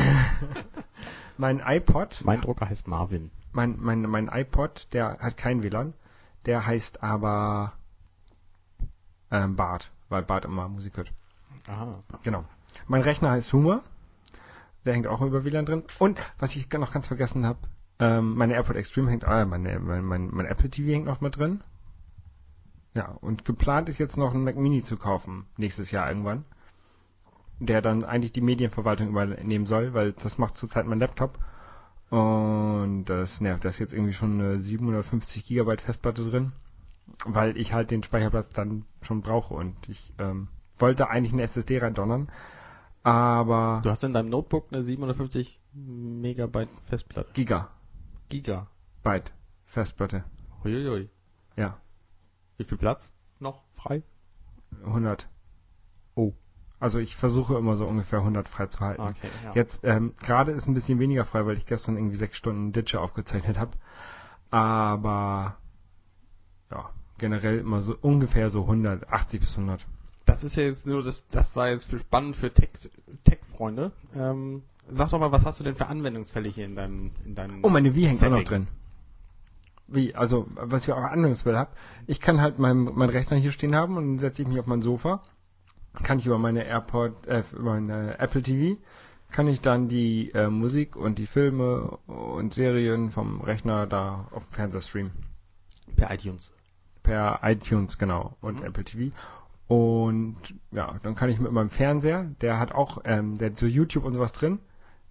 mein 1.38 1.60
iPod, 1.64 2.20
Mein 2.24 2.40
Drucker 2.40 2.68
heißt 2.68 2.86
Marvin. 2.86 3.30
mein, 3.52 3.76
mein, 3.80 4.02
mein 4.02 4.28
iPod, 4.28 4.88
der 4.92 5.18
hat 5.20 5.36
kein 5.36 5.62
WLAN, 5.62 5.94
der 6.46 6.66
heißt 6.66 7.02
aber 7.02 7.72
ähm, 9.30 9.56
Bart, 9.56 9.90
weil 10.08 10.22
Bart 10.22 10.44
immer 10.44 10.68
Musik 10.68 10.96
hört. 10.96 11.12
Aha. 11.66 12.02
Genau. 12.22 12.44
Mein 12.88 13.02
Rechner 13.02 13.30
heißt 13.30 13.52
Humor. 13.52 13.82
Der 14.84 14.94
hängt 14.94 15.06
auch 15.06 15.20
über 15.20 15.44
WLAN 15.44 15.64
drin. 15.64 15.84
Und 15.98 16.18
was 16.38 16.56
ich 16.56 16.70
noch 16.72 16.92
ganz 16.92 17.06
vergessen 17.06 17.46
habe, 17.46 17.60
ähm, 17.98 18.34
meine 18.34 18.54
AirPod 18.54 18.76
Extreme 18.76 19.10
hängt, 19.10 19.24
ah, 19.24 19.44
meine, 19.44 19.78
mein, 19.78 20.04
mein, 20.04 20.28
mein 20.32 20.46
Apple 20.46 20.70
TV 20.70 20.90
hängt 20.90 21.06
noch 21.06 21.20
mit 21.20 21.36
drin. 21.36 21.62
Ja, 22.94 23.16
und 23.20 23.44
geplant 23.44 23.88
ist 23.88 23.98
jetzt 23.98 24.16
noch 24.16 24.34
ein 24.34 24.44
Mac 24.44 24.56
Mini 24.56 24.82
zu 24.82 24.96
kaufen, 24.96 25.46
nächstes 25.56 25.90
Jahr 25.90 26.08
irgendwann. 26.08 26.44
Der 27.58 27.80
dann 27.80 28.04
eigentlich 28.04 28.32
die 28.32 28.40
Medienverwaltung 28.40 29.08
übernehmen 29.08 29.66
soll, 29.66 29.94
weil 29.94 30.12
das 30.12 30.36
macht 30.36 30.56
zurzeit 30.56 30.86
mein 30.86 30.98
Laptop. 30.98 31.38
Und 32.10 33.04
das 33.06 33.40
nervt. 33.40 33.64
Da 33.64 33.70
ist 33.70 33.78
jetzt 33.78 33.94
irgendwie 33.94 34.12
schon 34.12 34.38
eine 34.38 34.60
750 34.60 35.46
Gigabyte 35.46 35.80
Festplatte 35.80 36.28
drin, 36.28 36.52
weil 37.24 37.56
ich 37.56 37.72
halt 37.72 37.90
den 37.90 38.02
Speicherplatz 38.02 38.50
dann 38.50 38.84
schon 39.00 39.22
brauche 39.22 39.54
und 39.54 39.88
ich 39.88 40.12
ähm, 40.18 40.48
wollte 40.78 41.08
eigentlich 41.08 41.32
eine 41.32 41.42
SSD 41.42 41.78
reindonnern, 41.78 42.28
aber 43.02 43.80
Du 43.82 43.90
hast 43.90 44.04
in 44.04 44.12
deinem 44.12 44.28
Notebook 44.28 44.66
eine 44.70 44.82
750 44.82 45.58
Megabyte 45.72 46.68
Festplatte. 46.86 47.30
Gigabyte 48.32 48.64
Giga. 49.02 49.36
Festplatte. 49.66 50.24
Uiuiui. 50.64 51.10
Ja, 51.56 51.78
Wie 52.56 52.64
viel 52.64 52.78
Platz 52.78 53.12
noch 53.40 53.62
frei? 53.74 54.02
100. 54.84 55.28
Oh. 56.14 56.32
Also 56.80 56.98
ich 56.98 57.14
versuche 57.14 57.56
immer 57.56 57.76
so 57.76 57.86
ungefähr 57.86 58.20
100 58.20 58.48
freizuhalten. 58.48 59.04
Okay, 59.04 59.28
ja. 59.44 59.52
Jetzt 59.54 59.84
ähm, 59.84 60.14
gerade 60.16 60.52
ist 60.52 60.66
ein 60.66 60.74
bisschen 60.74 60.98
weniger 60.98 61.24
frei, 61.24 61.46
weil 61.46 61.56
ich 61.56 61.66
gestern 61.66 61.96
irgendwie 61.96 62.16
sechs 62.16 62.36
Stunden 62.36 62.72
Ditcher 62.72 63.02
aufgezeichnet 63.02 63.58
habe. 63.58 63.72
Aber 64.50 65.58
ja, 66.70 66.90
generell 67.18 67.58
immer 67.58 67.82
so 67.82 67.96
ungefähr 68.00 68.50
so 68.50 68.62
100, 68.62 69.08
80 69.08 69.40
bis 69.40 69.58
100. 69.58 69.86
Das 70.24 70.42
ist 70.42 70.56
ja 70.56 70.62
jetzt 70.64 70.86
nur 70.86 71.02
das, 71.02 71.26
das 71.28 71.54
war 71.54 71.68
jetzt 71.68 71.84
für 71.84 71.98
spannend 71.98 72.36
für 72.36 72.52
Tech, 72.52 72.70
Tech-Freunde. 73.24 73.92
Ähm, 74.14 74.62
sag 74.88 75.10
doch 75.10 75.18
mal, 75.18 75.32
was 75.32 75.44
hast 75.44 75.60
du 75.60 75.64
denn 75.64 75.76
für 75.76 75.86
Anwendungsfälle 75.86 76.48
hier 76.48 76.64
in 76.64 76.74
deinem, 76.74 77.12
in 77.24 77.34
deinem 77.34 77.64
Oh, 77.64 77.68
meine 77.68 77.94
Wii 77.94 78.06
hängt 78.06 78.22
auch 78.22 78.30
noch 78.30 78.44
drin. 78.44 78.68
Wie, 79.88 80.14
also, 80.14 80.46
was 80.54 80.84
ich 80.84 80.92
auch 80.92 81.02
Anwendungsfälle 81.02 81.58
habe. 81.58 81.70
Ich 82.06 82.20
kann 82.20 82.40
halt 82.40 82.58
meinen 82.58 82.84
mein 82.94 83.10
Rechner 83.10 83.36
hier 83.36 83.52
stehen 83.52 83.74
haben 83.74 83.96
und 83.96 84.18
setze 84.18 84.42
ich 84.42 84.48
mich 84.48 84.58
auf 84.58 84.66
mein 84.66 84.82
Sofa. 84.82 85.22
Kann 86.02 86.18
ich 86.18 86.26
über 86.26 86.38
meine 86.38 86.64
AirPod, 86.64 87.26
äh, 87.26 87.42
über 87.52 87.74
meine 87.74 88.18
Apple 88.18 88.42
TV, 88.42 88.80
kann 89.30 89.48
ich 89.48 89.60
dann 89.60 89.88
die 89.88 90.30
äh, 90.32 90.48
Musik 90.48 90.96
und 90.96 91.18
die 91.18 91.26
Filme 91.26 91.98
und 92.06 92.54
Serien 92.54 93.10
vom 93.10 93.42
Rechner 93.42 93.86
da 93.86 94.28
auf 94.30 94.44
dem 94.46 94.52
Fernseher 94.52 94.80
streamen. 94.80 95.12
Per 95.96 96.10
iTunes. 96.10 96.52
Per 97.02 97.40
iTunes, 97.42 97.98
genau, 97.98 98.36
und 98.40 98.60
Mhm. 98.60 98.66
Apple 98.66 98.84
TV. 98.84 99.14
Und 99.68 100.36
ja, 100.70 100.98
dann 101.02 101.14
kann 101.14 101.30
ich 101.30 101.38
mit 101.38 101.52
meinem 101.52 101.70
Fernseher, 101.70 102.24
der 102.40 102.58
hat 102.58 102.72
auch, 102.72 102.98
ähm, 103.04 103.34
der 103.36 103.50
hat 103.50 103.58
so 103.58 103.66
YouTube 103.66 104.04
und 104.04 104.12
sowas 104.12 104.32
drin. 104.32 104.58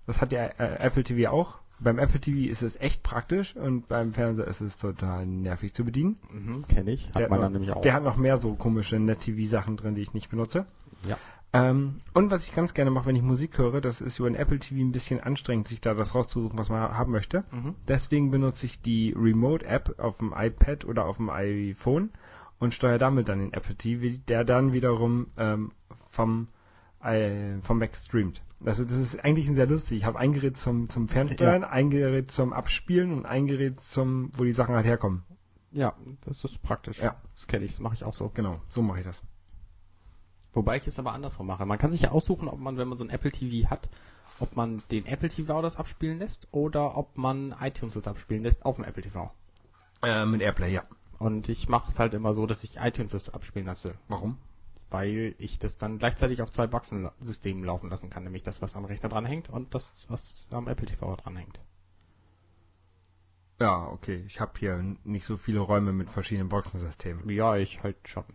Das 0.05 0.21
hat 0.21 0.31
der 0.31 0.59
äh, 0.59 0.85
Apple 0.85 1.03
TV 1.03 1.31
auch. 1.31 1.59
Beim 1.79 1.97
Apple 1.97 2.19
TV 2.19 2.49
ist 2.49 2.61
es 2.61 2.79
echt 2.79 3.01
praktisch 3.01 3.55
und 3.55 3.87
beim 3.87 4.13
Fernseher 4.13 4.47
ist 4.47 4.61
es 4.61 4.77
total 4.77 5.25
nervig 5.25 5.73
zu 5.73 5.83
bedienen. 5.83 6.17
Mhm, 6.31 6.67
kenne 6.67 6.91
ich. 6.91 7.07
Hat 7.09 7.21
der, 7.21 7.29
dann 7.29 7.41
noch, 7.41 7.49
nämlich 7.49 7.71
auch. 7.71 7.81
der 7.81 7.93
hat 7.93 8.03
noch 8.03 8.17
mehr 8.17 8.37
so 8.37 8.53
komische 8.53 8.99
Net-TV-Sachen 8.99 9.77
drin, 9.77 9.95
die 9.95 10.01
ich 10.01 10.13
nicht 10.13 10.29
benutze. 10.29 10.65
ja. 11.07 11.17
Ähm, 11.53 11.99
und 12.13 12.31
was 12.31 12.47
ich 12.47 12.55
ganz 12.55 12.73
gerne 12.73 12.91
mache, 12.91 13.07
wenn 13.07 13.15
ich 13.15 13.21
Musik 13.21 13.57
höre, 13.57 13.81
das 13.81 13.99
ist 13.99 14.19
über 14.19 14.27
ein 14.27 14.35
Apple 14.35 14.59
TV 14.59 14.79
ein 14.79 14.93
bisschen 14.93 15.19
anstrengend, 15.19 15.67
sich 15.67 15.81
da 15.81 15.93
das 15.93 16.15
rauszusuchen, 16.15 16.57
was 16.57 16.69
man 16.69 16.97
haben 16.97 17.11
möchte. 17.11 17.43
Mhm. 17.51 17.75
Deswegen 17.87 18.31
benutze 18.31 18.65
ich 18.65 18.81
die 18.81 19.13
Remote-App 19.17 19.99
auf 19.99 20.17
dem 20.19 20.33
iPad 20.33 20.85
oder 20.85 21.05
auf 21.05 21.17
dem 21.17 21.29
iPhone 21.29 22.11
und 22.59 22.73
steuere 22.73 22.99
damit 22.99 23.27
dann 23.27 23.39
den 23.39 23.53
Apple 23.53 23.75
TV, 23.75 24.17
der 24.27 24.45
dann 24.45 24.71
wiederum 24.71 25.27
ähm, 25.37 25.71
vom, 26.09 26.47
äh, 27.03 27.57
vom 27.63 27.79
Mac 27.79 27.95
streamt. 27.95 28.41
Also 28.63 28.85
das 28.85 28.93
ist 28.93 29.23
eigentlich 29.23 29.47
sehr 29.47 29.65
lustig. 29.65 29.97
Ich 29.97 30.05
habe 30.05 30.19
ein 30.19 30.33
Gerät 30.33 30.57
zum, 30.57 30.89
zum 30.89 31.07
Fernsteuern, 31.07 31.63
ein 31.63 31.89
Gerät 31.89 32.31
zum 32.31 32.53
Abspielen 32.53 33.11
und 33.11 33.25
ein 33.25 33.47
Gerät 33.47 33.79
zum, 33.81 34.31
wo 34.37 34.43
die 34.43 34.53
Sachen 34.53 34.75
halt 34.75 34.85
herkommen. 34.85 35.23
Ja, 35.71 35.95
das 36.21 36.43
ist 36.43 36.61
praktisch. 36.61 36.99
Ja. 36.99 37.15
Das 37.33 37.47
kenne 37.47 37.65
ich, 37.65 37.71
das 37.71 37.79
mache 37.79 37.95
ich 37.95 38.03
auch 38.03 38.13
so. 38.13 38.29
Genau, 38.29 38.61
so 38.69 38.81
mache 38.81 38.99
ich 38.99 39.05
das. 39.05 39.23
Wobei 40.53 40.77
ich 40.77 40.85
es 40.85 40.99
aber 40.99 41.13
andersrum 41.13 41.47
mache. 41.47 41.65
Man 41.65 41.77
kann 41.77 41.91
sich 41.91 42.01
ja 42.01 42.11
aussuchen, 42.11 42.49
ob 42.49 42.59
man, 42.59 42.77
wenn 42.77 42.87
man 42.87 42.97
so 42.97 43.05
ein 43.05 43.09
Apple 43.09 43.31
TV 43.31 43.69
hat, 43.69 43.89
ob 44.39 44.55
man 44.55 44.83
den 44.91 45.05
Apple 45.05 45.29
TV 45.29 45.61
das 45.61 45.77
abspielen 45.77 46.19
lässt 46.19 46.47
oder 46.51 46.97
ob 46.97 47.17
man 47.17 47.55
iTunes 47.61 47.93
das 47.93 48.07
abspielen 48.07 48.43
lässt 48.43 48.65
auf 48.65 48.75
dem 48.75 48.83
Apple 48.83 49.03
TV. 49.03 49.31
Äh, 50.03 50.25
mit 50.25 50.41
Airplay, 50.41 50.73
ja. 50.73 50.83
Und 51.19 51.47
ich 51.49 51.69
mache 51.69 51.89
es 51.89 51.99
halt 51.99 52.13
immer 52.13 52.33
so, 52.33 52.47
dass 52.47 52.63
ich 52.63 52.77
iTunes 52.77 53.11
das 53.11 53.29
abspielen 53.29 53.67
lasse, 53.67 53.93
Warum? 54.07 54.37
Weil 54.91 55.35
ich 55.39 55.57
das 55.57 55.77
dann 55.77 55.97
gleichzeitig 55.97 56.41
auf 56.41 56.51
zwei 56.51 56.67
Boxensystemen 56.67 57.63
laufen 57.63 57.89
lassen 57.89 58.09
kann, 58.09 58.23
nämlich 58.23 58.43
das, 58.43 58.61
was 58.61 58.75
am 58.75 58.85
Rechner 58.85 59.09
dran 59.09 59.25
hängt 59.25 59.49
und 59.49 59.73
das, 59.73 60.05
was 60.09 60.47
am 60.51 60.67
Apple 60.67 60.85
TV 60.85 61.15
dran 61.15 61.37
hängt. 61.37 61.59
Ja, 63.59 63.87
okay. 63.87 64.23
Ich 64.27 64.39
habe 64.41 64.51
hier 64.59 64.83
nicht 65.03 65.25
so 65.25 65.37
viele 65.37 65.59
Räume 65.59 65.93
mit 65.93 66.09
verschiedenen 66.09 66.49
Boxensystemen. 66.49 67.29
Ja, 67.29 67.55
ich 67.55 67.81
halt 67.83 67.95
schon. 68.07 68.25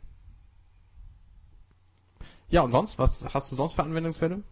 Ja, 2.49 2.62
und 2.62 2.71
sonst? 2.71 2.99
Was 2.99 3.35
hast 3.35 3.51
du 3.51 3.57
sonst 3.57 3.75
für 3.75 3.83
Anwendungsfälle? 3.83 4.42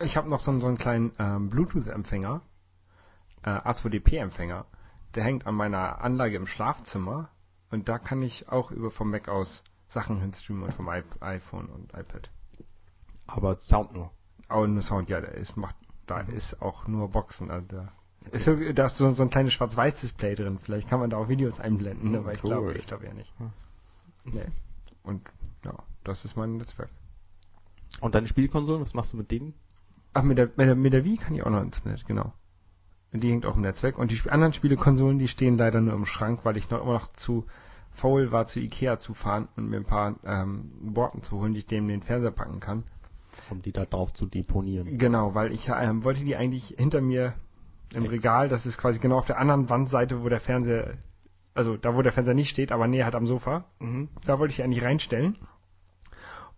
Ich 0.00 0.16
habe 0.16 0.28
noch 0.28 0.40
so, 0.40 0.50
einen- 0.50 0.60
so 0.60 0.66
einen 0.66 0.76
kleinen 0.76 1.12
ähm, 1.18 1.48
Bluetooth-Empfänger, 1.50 2.42
äh, 3.42 3.50
A2DP-Empfänger. 3.50 4.66
Der 5.14 5.24
hängt 5.24 5.46
an 5.46 5.54
meiner 5.54 6.00
Anlage 6.02 6.36
im 6.36 6.46
Schlafzimmer 6.46 7.30
und 7.70 7.88
da 7.88 7.98
kann 7.98 8.22
ich 8.22 8.48
auch 8.50 8.70
über 8.70 8.90
vom 8.90 9.10
Mac 9.10 9.28
aus 9.28 9.62
Sachen 9.88 10.20
hinstreamen 10.20 10.64
und 10.64 10.74
vom 10.74 10.88
iPhone 10.88 11.66
und 11.66 11.92
iPad. 11.94 12.30
Aber 13.26 13.56
Sound 13.56 13.92
nur. 13.92 14.10
Aber 14.48 14.66
nur 14.66 14.82
Sound, 14.82 15.08
ja, 15.08 15.20
da 15.20 15.28
ist 15.28 15.56
macht, 15.56 15.76
da 16.06 16.20
ist 16.20 16.60
auch 16.62 16.86
nur 16.86 17.08
Boxen. 17.08 17.50
Also 17.50 17.66
da 17.68 17.92
ist 18.32 18.46
da 18.46 18.86
ist 18.86 18.96
so, 18.96 19.10
so 19.10 19.22
ein 19.22 19.30
kleines 19.30 19.52
Schwarz-Weiß-Display 19.52 20.34
drin. 20.34 20.58
Vielleicht 20.58 20.88
kann 20.88 21.00
man 21.00 21.10
da 21.10 21.16
auch 21.16 21.28
Videos 21.28 21.60
einblenden, 21.60 22.10
Hm, 22.10 22.16
aber 22.16 22.34
ich 22.34 22.42
cool. 22.42 22.50
glaube, 22.50 22.74
ich 22.74 22.86
glaube 22.86 23.06
ja 23.06 23.14
nicht. 23.14 23.32
Hm. 23.38 23.52
Nee. 24.24 24.46
Und 25.02 25.22
ja, 25.64 25.74
das 26.04 26.24
ist 26.24 26.36
mein 26.36 26.56
Netzwerk. 26.56 26.90
Und 28.00 28.14
deine 28.14 28.26
Spielkonsolen, 28.26 28.82
was 28.82 28.94
machst 28.94 29.12
du 29.12 29.16
mit 29.16 29.30
denen? 29.30 29.54
Ach, 30.12 30.22
mit 30.22 30.38
der, 30.38 30.46
mit 30.56 30.66
der, 30.66 30.74
mit 30.74 30.92
der 30.92 31.04
Wii 31.04 31.18
kann 31.18 31.34
ich 31.34 31.44
auch 31.44 31.50
noch 31.50 31.62
ins 31.62 31.84
Netz, 31.84 32.04
genau. 32.04 32.32
Die 33.12 33.30
hängt 33.30 33.46
auch 33.46 33.54
im 33.54 33.62
Netzwerk. 33.62 33.96
Und 33.98 34.10
die 34.10 34.20
anderen 34.28 34.52
Spielekonsolen, 34.52 35.18
die 35.18 35.28
stehen 35.28 35.56
leider 35.56 35.80
nur 35.80 35.94
im 35.94 36.04
Schrank, 36.06 36.40
weil 36.44 36.56
ich 36.56 36.68
noch 36.70 36.82
immer 36.82 36.94
noch 36.94 37.06
zu 37.12 37.46
faul 37.96 38.30
war, 38.30 38.46
zu 38.46 38.60
Ikea 38.60 38.98
zu 38.98 39.14
fahren 39.14 39.48
und 39.56 39.68
mir 39.68 39.78
ein 39.78 39.84
paar 39.84 40.14
ähm, 40.24 40.70
Borten 40.80 41.22
zu 41.22 41.40
holen, 41.40 41.54
die 41.54 41.60
ich 41.60 41.66
dem 41.66 41.84
in 41.84 42.00
den 42.00 42.02
Fernseher 42.02 42.30
packen 42.30 42.60
kann. 42.60 42.84
Um 43.50 43.60
die 43.62 43.72
da 43.72 43.84
drauf 43.84 44.12
zu 44.12 44.26
deponieren. 44.26 44.98
Genau, 44.98 45.34
weil 45.34 45.52
ich 45.52 45.68
ähm, 45.68 46.04
wollte 46.04 46.24
die 46.24 46.36
eigentlich 46.36 46.74
hinter 46.78 47.00
mir 47.00 47.34
im 47.94 48.04
Ex- 48.04 48.12
Regal, 48.12 48.48
das 48.48 48.66
ist 48.66 48.78
quasi 48.78 49.00
genau 49.00 49.18
auf 49.18 49.26
der 49.26 49.38
anderen 49.38 49.68
Wandseite, 49.68 50.22
wo 50.22 50.28
der 50.28 50.40
Fernseher, 50.40 50.94
also 51.54 51.76
da 51.76 51.94
wo 51.96 52.02
der 52.02 52.12
Fernseher 52.12 52.34
nicht 52.34 52.50
steht, 52.50 52.72
aber 52.72 52.86
näher 52.86 53.04
halt 53.04 53.14
am 53.14 53.26
Sofa. 53.26 53.64
Mhm. 53.78 54.08
Da 54.24 54.38
wollte 54.38 54.50
ich 54.52 54.56
die 54.56 54.62
eigentlich 54.62 54.84
reinstellen 54.84 55.36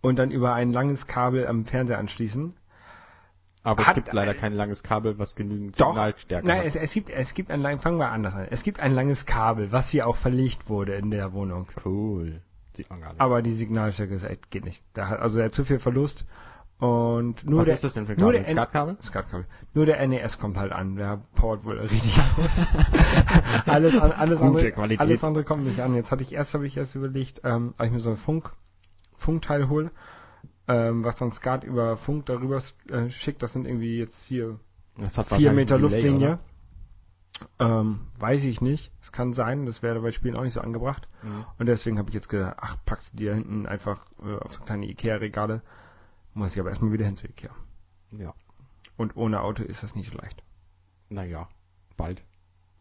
und 0.00 0.18
dann 0.18 0.30
über 0.30 0.54
ein 0.54 0.72
langes 0.72 1.06
Kabel 1.06 1.46
am 1.46 1.64
Fernseher 1.64 1.98
anschließen. 1.98 2.54
Aber 3.64 3.82
Hat- 3.86 3.96
es 3.98 4.04
gibt 4.04 4.12
leider 4.14 4.34
kein 4.34 4.52
langes 4.54 4.82
Kabel, 4.82 5.18
was 5.18 5.34
genügend 5.34 5.80
Doch. 5.80 5.88
Signalstärke 5.88 6.46
Nein, 6.46 6.58
hat. 6.60 6.66
es, 6.66 6.76
es 6.76 6.92
gibt, 6.92 7.10
es 7.10 7.34
gibt 7.34 7.50
ein 7.50 7.60
lang, 7.60 7.80
fangen 7.80 7.98
wir 7.98 8.10
anders 8.10 8.34
an. 8.34 8.46
Es 8.50 8.62
gibt 8.62 8.80
ein 8.80 8.92
langes 8.92 9.26
Kabel, 9.26 9.72
was 9.72 9.90
hier 9.90 10.06
auch 10.06 10.16
verlegt 10.16 10.68
wurde 10.68 10.94
in 10.94 11.10
der 11.10 11.32
Wohnung. 11.32 11.66
Cool. 11.84 12.40
Sieht 12.74 12.88
man 12.90 13.00
gar 13.00 13.10
nicht. 13.10 13.20
Aber 13.20 13.42
die 13.42 13.50
Signalstärke 13.52 14.14
ist 14.14 14.22
echt, 14.24 14.50
geht 14.50 14.64
nicht. 14.64 14.82
Da 14.94 15.08
hat, 15.08 15.20
also 15.20 15.40
er 15.40 15.46
hat 15.46 15.54
zu 15.54 15.64
viel 15.64 15.80
Verlust. 15.80 16.24
Und 16.78 17.44
nur 17.44 17.58
was 17.58 17.66
der, 17.66 17.74
ist 17.74 17.82
das 17.82 17.94
denn 17.94 18.06
für 18.06 18.12
ein 18.12 18.20
nur 18.20 18.30
Kabel? 18.32 18.46
Ein 18.46 18.52
SCART-Kabel? 18.54 18.96
SCART-Kabel. 19.02 19.46
Nur 19.74 19.86
der 19.86 20.06
NES 20.06 20.38
kommt 20.38 20.56
halt 20.56 20.70
an. 20.70 20.94
Der 20.94 21.20
powert 21.34 21.64
wohl 21.64 21.80
richtig 21.80 22.16
aus. 22.38 22.60
alles, 23.66 23.98
an, 23.98 24.12
alles, 24.12 24.40
andere, 24.40 24.70
Qualität. 24.70 25.00
alles 25.00 25.24
andere 25.24 25.42
kommt 25.42 25.64
nicht 25.66 25.80
an. 25.80 25.96
Jetzt 25.96 26.12
hatte 26.12 26.22
ich 26.22 26.32
erst, 26.32 26.54
habe 26.54 26.66
ich 26.68 26.76
erst 26.76 26.94
überlegt, 26.94 27.40
ähm, 27.42 27.74
ob 27.76 27.84
ich 27.86 27.90
mir 27.90 27.98
so 27.98 28.10
ein 28.10 28.16
Funk, 28.16 28.52
Funkteil 29.16 29.68
hole, 29.68 29.90
ähm, 30.68 31.04
was 31.04 31.16
dann 31.16 31.32
SCART 31.32 31.64
über 31.64 31.96
Funk 31.96 32.26
darüber 32.26 32.62
äh, 32.88 33.10
schickt. 33.10 33.42
Das 33.42 33.52
sind 33.52 33.66
irgendwie 33.66 33.98
jetzt 33.98 34.24
hier 34.24 34.58
vier 35.36 35.52
Meter 35.52 35.78
Luftlinie. 35.78 36.38
Ähm, 37.60 38.00
weiß 38.18 38.44
ich 38.44 38.60
nicht. 38.60 38.92
Es 39.00 39.12
kann 39.12 39.32
sein, 39.32 39.64
das 39.64 39.82
wäre 39.82 40.00
bei 40.00 40.10
Spielen 40.10 40.36
auch 40.36 40.42
nicht 40.42 40.54
so 40.54 40.60
angebracht. 40.60 41.08
Mhm. 41.22 41.44
Und 41.58 41.66
deswegen 41.66 41.98
habe 41.98 42.10
ich 42.10 42.14
jetzt 42.14 42.28
gedacht, 42.28 42.56
ach, 42.60 42.76
packst 42.84 43.12
du 43.12 43.16
die 43.16 43.26
da 43.26 43.34
hinten 43.34 43.66
einfach 43.66 44.06
äh, 44.22 44.36
auf 44.36 44.52
so 44.52 44.62
kleine 44.62 44.86
Ikea-Regale. 44.86 45.62
Muss 46.34 46.54
ich 46.54 46.60
aber 46.60 46.70
erstmal 46.70 46.92
wieder 46.92 47.06
hin 47.06 47.16
zu 47.16 47.26
Ikea. 47.26 47.50
Ja. 48.10 48.34
Und 48.96 49.16
ohne 49.16 49.40
Auto 49.42 49.62
ist 49.62 49.82
das 49.82 49.94
nicht 49.94 50.10
so 50.10 50.18
leicht. 50.18 50.42
Naja, 51.08 51.48
bald. 51.96 52.24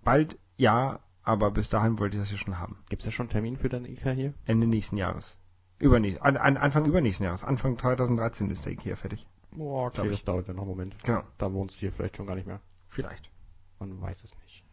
Bald 0.04 0.38
ja, 0.58 1.00
aber 1.22 1.52
bis 1.52 1.70
dahin 1.70 2.00
wollte 2.00 2.18
ich 2.18 2.24
das 2.24 2.32
ja 2.32 2.38
schon 2.38 2.60
haben. 2.60 2.78
Gibt's 2.90 3.06
ja 3.06 3.12
schon 3.12 3.26
einen 3.26 3.32
Termin 3.32 3.58
für 3.58 3.70
deine 3.70 3.90
IKEA 3.90 4.12
hier? 4.12 4.34
Ende 4.46 4.66
nächsten 4.66 4.98
Jahres. 4.98 5.40
Übernächst, 5.80 6.22
an, 6.22 6.38
an, 6.38 6.58
Anfang 6.58 6.86
übernächsten 6.86 7.26
Jahres. 7.26 7.44
Anfang 7.44 7.78
2013 7.78 8.50
ist 8.50 8.66
der 8.66 8.74
Ikea 8.74 8.96
fertig. 8.96 9.28
Boah, 9.52 9.88
okay, 9.88 10.06
ich. 10.06 10.12
das 10.12 10.24
dauert 10.24 10.48
ja 10.48 10.54
noch 10.54 10.64
einen 10.64 10.70
Moment. 10.70 11.04
Genau. 11.04 11.24
Da 11.38 11.52
wohnst 11.54 11.76
du 11.76 11.80
hier 11.82 11.92
vielleicht 11.92 12.18
schon 12.18 12.26
gar 12.26 12.36
nicht 12.36 12.48
mehr. 12.48 12.60
Vielleicht. 12.88 13.30
Man 13.80 14.02
weiß 14.02 14.24
es 14.24 14.36
nicht. 14.44 14.64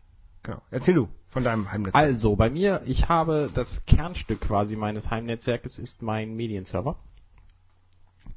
Genau. 0.43 0.61
Erzähl 0.71 0.95
du 0.95 1.09
von 1.29 1.45
deinem 1.45 1.71
Heimnetz. 1.71 1.95
Also, 1.95 2.37
bei 2.37 2.51
mir, 2.51 2.83
ich 2.85 3.09
habe 3.09 3.51
das 3.55 3.85
Kernstück 3.87 4.43
quasi 4.43 4.77
meines 4.77 5.11
Heimnetzwerkes 5.11 5.79
ist 5.79 6.03
mein 6.03 6.35
Medienserver. 6.37 6.97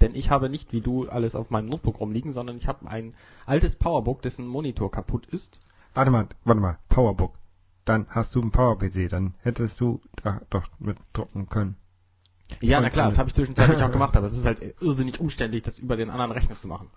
Denn 0.01 0.15
ich 0.15 0.29
habe 0.29 0.49
nicht 0.49 0.73
wie 0.73 0.81
du 0.81 1.07
alles 1.09 1.35
auf 1.35 1.49
meinem 1.49 1.69
Notebook 1.69 1.99
rumliegen, 1.99 2.31
sondern 2.31 2.57
ich 2.57 2.67
habe 2.67 2.87
ein 2.87 3.13
altes 3.45 3.75
Powerbook, 3.75 4.21
dessen 4.21 4.45
Monitor 4.47 4.91
kaputt 4.91 5.25
ist. 5.25 5.59
Warte 5.93 6.11
mal, 6.11 6.27
warte 6.43 6.61
mal. 6.61 6.77
Powerbook. 6.89 7.33
Dann 7.83 8.05
hast 8.09 8.35
du 8.35 8.41
einen 8.41 8.51
Power-PC. 8.51 9.09
Dann 9.09 9.33
hättest 9.41 9.79
du 9.79 10.01
da 10.23 10.41
doch 10.49 10.67
mit 10.79 10.97
drucken 11.13 11.49
können. 11.49 11.77
Ja, 12.61 12.81
na 12.81 12.89
klar, 12.89 13.05
alles. 13.05 13.15
das 13.15 13.19
habe 13.19 13.29
ich 13.29 13.35
zwischenzeitlich 13.35 13.81
auch 13.83 13.91
gemacht, 13.91 14.15
aber 14.15 14.25
es 14.25 14.33
ist 14.33 14.45
halt 14.45 14.61
irrsinnig 14.81 15.19
umständlich, 15.19 15.63
das 15.63 15.79
über 15.79 15.95
den 15.95 16.09
anderen 16.09 16.31
Rechner 16.31 16.55
zu 16.55 16.67
machen. 16.67 16.89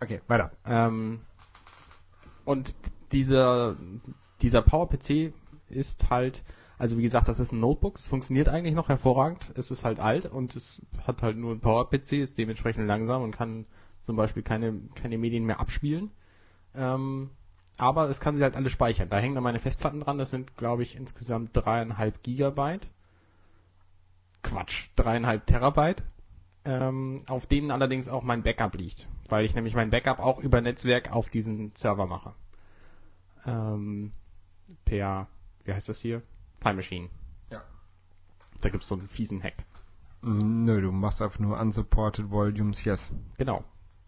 Okay, 0.00 0.20
weiter. 0.26 0.50
Ähm, 0.66 1.20
und 2.44 2.74
dieser, 3.12 3.76
dieser 4.42 4.62
Power-PC 4.62 5.32
ist 5.68 6.10
halt, 6.10 6.44
also 6.78 6.98
wie 6.98 7.02
gesagt, 7.02 7.28
das 7.28 7.40
ist 7.40 7.52
ein 7.52 7.60
Notebook, 7.60 7.96
es 7.96 8.08
funktioniert 8.08 8.48
eigentlich 8.48 8.74
noch 8.74 8.88
hervorragend, 8.88 9.52
es 9.54 9.70
ist 9.70 9.84
halt 9.84 10.00
alt 10.00 10.26
und 10.26 10.56
es 10.56 10.82
hat 11.06 11.22
halt 11.22 11.36
nur 11.36 11.52
ein 11.52 11.60
Power-PC, 11.60 12.12
ist 12.12 12.38
dementsprechend 12.38 12.86
langsam 12.86 13.22
und 13.22 13.32
kann 13.32 13.66
zum 14.00 14.16
Beispiel 14.16 14.42
keine, 14.42 14.74
keine 14.94 15.18
Medien 15.18 15.44
mehr 15.44 15.60
abspielen. 15.60 16.10
Ähm, 16.74 17.30
aber 17.78 18.08
es 18.08 18.20
kann 18.20 18.36
sie 18.36 18.42
halt 18.42 18.56
alle 18.56 18.70
speichern. 18.70 19.08
Da 19.08 19.18
hängen 19.18 19.34
dann 19.34 19.44
meine 19.44 19.60
Festplatten 19.60 20.00
dran, 20.00 20.18
das 20.18 20.30
sind, 20.30 20.56
glaube 20.56 20.82
ich, 20.82 20.96
insgesamt 20.96 21.50
dreieinhalb 21.52 22.22
Gigabyte. 22.22 22.86
Quatsch, 24.46 24.88
dreieinhalb 24.96 25.46
Terabyte. 25.46 26.02
Ähm, 26.64 27.18
auf 27.28 27.46
denen 27.46 27.70
allerdings 27.70 28.08
auch 28.08 28.24
mein 28.24 28.42
Backup 28.42 28.74
liegt, 28.74 29.06
weil 29.28 29.44
ich 29.44 29.54
nämlich 29.54 29.74
mein 29.76 29.90
Backup 29.90 30.18
auch 30.18 30.40
über 30.40 30.60
Netzwerk 30.60 31.12
auf 31.12 31.28
diesen 31.28 31.72
Server 31.76 32.06
mache. 32.06 32.34
Ähm, 33.46 34.10
per, 34.84 35.28
wie 35.64 35.72
heißt 35.72 35.88
das 35.88 36.00
hier? 36.00 36.22
Time 36.60 36.74
Machine. 36.74 37.08
Ja. 37.52 37.62
Da 38.60 38.68
gibt's 38.68 38.88
so 38.88 38.96
einen 38.96 39.06
fiesen 39.06 39.40
Hack. 39.42 39.54
Mm, 40.22 40.64
Nö, 40.64 40.80
du 40.80 40.90
machst 40.90 41.22
einfach 41.22 41.38
nur 41.38 41.60
unsupported 41.60 42.30
volumes, 42.30 42.84
yes. 42.84 43.12
Genau. 43.38 43.62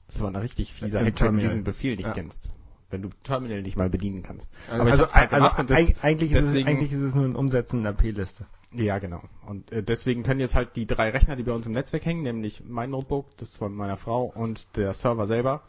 Das 0.09 0.21
war 0.21 0.29
ein 0.29 0.37
richtig 0.37 0.73
fieser 0.73 1.05
Hack, 1.05 1.21
wenn 1.21 1.35
du 1.35 1.41
diesen 1.41 1.63
Befehl 1.63 1.95
nicht 1.95 2.07
Ja. 2.07 2.13
kennst. 2.13 2.51
Wenn 2.91 3.03
du 3.03 3.11
Terminal 3.23 3.61
nicht 3.63 3.77
mal 3.77 3.91
bedienen 3.91 4.23
kannst. 4.23 4.51
Also, 4.67 4.81
Aber 4.81 4.89
ich 4.89 5.01
also, 5.01 5.15
halt 5.15 5.33
also 5.33 5.63
das, 5.63 5.79
eig- 5.79 5.97
eigentlich, 6.01 6.33
ist 6.33 6.49
es, 6.49 6.55
eigentlich 6.67 6.93
ist 6.93 7.03
es 7.03 7.15
nur 7.15 7.27
ein 7.27 7.37
Umsetzen 7.37 7.81
einer 7.81 7.93
P-Liste. 7.93 8.47
Ja, 8.73 8.99
genau. 8.99 9.23
Und 9.47 9.71
äh, 9.73 9.83
deswegen 9.83 10.23
können 10.23 10.41
jetzt 10.41 10.55
halt 10.55 10.75
die 10.77 10.87
drei 10.87 11.11
Rechner, 11.11 11.37
die 11.37 11.43
bei 11.43 11.53
uns 11.53 11.67
im 11.67 11.73
Netzwerk 11.73 12.07
hängen, 12.07 12.23
nämlich 12.23 12.63
mein 12.67 12.91
Notebook, 12.91 13.37
das 13.37 13.57
von 13.57 13.75
meiner 13.75 13.99
Frau 13.99 14.25
und 14.25 14.77
der 14.77 14.95
Server 14.95 15.27
selber, 15.27 15.63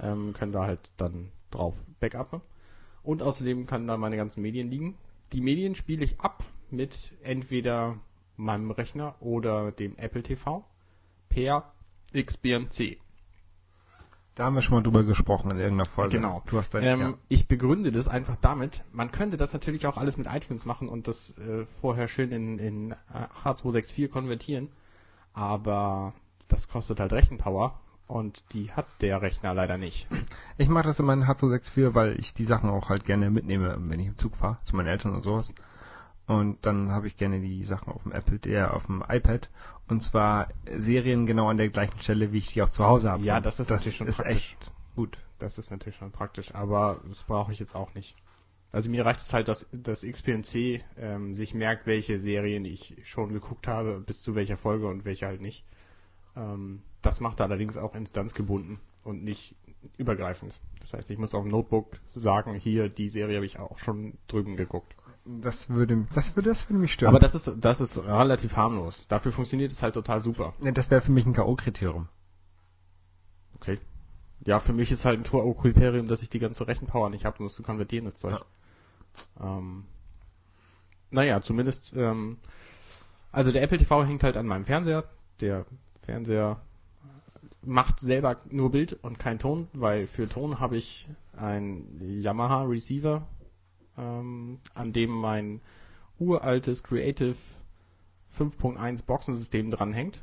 ähm, 0.00 0.32
können 0.32 0.52
da 0.52 0.62
halt 0.64 0.92
dann 0.96 1.30
drauf 1.50 1.74
backuppen. 1.98 2.40
Und 3.02 3.22
außerdem 3.22 3.66
können 3.66 3.88
da 3.88 3.96
meine 3.96 4.16
ganzen 4.16 4.40
Medien 4.42 4.70
liegen. 4.70 4.96
Die 5.32 5.40
Medien 5.40 5.74
spiele 5.74 6.04
ich 6.04 6.20
ab 6.20 6.44
mit 6.70 7.14
entweder 7.22 7.98
meinem 8.36 8.70
Rechner 8.70 9.16
oder 9.20 9.72
dem 9.72 9.96
Apple 9.96 10.22
TV 10.22 10.64
per 11.28 11.72
XBMC. 12.14 12.98
Da 14.40 14.46
haben 14.46 14.54
wir 14.54 14.62
schon 14.62 14.76
mal 14.76 14.82
drüber 14.82 15.04
gesprochen 15.04 15.50
in 15.50 15.58
irgendeiner 15.58 15.84
Folge. 15.84 16.16
Genau. 16.16 16.42
Du 16.46 16.56
hast 16.56 16.72
dein, 16.72 16.82
Ähm, 16.82 17.00
ja. 17.00 17.14
Ich 17.28 17.46
begründe 17.46 17.92
das 17.92 18.08
einfach 18.08 18.36
damit, 18.36 18.84
man 18.90 19.12
könnte 19.12 19.36
das 19.36 19.52
natürlich 19.52 19.86
auch 19.86 19.98
alles 19.98 20.16
mit 20.16 20.28
iTunes 20.32 20.64
machen 20.64 20.88
und 20.88 21.08
das 21.08 21.36
äh, 21.36 21.66
vorher 21.82 22.08
schön 22.08 22.32
in, 22.32 22.58
in 22.58 22.92
äh, 22.92 22.96
H264 23.44 24.08
konvertieren, 24.08 24.70
aber 25.34 26.14
das 26.48 26.68
kostet 26.68 27.00
halt 27.00 27.12
Rechenpower 27.12 27.78
und 28.06 28.42
die 28.54 28.72
hat 28.72 28.86
der 29.02 29.20
Rechner 29.20 29.52
leider 29.52 29.76
nicht. 29.76 30.08
Ich 30.56 30.70
mache 30.70 30.84
das 30.84 30.98
in 30.98 31.06
H264, 31.06 31.94
weil 31.94 32.18
ich 32.18 32.32
die 32.32 32.46
Sachen 32.46 32.70
auch 32.70 32.88
halt 32.88 33.04
gerne 33.04 33.28
mitnehme, 33.28 33.76
wenn 33.78 34.00
ich 34.00 34.06
im 34.06 34.16
Zug 34.16 34.36
fahre, 34.36 34.56
zu 34.62 34.74
meinen 34.74 34.86
Eltern 34.88 35.14
und 35.14 35.20
sowas. 35.20 35.52
Und 36.26 36.64
dann 36.64 36.92
habe 36.92 37.08
ich 37.08 37.16
gerne 37.16 37.40
die 37.40 37.64
Sachen 37.64 37.92
auf 37.92 38.04
dem 38.04 38.12
Apple, 38.12 38.38
der 38.38 38.72
auf 38.72 38.86
dem 38.86 39.04
iPad. 39.06 39.50
Und 39.90 40.02
zwar 40.02 40.48
Serien 40.76 41.26
genau 41.26 41.48
an 41.48 41.56
der 41.56 41.68
gleichen 41.68 41.98
Stelle, 41.98 42.32
wie 42.32 42.38
ich 42.38 42.52
die 42.52 42.62
auch 42.62 42.70
zu 42.70 42.84
Hause 42.84 43.10
habe. 43.10 43.24
Ja, 43.24 43.40
das 43.40 43.58
ist 43.58 43.70
das 43.70 43.80
natürlich 43.80 43.96
schon 43.96 44.06
ist 44.06 44.18
praktisch. 44.18 44.36
echt 44.36 44.72
gut. 44.94 45.18
Das 45.38 45.58
ist 45.58 45.70
natürlich 45.70 45.96
schon 45.96 46.12
praktisch, 46.12 46.54
aber 46.54 47.00
das 47.08 47.22
brauche 47.24 47.52
ich 47.52 47.58
jetzt 47.58 47.74
auch 47.74 47.92
nicht. 47.94 48.16
Also 48.72 48.88
mir 48.88 49.04
reicht 49.04 49.20
es 49.20 49.32
halt, 49.32 49.48
dass 49.48 49.68
das 49.72 50.02
XPMC 50.02 50.84
ähm, 50.96 51.34
sich 51.34 51.54
merkt, 51.54 51.86
welche 51.86 52.20
Serien 52.20 52.64
ich 52.64 52.96
schon 53.04 53.32
geguckt 53.32 53.66
habe, 53.66 53.98
bis 53.98 54.22
zu 54.22 54.36
welcher 54.36 54.56
Folge 54.56 54.86
und 54.86 55.04
welche 55.04 55.26
halt 55.26 55.40
nicht. 55.40 55.64
Ähm, 56.36 56.82
das 57.02 57.20
macht 57.20 57.40
er 57.40 57.46
allerdings 57.46 57.76
auch 57.76 57.96
instanzgebunden 57.96 58.78
und 59.02 59.24
nicht 59.24 59.56
übergreifend. 59.96 60.60
Das 60.80 60.92
heißt, 60.92 61.10
ich 61.10 61.18
muss 61.18 61.34
auf 61.34 61.42
dem 61.42 61.50
Notebook 61.50 61.98
sagen, 62.14 62.54
hier, 62.54 62.88
die 62.88 63.08
Serie 63.08 63.36
habe 63.36 63.46
ich 63.46 63.58
auch 63.58 63.78
schon 63.78 64.14
drüben 64.28 64.56
geguckt. 64.56 64.94
Das 65.24 65.68
würde, 65.68 66.06
das 66.14 66.34
würde, 66.34 66.48
das 66.48 66.68
würde 66.68 66.80
mich 66.80 66.92
stören. 66.92 67.10
Aber 67.10 67.20
das 67.20 67.34
ist, 67.34 67.52
das 67.58 67.80
ist 67.80 67.98
relativ 68.02 68.56
harmlos. 68.56 69.06
Dafür 69.08 69.32
funktioniert 69.32 69.70
es 69.70 69.82
halt 69.82 69.94
total 69.94 70.20
super. 70.20 70.54
Ne, 70.60 70.72
das 70.72 70.90
wäre 70.90 71.00
für 71.00 71.12
mich 71.12 71.26
ein 71.26 71.34
K.O.-Kriterium. 71.34 72.06
Okay. 73.56 73.78
Ja, 74.44 74.58
für 74.58 74.72
mich 74.72 74.90
ist 74.90 75.04
halt 75.04 75.20
ein 75.20 75.54
Kriterium, 75.54 76.08
dass 76.08 76.22
ich 76.22 76.30
die 76.30 76.38
ganze 76.38 76.66
Rechenpower 76.66 77.10
nicht 77.10 77.26
habe, 77.26 77.38
um 77.38 77.46
das 77.46 77.54
zu 77.54 77.62
konvertieren, 77.62 78.06
das 78.06 78.16
Zeug. 78.16 78.42
Ähm, 79.38 79.84
naja, 81.10 81.42
zumindest, 81.42 81.94
ähm, 81.94 82.38
also 83.32 83.52
der 83.52 83.62
Apple 83.62 83.78
TV 83.78 84.04
hängt 84.06 84.22
halt 84.22 84.38
an 84.38 84.46
meinem 84.46 84.64
Fernseher. 84.64 85.04
Der 85.40 85.66
Fernseher 85.96 86.62
macht 87.62 88.00
selber 88.00 88.38
nur 88.50 88.70
Bild 88.70 88.94
und 89.02 89.18
kein 89.18 89.38
Ton, 89.38 89.68
weil 89.74 90.06
für 90.06 90.28
Ton 90.28 90.60
habe 90.60 90.78
ich 90.78 91.06
ein 91.36 92.00
Yamaha 92.00 92.62
Receiver, 92.62 93.26
ähm, 93.96 94.58
an 94.74 94.92
dem 94.92 95.10
mein 95.10 95.60
uraltes 96.18 96.82
Creative 96.82 97.36
5.1 98.38 99.04
Boxensystem 99.04 99.70
dranhängt. 99.70 100.22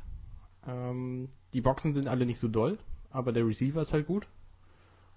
Ähm, 0.66 1.28
die 1.52 1.60
Boxen 1.60 1.94
sind 1.94 2.08
alle 2.08 2.26
nicht 2.26 2.38
so 2.38 2.48
doll, 2.48 2.78
aber 3.10 3.32
der 3.32 3.46
Receiver 3.46 3.80
ist 3.82 3.92
halt 3.92 4.06
gut. 4.06 4.26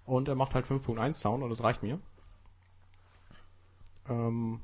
Und 0.05 0.27
er 0.27 0.35
macht 0.35 0.55
halt 0.55 0.65
5.1 0.65 1.15
Sound 1.15 1.43
und 1.43 1.49
das 1.49 1.63
reicht 1.63 1.83
mir. 1.83 1.99
Ähm, 4.09 4.59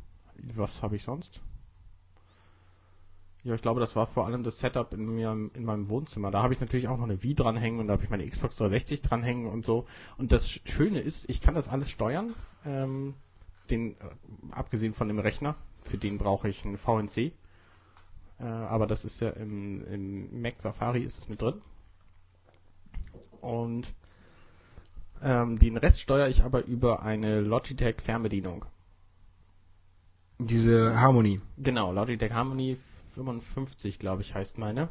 was 0.55 0.81
habe 0.83 0.95
ich 0.95 1.03
sonst? 1.03 1.41
Ja, 3.43 3.53
ich 3.55 3.61
glaube, 3.61 3.79
das 3.79 3.95
war 3.95 4.07
vor 4.07 4.25
allem 4.25 4.43
das 4.43 4.59
Setup 4.59 4.93
in 4.93 5.05
mir 5.15 5.31
in 5.31 5.63
meinem 5.63 5.87
Wohnzimmer. 5.87 6.31
Da 6.31 6.43
habe 6.43 6.53
ich 6.53 6.59
natürlich 6.59 6.87
auch 6.89 6.97
noch 6.97 7.05
eine 7.05 7.23
Wii 7.23 7.33
dranhängen 7.33 7.79
und 7.79 7.87
da 7.87 7.93
habe 7.93 8.03
ich 8.03 8.09
meine 8.09 8.27
Xbox 8.27 8.57
360 8.57 9.01
dranhängen 9.01 9.47
und 9.47 9.63
so. 9.63 9.85
Und 10.17 10.31
das 10.31 10.49
Schöne 10.49 10.99
ist, 10.99 11.29
ich 11.29 11.39
kann 11.39 11.55
das 11.55 11.69
alles 11.69 11.89
steuern. 11.89 12.33
Ähm, 12.65 13.13
den, 13.71 13.91
äh, 13.91 13.95
abgesehen 14.51 14.93
von 14.93 15.07
dem 15.07 15.19
Rechner, 15.19 15.55
für 15.75 15.97
den 15.97 16.17
brauche 16.17 16.49
ich 16.49 16.65
einen 16.65 16.77
VNC. 16.77 17.17
Äh, 18.39 18.43
aber 18.43 18.87
das 18.87 19.05
ist 19.05 19.19
ja 19.19 19.29
im, 19.31 19.85
im 19.87 20.41
Mac 20.41 20.61
Safari 20.61 21.03
ist 21.03 21.19
es 21.19 21.29
mit 21.29 21.41
drin. 21.41 21.61
Und 23.41 23.93
ähm, 25.21 25.57
den 25.57 25.77
Rest 25.77 26.01
steuere 26.01 26.29
ich 26.29 26.43
aber 26.43 26.65
über 26.65 27.01
eine 27.01 27.41
Logitech 27.41 28.01
Fernbedienung. 28.01 28.65
Diese 30.39 30.99
Harmonie. 30.99 31.41
Genau, 31.57 31.91
Logitech 31.91 32.31
Harmony 32.31 32.77
55, 33.15 33.97
glaube 33.97 34.21
ich, 34.21 34.35
heißt 34.35 34.57
meine. 34.59 34.89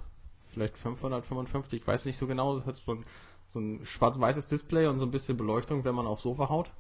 Vielleicht 0.49 0.77
555, 0.77 1.81
ich 1.81 1.87
weiß 1.87 2.07
nicht 2.07 2.17
so 2.17 2.27
genau. 2.27 2.57
Das 2.57 2.67
hat 2.67 2.77
so 2.77 2.95
ein, 2.95 3.05
so 3.49 3.61
ein 3.61 3.87
schwarz-weißes 3.87 4.49
Display 4.49 4.87
und 4.87 4.99
so 4.99 5.07
ein 5.07 5.11
bisschen 5.11 5.37
Beleuchtung, 5.37 5.85
wenn 5.85 5.95
man 5.95 6.07
aufs 6.07 6.23
Sofa 6.23 6.49
haut. 6.49 6.71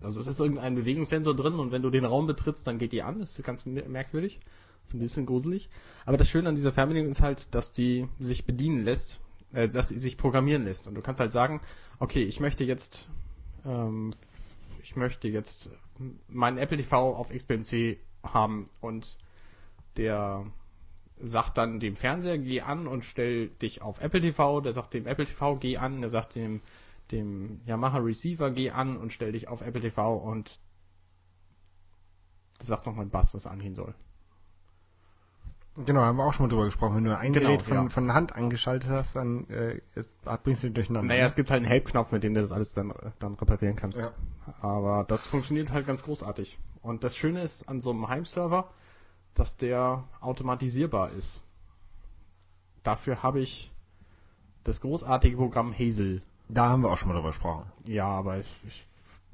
Also 0.00 0.20
es 0.20 0.26
ist 0.26 0.40
irgendein 0.40 0.74
Bewegungssensor 0.74 1.34
drin 1.34 1.54
und 1.54 1.72
wenn 1.72 1.82
du 1.82 1.90
den 1.90 2.04
Raum 2.04 2.26
betrittst, 2.26 2.66
dann 2.66 2.78
geht 2.78 2.92
die 2.92 3.02
an. 3.02 3.20
Das 3.20 3.38
ist 3.38 3.44
ganz 3.44 3.66
merkwürdig. 3.66 4.40
Ist 4.84 4.94
ein 4.94 5.00
bisschen 5.00 5.26
gruselig. 5.26 5.68
Aber 6.04 6.16
das 6.16 6.28
Schöne 6.28 6.48
an 6.48 6.54
dieser 6.54 6.72
Fernbedienung 6.72 7.10
ist 7.10 7.22
halt, 7.22 7.54
dass 7.54 7.72
die 7.72 8.06
sich 8.20 8.44
bedienen 8.44 8.84
lässt, 8.84 9.20
äh, 9.52 9.68
dass 9.68 9.88
sie 9.88 9.98
sich 9.98 10.16
programmieren 10.16 10.64
lässt. 10.64 10.86
Und 10.86 10.94
du 10.94 11.02
kannst 11.02 11.20
halt 11.20 11.32
sagen, 11.32 11.60
okay, 11.98 12.22
ich 12.22 12.40
möchte 12.40 12.64
jetzt, 12.64 13.08
ähm, 13.64 14.14
ich 14.82 14.94
möchte 14.94 15.28
jetzt 15.28 15.70
meinen 16.28 16.58
Apple 16.58 16.76
TV 16.76 17.16
auf 17.16 17.30
XBMC 17.30 17.98
haben 18.22 18.68
und 18.80 19.16
der 19.96 20.46
sagt 21.18 21.56
dann 21.56 21.80
dem 21.80 21.96
Fernseher, 21.96 22.38
geh 22.38 22.60
an 22.60 22.86
und 22.86 23.02
stell 23.02 23.48
dich 23.48 23.82
auf 23.82 24.00
Apple 24.00 24.20
TV, 24.20 24.60
der 24.60 24.72
sagt 24.72 24.94
dem 24.94 25.06
Apple 25.06 25.24
TV, 25.24 25.56
geh 25.56 25.78
an, 25.78 26.00
der 26.00 26.10
sagt 26.10 26.34
dem, 26.34 26.60
dem 27.12 27.60
Yamaha 27.64 27.98
Receiver, 27.98 28.50
geh 28.50 28.70
an 28.70 28.96
und 28.96 29.12
stell 29.12 29.32
dich 29.32 29.48
auf 29.48 29.60
Apple 29.60 29.80
TV 29.80 30.16
und 30.16 30.60
sagt 32.60 32.86
noch 32.86 32.94
mein 32.94 33.10
Bass, 33.10 33.34
was 33.34 33.46
angehen 33.46 33.74
soll. 33.74 33.94
Genau, 35.84 36.00
haben 36.00 36.16
wir 36.16 36.24
auch 36.24 36.32
schon 36.32 36.46
mal 36.46 36.50
drüber 36.50 36.64
gesprochen. 36.64 36.96
Wenn 36.96 37.04
du 37.04 37.16
ein 37.16 37.32
Genau, 37.34 37.48
Gerät 37.48 37.62
von, 37.62 37.76
ja. 37.76 37.88
von 37.90 38.14
Hand 38.14 38.34
angeschaltet 38.34 38.88
hast, 38.88 39.14
dann 39.14 39.46
äh, 39.50 39.80
ist, 39.94 40.14
bringst 40.42 40.62
du 40.62 40.68
dich 40.68 40.74
durcheinander. 40.74 41.08
Naja, 41.08 41.20
ne? 41.20 41.26
es 41.26 41.36
gibt 41.36 41.50
halt 41.50 41.58
einen 41.58 41.66
Help-Knopf, 41.66 42.12
mit 42.12 42.24
dem 42.24 42.32
du 42.32 42.40
das 42.40 42.50
alles 42.50 42.72
dann, 42.72 42.94
dann 43.18 43.34
reparieren 43.34 43.76
kannst. 43.76 43.98
Ja. 43.98 44.12
Aber 44.62 45.04
das 45.06 45.26
funktioniert 45.26 45.72
halt 45.72 45.86
ganz 45.86 46.02
großartig. 46.02 46.58
Und 46.80 47.04
das 47.04 47.14
Schöne 47.14 47.42
ist 47.42 47.68
an 47.68 47.82
so 47.82 47.90
einem 47.90 48.08
Heimserver, 48.08 48.70
dass 49.34 49.56
der 49.56 50.04
automatisierbar 50.20 51.10
ist. 51.10 51.42
Dafür 52.82 53.22
habe 53.22 53.40
ich 53.40 53.70
das 54.64 54.80
großartige 54.80 55.36
Programm 55.36 55.74
Hazel. 55.78 56.22
Da 56.48 56.68
haben 56.68 56.82
wir 56.82 56.90
auch 56.90 56.98
schon 56.98 57.08
mal 57.08 57.14
drüber 57.14 57.28
gesprochen. 57.28 57.64
Ja, 57.84 58.06
aber 58.06 58.38
ich, 58.38 58.52
ich 58.66 58.86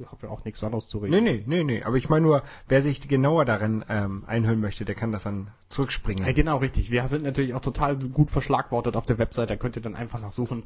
habe 0.06 0.26
ja 0.26 0.32
auch 0.32 0.44
nichts 0.44 0.62
anderes 0.64 0.88
zu 0.88 0.98
reden. 0.98 1.12
Nee, 1.12 1.20
nee, 1.20 1.44
nee, 1.46 1.64
nee. 1.64 1.82
Aber 1.82 1.96
ich 1.96 2.08
meine 2.08 2.26
nur, 2.26 2.42
wer 2.68 2.82
sich 2.82 3.06
genauer 3.06 3.44
darin 3.44 3.84
ähm, 3.88 4.24
einhören 4.26 4.60
möchte, 4.60 4.84
der 4.84 4.94
kann 4.94 5.12
das 5.12 5.24
dann 5.24 5.50
zurückspringen. 5.68 6.24
Ja, 6.24 6.32
genau, 6.32 6.58
richtig. 6.58 6.90
Wir 6.90 7.06
sind 7.08 7.24
natürlich 7.24 7.54
auch 7.54 7.60
total 7.60 7.96
gut 7.96 8.30
verschlagwortet 8.30 8.96
auf 8.96 9.06
der 9.06 9.18
Website. 9.18 9.50
Da 9.50 9.56
könnt 9.56 9.76
ihr 9.76 9.82
dann 9.82 9.94
einfach 9.94 10.20
nachsuchen 10.20 10.64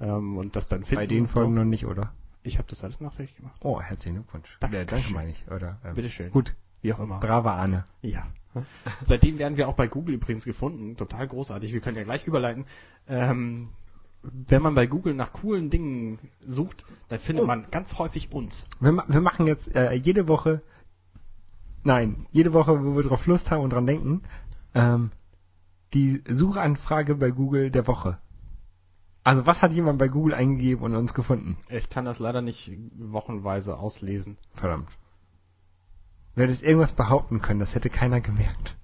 ähm, 0.00 0.36
und 0.36 0.56
das 0.56 0.68
dann 0.68 0.84
finden. 0.84 1.02
Bei 1.02 1.06
den 1.06 1.28
Folgen 1.28 1.54
so. 1.54 1.60
noch 1.60 1.64
nicht, 1.64 1.86
oder? 1.86 2.12
Ich 2.42 2.58
habe 2.58 2.68
das 2.68 2.84
alles 2.84 3.00
nachträglich 3.00 3.36
gemacht. 3.36 3.56
Oh, 3.62 3.80
herzlichen 3.80 4.16
Glückwunsch. 4.16 4.58
Dankeschön. 4.60 4.86
Äh, 4.86 4.90
danke 4.90 5.12
meine 5.12 5.30
ich, 5.30 5.44
oder? 5.50 5.78
Ähm, 5.84 5.94
Bitteschön. 5.94 6.30
Gut, 6.30 6.54
Wie 6.82 6.92
auch 6.92 6.98
immer. 6.98 7.20
braver 7.20 7.52
Arne. 7.52 7.84
Ja. 8.02 8.26
Seitdem 9.02 9.38
werden 9.38 9.56
wir 9.56 9.68
auch 9.68 9.74
bei 9.74 9.88
Google 9.88 10.16
übrigens 10.16 10.44
gefunden. 10.44 10.96
Total 10.96 11.26
großartig. 11.26 11.72
Wir 11.72 11.80
können 11.80 11.96
ja 11.96 12.04
gleich 12.04 12.26
überleiten. 12.26 12.66
Ähm, 13.08 13.70
wenn 14.32 14.62
man 14.62 14.74
bei 14.74 14.86
Google 14.86 15.14
nach 15.14 15.32
coolen 15.32 15.70
Dingen 15.70 16.18
sucht, 16.46 16.84
dann 17.08 17.18
findet 17.18 17.44
Oh. 17.44 17.46
man 17.46 17.66
ganz 17.70 17.98
häufig 17.98 18.32
uns. 18.32 18.66
Wir, 18.80 18.92
wir 19.06 19.20
machen 19.20 19.46
jetzt 19.46 19.74
äh, 19.74 19.92
jede 19.92 20.28
Woche, 20.28 20.62
nein, 21.82 22.26
jede 22.32 22.52
Woche, 22.52 22.84
wo 22.84 22.96
wir 22.96 23.02
drauf 23.02 23.26
Lust 23.26 23.50
haben 23.50 23.62
und 23.62 23.72
dran 23.72 23.86
denken, 23.86 24.22
ähm, 24.74 25.10
die 25.92 26.22
Suchanfrage 26.28 27.14
bei 27.14 27.30
Google 27.30 27.70
der 27.70 27.86
Woche. 27.86 28.18
Also 29.22 29.46
was 29.46 29.62
hat 29.62 29.72
jemand 29.72 29.98
bei 29.98 30.08
Google 30.08 30.34
eingegeben 30.34 30.84
und 30.84 30.96
uns 30.96 31.14
gefunden? 31.14 31.56
Ich 31.68 31.88
kann 31.88 32.04
das 32.04 32.18
leider 32.18 32.42
nicht 32.42 32.72
wochenweise 32.98 33.78
auslesen. 33.78 34.36
Verdammt. 34.54 34.88
Du 36.36 36.42
hättest 36.42 36.62
irgendwas 36.62 36.92
behaupten 36.92 37.40
können, 37.40 37.60
das 37.60 37.74
hätte 37.74 37.90
keiner 37.90 38.20
gemerkt. 38.20 38.76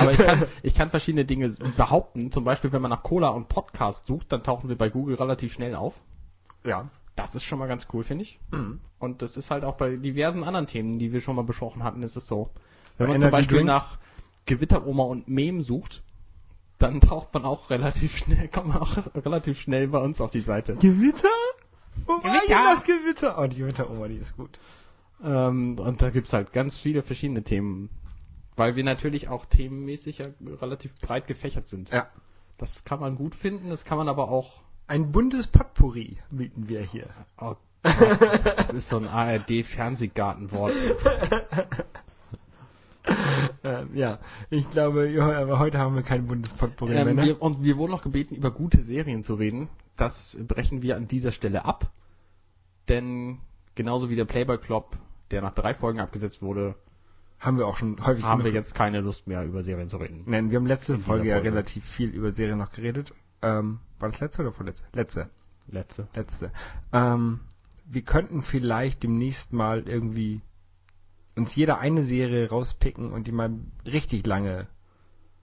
Aber 0.00 0.12
ich 0.12 0.18
kann, 0.18 0.44
ich 0.62 0.74
kann 0.74 0.90
verschiedene 0.90 1.24
Dinge 1.24 1.48
behaupten. 1.76 2.30
Zum 2.30 2.44
Beispiel, 2.44 2.72
wenn 2.72 2.82
man 2.82 2.90
nach 2.90 3.02
Cola 3.02 3.28
und 3.28 3.48
Podcast 3.48 4.06
sucht, 4.06 4.32
dann 4.32 4.42
tauchen 4.42 4.68
wir 4.68 4.76
bei 4.76 4.88
Google 4.88 5.16
relativ 5.16 5.52
schnell 5.52 5.74
auf. 5.74 5.94
Ja. 6.64 6.88
Das 7.16 7.34
ist 7.34 7.44
schon 7.44 7.58
mal 7.58 7.68
ganz 7.68 7.88
cool, 7.92 8.04
finde 8.04 8.22
ich. 8.22 8.38
Mhm. 8.50 8.80
Und 8.98 9.22
das 9.22 9.36
ist 9.36 9.50
halt 9.50 9.64
auch 9.64 9.74
bei 9.74 9.96
diversen 9.96 10.44
anderen 10.44 10.66
Themen, 10.66 10.98
die 10.98 11.12
wir 11.12 11.20
schon 11.20 11.36
mal 11.36 11.44
besprochen 11.44 11.82
hatten, 11.84 12.02
ist 12.02 12.16
es 12.16 12.26
so. 12.26 12.50
Wenn 12.98 13.08
Bei 13.08 13.12
man 13.12 13.20
zum 13.20 13.28
Energy 13.28 13.42
Beispiel 13.42 13.56
Drinks? 13.58 13.72
nach 13.72 13.98
Gewitteroma 14.46 15.04
und 15.04 15.28
Mem 15.28 15.62
sucht, 15.62 16.02
dann 16.78 17.00
taucht 17.00 17.32
man 17.34 17.44
auch 17.44 17.70
relativ 17.70 18.16
schnell, 18.16 18.48
kommt 18.48 18.68
man 18.68 18.78
auch 18.78 18.96
relativ 19.16 19.60
schnell 19.60 19.88
bei 19.88 19.98
uns 19.98 20.20
auf 20.20 20.30
die 20.30 20.40
Seite. 20.40 20.76
Gewitter? 20.76 21.28
Wo 22.06 22.12
war 22.14 22.20
Gewitter? 22.20 22.46
denn 22.48 22.64
das 22.64 22.84
Gewitter? 22.84 23.38
Oh, 23.38 23.46
die 23.46 23.58
Gewitteroma, 23.58 24.08
die 24.08 24.16
ist 24.16 24.36
gut. 24.36 24.58
Ähm, 25.22 25.78
und 25.78 26.02
da 26.02 26.10
gibt's 26.10 26.32
halt 26.32 26.52
ganz 26.52 26.78
viele 26.78 27.02
verschiedene 27.02 27.42
Themen. 27.42 27.90
Weil 28.56 28.76
wir 28.76 28.84
natürlich 28.84 29.28
auch 29.28 29.46
themenmäßig 29.46 30.18
ja 30.18 30.28
relativ 30.60 30.94
breit 31.00 31.26
gefächert 31.26 31.66
sind. 31.66 31.90
Ja. 31.90 32.08
Das 32.58 32.84
kann 32.84 33.00
man 33.00 33.16
gut 33.16 33.34
finden, 33.34 33.70
das 33.70 33.84
kann 33.84 33.98
man 33.98 34.08
aber 34.08 34.28
auch. 34.28 34.60
Ein 34.86 35.10
buntes 35.10 35.46
Potpourri 35.46 36.18
bieten 36.30 36.68
wir 36.68 36.82
hier. 36.82 37.08
Oh 37.40 37.56
Gott, 37.82 38.20
das 38.56 38.72
ist 38.72 38.88
so 38.88 38.98
ein 38.98 39.08
ARD-Fernsehgartenwort. 39.08 40.72
Ähm, 43.64 43.90
ja, 43.94 44.18
ich 44.50 44.70
glaube, 44.70 45.12
aber 45.20 45.58
heute 45.58 45.78
haben 45.78 45.94
wir 45.94 46.02
kein 46.02 46.26
buntes 46.26 46.54
Potpourri 46.54 46.92
mehr. 46.92 47.06
Ähm, 47.06 47.16
ne? 47.16 47.22
wir, 47.24 47.42
und 47.42 47.62
wir 47.64 47.76
wurden 47.76 47.90
noch 47.92 48.02
gebeten, 48.02 48.34
über 48.34 48.50
gute 48.50 48.82
Serien 48.82 49.22
zu 49.22 49.34
reden. 49.34 49.68
Das 49.96 50.38
brechen 50.46 50.82
wir 50.82 50.96
an 50.96 51.08
dieser 51.08 51.32
Stelle 51.32 51.64
ab. 51.64 51.90
Denn 52.88 53.38
genauso 53.74 54.10
wie 54.10 54.16
der 54.16 54.24
Playboy 54.24 54.58
Club, 54.58 54.96
der 55.32 55.42
nach 55.42 55.54
drei 55.54 55.74
Folgen 55.74 56.00
abgesetzt 56.00 56.42
wurde, 56.42 56.74
haben 57.40 57.58
wir 57.58 57.66
auch 57.66 57.76
schon 57.76 58.04
häufig 58.06 58.22
haben 58.24 58.44
wir 58.44 58.52
jetzt 58.52 58.74
keine 58.74 59.00
Lust 59.00 59.26
mehr 59.26 59.44
über 59.44 59.62
Serien 59.62 59.88
zu 59.88 59.96
reden. 59.96 60.22
Nein, 60.26 60.50
wir 60.50 60.58
haben 60.58 60.66
letzte 60.66 60.94
dieser 60.94 61.06
Folge 61.06 61.28
ja 61.28 61.34
Folge. 61.36 61.50
relativ 61.50 61.84
viel 61.84 62.10
über 62.10 62.30
Serien 62.30 62.58
noch 62.58 62.70
geredet. 62.70 63.12
ähm, 63.42 63.80
war 63.98 64.10
das 64.10 64.20
letzte 64.20 64.42
oder 64.42 64.52
vorletzte? 64.52 64.86
Letzte. 64.92 65.28
Letzte. 65.68 66.06
Letzte. 66.14 66.52
Ähm, 66.92 67.40
wir 67.86 68.02
könnten 68.02 68.42
vielleicht 68.42 69.02
demnächst 69.02 69.52
mal 69.52 69.88
irgendwie 69.88 70.40
uns 71.36 71.54
jeder 71.54 71.78
eine 71.78 72.02
Serie 72.02 72.48
rauspicken 72.48 73.10
und 73.12 73.26
die 73.26 73.32
mal 73.32 73.50
richtig 73.84 74.26
lange 74.26 74.66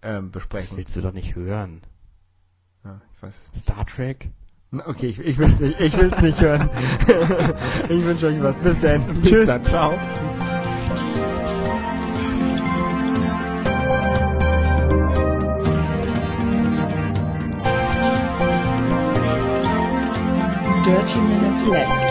ähm, 0.01 0.25
Das 0.31 0.43
besprechen. 0.43 0.77
willst 0.77 0.95
du 0.95 1.01
doch 1.01 1.13
nicht 1.13 1.35
hören. 1.35 1.81
Ja, 2.85 3.01
ich 3.15 3.21
weiß 3.23 3.35
es 3.35 3.51
nicht. 3.53 3.61
Star 3.63 3.85
Trek? 3.85 4.29
Okay, 4.71 5.07
ich, 5.07 5.19
ich 5.19 5.37
will 5.39 5.51
es 5.51 5.59
nicht, 5.59 5.79
ich 5.79 5.97
will's 5.97 6.21
nicht 6.21 6.41
hören. 6.41 6.69
ich 7.89 8.05
wünsche 8.05 8.27
euch 8.27 8.43
was. 8.43 8.57
Bis 8.59 8.79
dann. 8.79 9.23
Tschüss. 9.23 9.47
dann, 9.47 9.65
ciao. 9.65 9.97
Dirty 20.85 21.19
Minutes 21.19 21.65
Left. 21.65 22.08